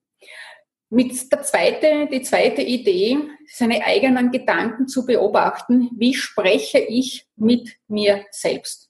Mit 0.91 1.33
der 1.33 1.43
zweite, 1.43 2.09
die 2.11 2.23
zweite 2.23 2.63
Idee, 2.63 3.19
seine 3.47 3.85
eigenen 3.85 4.31
Gedanken 4.31 4.89
zu 4.89 5.07
beobachten. 5.07 5.91
Wie 5.97 6.15
spreche 6.15 6.79
ich 6.79 7.27
mit 7.37 7.77
mir 7.89 8.25
selbst? 8.31 8.86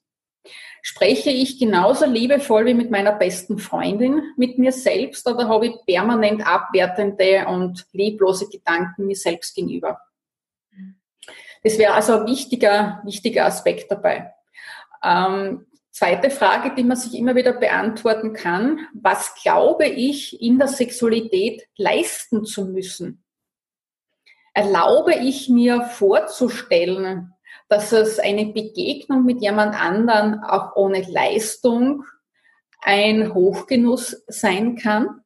Spreche 0.89 1.30
ich 1.30 1.59
genauso 1.59 2.07
liebevoll 2.07 2.66
wie 2.66 2.74
mit 2.74 2.93
meiner 2.93 3.11
besten 3.11 3.59
Freundin 3.59 4.22
mit 4.37 4.57
mir 4.57 4.70
selbst 4.70 5.28
oder 5.28 5.49
habe 5.49 5.66
ich 5.66 5.74
permanent 5.84 6.47
abwertende 6.47 7.45
und 7.49 7.84
lieblose 7.91 8.49
Gedanken 8.49 9.07
mir 9.07 9.16
selbst 9.16 9.57
gegenüber? 9.57 10.01
Das 11.64 11.76
wäre 11.76 11.93
also 11.93 12.20
ein 12.20 12.26
wichtiger, 12.28 13.03
wichtiger 13.05 13.47
Aspekt 13.47 13.91
dabei. 13.91 14.32
Ähm, 15.03 15.66
Zweite 15.91 16.30
Frage, 16.30 16.72
die 16.76 16.84
man 16.84 16.97
sich 16.97 17.18
immer 17.18 17.34
wieder 17.34 17.55
beantworten 17.55 18.32
kann, 18.32 18.87
was 18.93 19.34
glaube 19.43 19.87
ich 19.87 20.41
in 20.41 20.57
der 20.59 20.68
Sexualität 20.68 21.66
leisten 21.76 22.45
zu 22.45 22.66
müssen? 22.66 23.24
Erlaube 24.55 25.16
ich 25.16 25.49
mir 25.49 25.82
vorzustellen, 25.82 27.32
dass 27.68 27.92
es 27.92 28.18
eine 28.18 28.46
Begegnung 28.46 29.24
mit 29.24 29.40
jemand 29.40 29.80
anderen 29.80 30.40
auch 30.40 30.76
ohne 30.76 31.02
Leistung 31.02 32.04
ein 32.80 33.34
Hochgenuss 33.34 34.22
sein 34.28 34.76
kann? 34.76 35.22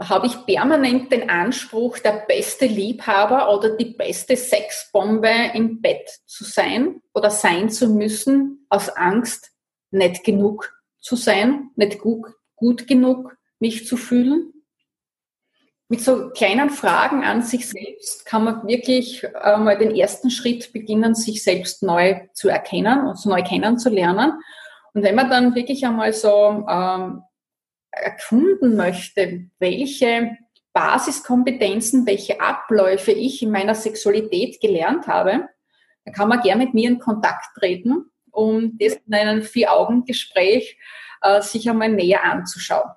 Habe 0.00 0.26
ich 0.26 0.46
permanent 0.46 1.12
den 1.12 1.28
Anspruch, 1.28 1.98
der 1.98 2.24
beste 2.26 2.66
Liebhaber 2.66 3.54
oder 3.54 3.76
die 3.76 3.92
beste 3.92 4.36
Sexbombe 4.36 5.52
im 5.54 5.82
Bett 5.82 6.08
zu 6.26 6.44
sein 6.44 7.02
oder 7.12 7.30
sein 7.30 7.68
zu 7.68 7.88
müssen, 7.88 8.66
aus 8.70 8.88
Angst, 8.88 9.50
nicht 9.90 10.24
genug 10.24 10.72
zu 11.00 11.16
sein, 11.16 11.70
nicht 11.76 11.98
gut, 11.98 12.28
gut 12.56 12.86
genug 12.86 13.36
mich 13.58 13.86
zu 13.86 13.96
fühlen? 13.96 14.59
Mit 15.90 16.02
so 16.02 16.30
kleinen 16.30 16.70
Fragen 16.70 17.24
an 17.24 17.42
sich 17.42 17.68
selbst 17.68 18.24
kann 18.24 18.44
man 18.44 18.64
wirklich 18.68 19.24
äh, 19.24 19.56
mal 19.56 19.76
den 19.76 19.92
ersten 19.92 20.30
Schritt 20.30 20.72
beginnen, 20.72 21.16
sich 21.16 21.42
selbst 21.42 21.82
neu 21.82 22.20
zu 22.32 22.48
erkennen 22.48 23.08
und 23.08 23.26
neu 23.26 23.42
kennenzulernen. 23.42 24.34
Und 24.94 25.02
wenn 25.02 25.16
man 25.16 25.28
dann 25.28 25.56
wirklich 25.56 25.84
einmal 25.84 26.12
so 26.12 26.64
ähm, 26.70 27.22
erkunden 27.90 28.76
möchte, 28.76 29.46
welche 29.58 30.36
Basiskompetenzen, 30.72 32.06
welche 32.06 32.40
Abläufe 32.40 33.10
ich 33.10 33.42
in 33.42 33.50
meiner 33.50 33.74
Sexualität 33.74 34.60
gelernt 34.60 35.08
habe, 35.08 35.48
dann 36.04 36.14
kann 36.14 36.28
man 36.28 36.40
gerne 36.40 36.66
mit 36.66 36.72
mir 36.72 36.88
in 36.88 37.00
Kontakt 37.00 37.46
treten, 37.58 38.04
um 38.30 38.78
das 38.78 38.94
in 39.08 39.12
einem 39.12 39.42
Vier-Augen-Gespräch 39.42 40.78
äh, 41.22 41.42
sich 41.42 41.68
einmal 41.68 41.88
näher 41.88 42.22
anzuschauen. 42.22 42.90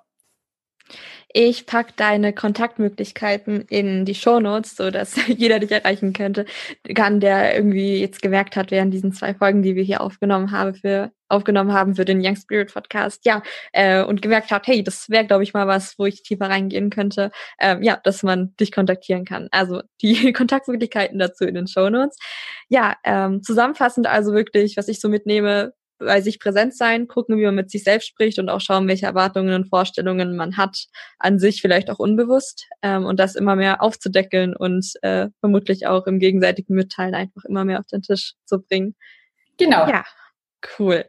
Ich 1.36 1.66
pack 1.66 1.96
deine 1.96 2.32
Kontaktmöglichkeiten 2.32 3.62
in 3.62 4.04
die 4.04 4.14
Shownotes, 4.14 4.76
so 4.76 4.92
dass 4.92 5.16
jeder 5.26 5.58
dich 5.58 5.72
erreichen 5.72 6.12
könnte, 6.12 6.46
kann, 6.94 7.18
der 7.18 7.56
irgendwie 7.56 7.98
jetzt 7.98 8.22
gemerkt 8.22 8.54
hat 8.54 8.70
während 8.70 8.94
diesen 8.94 9.10
zwei 9.12 9.34
Folgen, 9.34 9.60
die 9.60 9.74
wir 9.74 9.82
hier 9.82 10.00
aufgenommen 10.00 10.52
haben 10.52 10.76
für 10.76 11.10
aufgenommen 11.28 11.72
haben 11.72 11.96
für 11.96 12.04
den 12.04 12.24
Young 12.24 12.36
Spirit 12.36 12.72
Podcast, 12.72 13.26
ja, 13.26 13.42
äh, 13.72 14.04
und 14.04 14.22
gemerkt 14.22 14.52
hat, 14.52 14.68
hey, 14.68 14.84
das 14.84 15.10
wäre, 15.10 15.26
glaube 15.26 15.42
ich, 15.42 15.54
mal 15.54 15.66
was, 15.66 15.98
wo 15.98 16.06
ich 16.06 16.22
tiefer 16.22 16.48
reingehen 16.48 16.90
könnte, 16.90 17.32
ähm, 17.58 17.82
ja, 17.82 17.98
dass 18.04 18.22
man 18.22 18.54
dich 18.60 18.70
kontaktieren 18.70 19.24
kann. 19.24 19.48
Also 19.50 19.82
die 20.02 20.32
Kontaktmöglichkeiten 20.32 21.18
dazu 21.18 21.44
in 21.44 21.56
den 21.56 21.66
Show 21.66 21.90
Notes. 21.90 22.16
Ja, 22.68 22.94
ähm, 23.02 23.42
zusammenfassend 23.42 24.06
also 24.06 24.34
wirklich, 24.34 24.76
was 24.76 24.86
ich 24.86 25.00
so 25.00 25.08
mitnehme, 25.08 25.72
bei 25.98 26.20
sich 26.20 26.40
präsent 26.40 26.76
sein, 26.76 27.06
gucken, 27.08 27.36
wie 27.38 27.44
man 27.44 27.54
mit 27.54 27.70
sich 27.70 27.84
selbst 27.84 28.08
spricht 28.08 28.38
und 28.38 28.48
auch 28.48 28.60
schauen, 28.60 28.88
welche 28.88 29.06
Erwartungen 29.06 29.54
und 29.54 29.68
Vorstellungen 29.68 30.36
man 30.36 30.56
hat 30.56 30.86
an 31.18 31.38
sich, 31.38 31.60
vielleicht 31.60 31.90
auch 31.90 31.98
unbewusst 31.98 32.66
ähm, 32.82 33.04
und 33.04 33.20
das 33.20 33.34
immer 33.34 33.56
mehr 33.56 33.82
aufzudeckeln 33.82 34.56
und 34.56 34.92
äh, 35.02 35.28
vermutlich 35.40 35.86
auch 35.86 36.06
im 36.06 36.18
gegenseitigen 36.18 36.74
Mitteilen 36.74 37.14
einfach 37.14 37.44
immer 37.44 37.64
mehr 37.64 37.80
auf 37.80 37.86
den 37.86 38.02
Tisch 38.02 38.34
zu 38.44 38.60
bringen. 38.60 38.94
Genau. 39.56 39.88
Ja, 39.88 40.04
cool. 40.78 41.04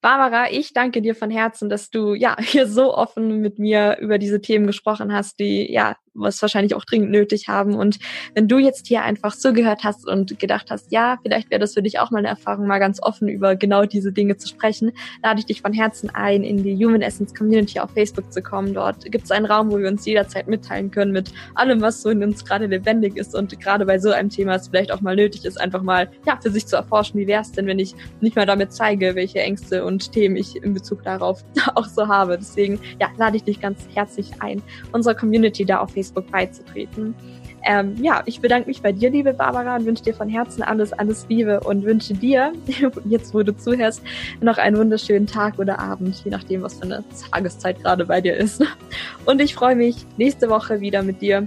Barbara, 0.00 0.50
ich 0.50 0.72
danke 0.72 1.02
dir 1.02 1.14
von 1.14 1.30
Herzen, 1.30 1.68
dass 1.68 1.90
du 1.90 2.14
ja 2.14 2.36
hier 2.40 2.66
so 2.66 2.94
offen 2.94 3.40
mit 3.40 3.58
mir 3.58 3.98
über 4.00 4.18
diese 4.18 4.40
Themen 4.40 4.66
gesprochen 4.66 5.12
hast, 5.12 5.38
die 5.38 5.70
ja 5.70 5.96
was 6.14 6.40
wahrscheinlich 6.42 6.74
auch 6.74 6.84
dringend 6.84 7.10
nötig 7.10 7.48
haben. 7.48 7.74
Und 7.74 7.98
wenn 8.34 8.48
du 8.48 8.58
jetzt 8.58 8.86
hier 8.86 9.02
einfach 9.02 9.36
zugehört 9.36 9.84
hast 9.84 10.08
und 10.08 10.38
gedacht 10.38 10.66
hast, 10.70 10.92
ja, 10.92 11.18
vielleicht 11.22 11.50
wäre 11.50 11.60
das 11.60 11.74
für 11.74 11.82
dich 11.82 11.98
auch 11.98 12.10
mal 12.10 12.18
eine 12.18 12.28
Erfahrung, 12.28 12.66
mal 12.66 12.78
ganz 12.78 13.02
offen 13.02 13.28
über 13.28 13.56
genau 13.56 13.84
diese 13.84 14.12
Dinge 14.12 14.36
zu 14.36 14.48
sprechen, 14.48 14.92
lade 15.22 15.40
ich 15.40 15.46
dich 15.46 15.62
von 15.62 15.72
Herzen 15.72 16.10
ein, 16.10 16.42
in 16.42 16.62
die 16.62 16.76
Human 16.84 17.02
Essence 17.02 17.34
Community 17.34 17.80
auf 17.80 17.90
Facebook 17.92 18.32
zu 18.32 18.42
kommen. 18.42 18.74
Dort 18.74 19.10
gibt 19.10 19.24
es 19.24 19.30
einen 19.30 19.46
Raum, 19.46 19.70
wo 19.70 19.78
wir 19.78 19.88
uns 19.88 20.04
jederzeit 20.04 20.48
mitteilen 20.48 20.90
können 20.90 21.12
mit 21.12 21.32
allem, 21.54 21.80
was 21.80 22.02
so 22.02 22.10
in 22.10 22.22
uns 22.22 22.44
gerade 22.44 22.66
lebendig 22.66 23.16
ist 23.16 23.34
und 23.34 23.58
gerade 23.60 23.86
bei 23.86 23.98
so 23.98 24.10
einem 24.10 24.30
Thema 24.30 24.56
es 24.56 24.68
vielleicht 24.68 24.92
auch 24.92 25.00
mal 25.00 25.16
nötig 25.16 25.44
ist, 25.44 25.60
einfach 25.60 25.82
mal 25.82 26.10
ja 26.26 26.38
für 26.40 26.50
sich 26.50 26.66
zu 26.66 26.76
erforschen, 26.76 27.20
wie 27.20 27.26
wäre 27.26 27.42
es 27.42 27.52
denn, 27.52 27.66
wenn 27.66 27.78
ich 27.78 27.94
nicht 28.20 28.36
mal 28.36 28.46
damit 28.46 28.72
zeige, 28.72 29.14
welche 29.14 29.40
Ängste 29.40 29.84
und 29.84 29.89
Themen 29.98 30.36
ich 30.36 30.56
in 30.56 30.74
Bezug 30.74 31.02
darauf 31.02 31.42
auch 31.74 31.86
so 31.86 32.06
habe. 32.06 32.36
Deswegen 32.38 32.78
ja, 33.00 33.08
lade 33.16 33.36
ich 33.36 33.44
dich 33.44 33.60
ganz 33.60 33.80
herzlich 33.94 34.30
ein, 34.40 34.62
unserer 34.92 35.14
Community 35.14 35.64
da 35.64 35.78
auf 35.78 35.92
Facebook 35.92 36.10
Facebook 36.10 36.30
beizutreten. 36.30 37.14
Ähm, 37.62 37.94
ja, 38.02 38.22
ich 38.24 38.40
bedanke 38.40 38.68
mich 38.68 38.80
bei 38.80 38.90
dir, 38.90 39.10
liebe 39.10 39.34
Barbara, 39.34 39.76
und 39.76 39.84
wünsche 39.84 40.02
dir 40.02 40.14
von 40.14 40.30
Herzen 40.30 40.62
alles, 40.62 40.94
alles 40.94 41.26
Liebe 41.28 41.60
und 41.60 41.84
wünsche 41.84 42.14
dir, 42.14 42.52
jetzt 43.04 43.34
wo 43.34 43.42
du 43.42 43.54
zuhörst, 43.54 44.02
noch 44.40 44.56
einen 44.56 44.78
wunderschönen 44.78 45.26
Tag 45.26 45.58
oder 45.58 45.78
Abend, 45.78 46.24
je 46.24 46.30
nachdem, 46.30 46.62
was 46.62 46.78
für 46.78 46.84
eine 46.84 47.04
Tageszeit 47.30 47.82
gerade 47.82 48.06
bei 48.06 48.22
dir 48.22 48.34
ist. 48.34 48.64
Und 49.26 49.42
ich 49.42 49.54
freue 49.54 49.76
mich, 49.76 50.06
nächste 50.16 50.48
Woche 50.48 50.80
wieder 50.80 51.02
mit 51.02 51.20
dir 51.20 51.46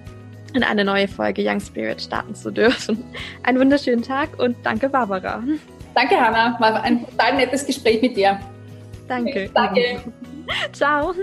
in 0.54 0.64
eine 0.64 0.86
neue 0.86 1.08
Folge 1.08 1.44
Young 1.44 1.60
Spirit 1.60 2.00
starten 2.00 2.36
zu 2.36 2.52
dürfen. 2.52 3.04
Einen 3.41 3.60
wunderschönen 3.60 4.04
Tag 4.04 4.39
und 4.39 4.56
danke, 4.64 4.88
Barbara. 4.88 5.41
Danke, 5.94 6.20
Hanna. 6.20 6.56
War 6.60 6.82
ein 6.84 7.06
total 7.06 7.36
nettes 7.36 7.66
Gespräch 7.66 8.02
mit 8.02 8.18
dir. 8.18 8.39
Danke. 9.08 9.50
Danke. 9.54 10.02
Ciao. 10.72 11.14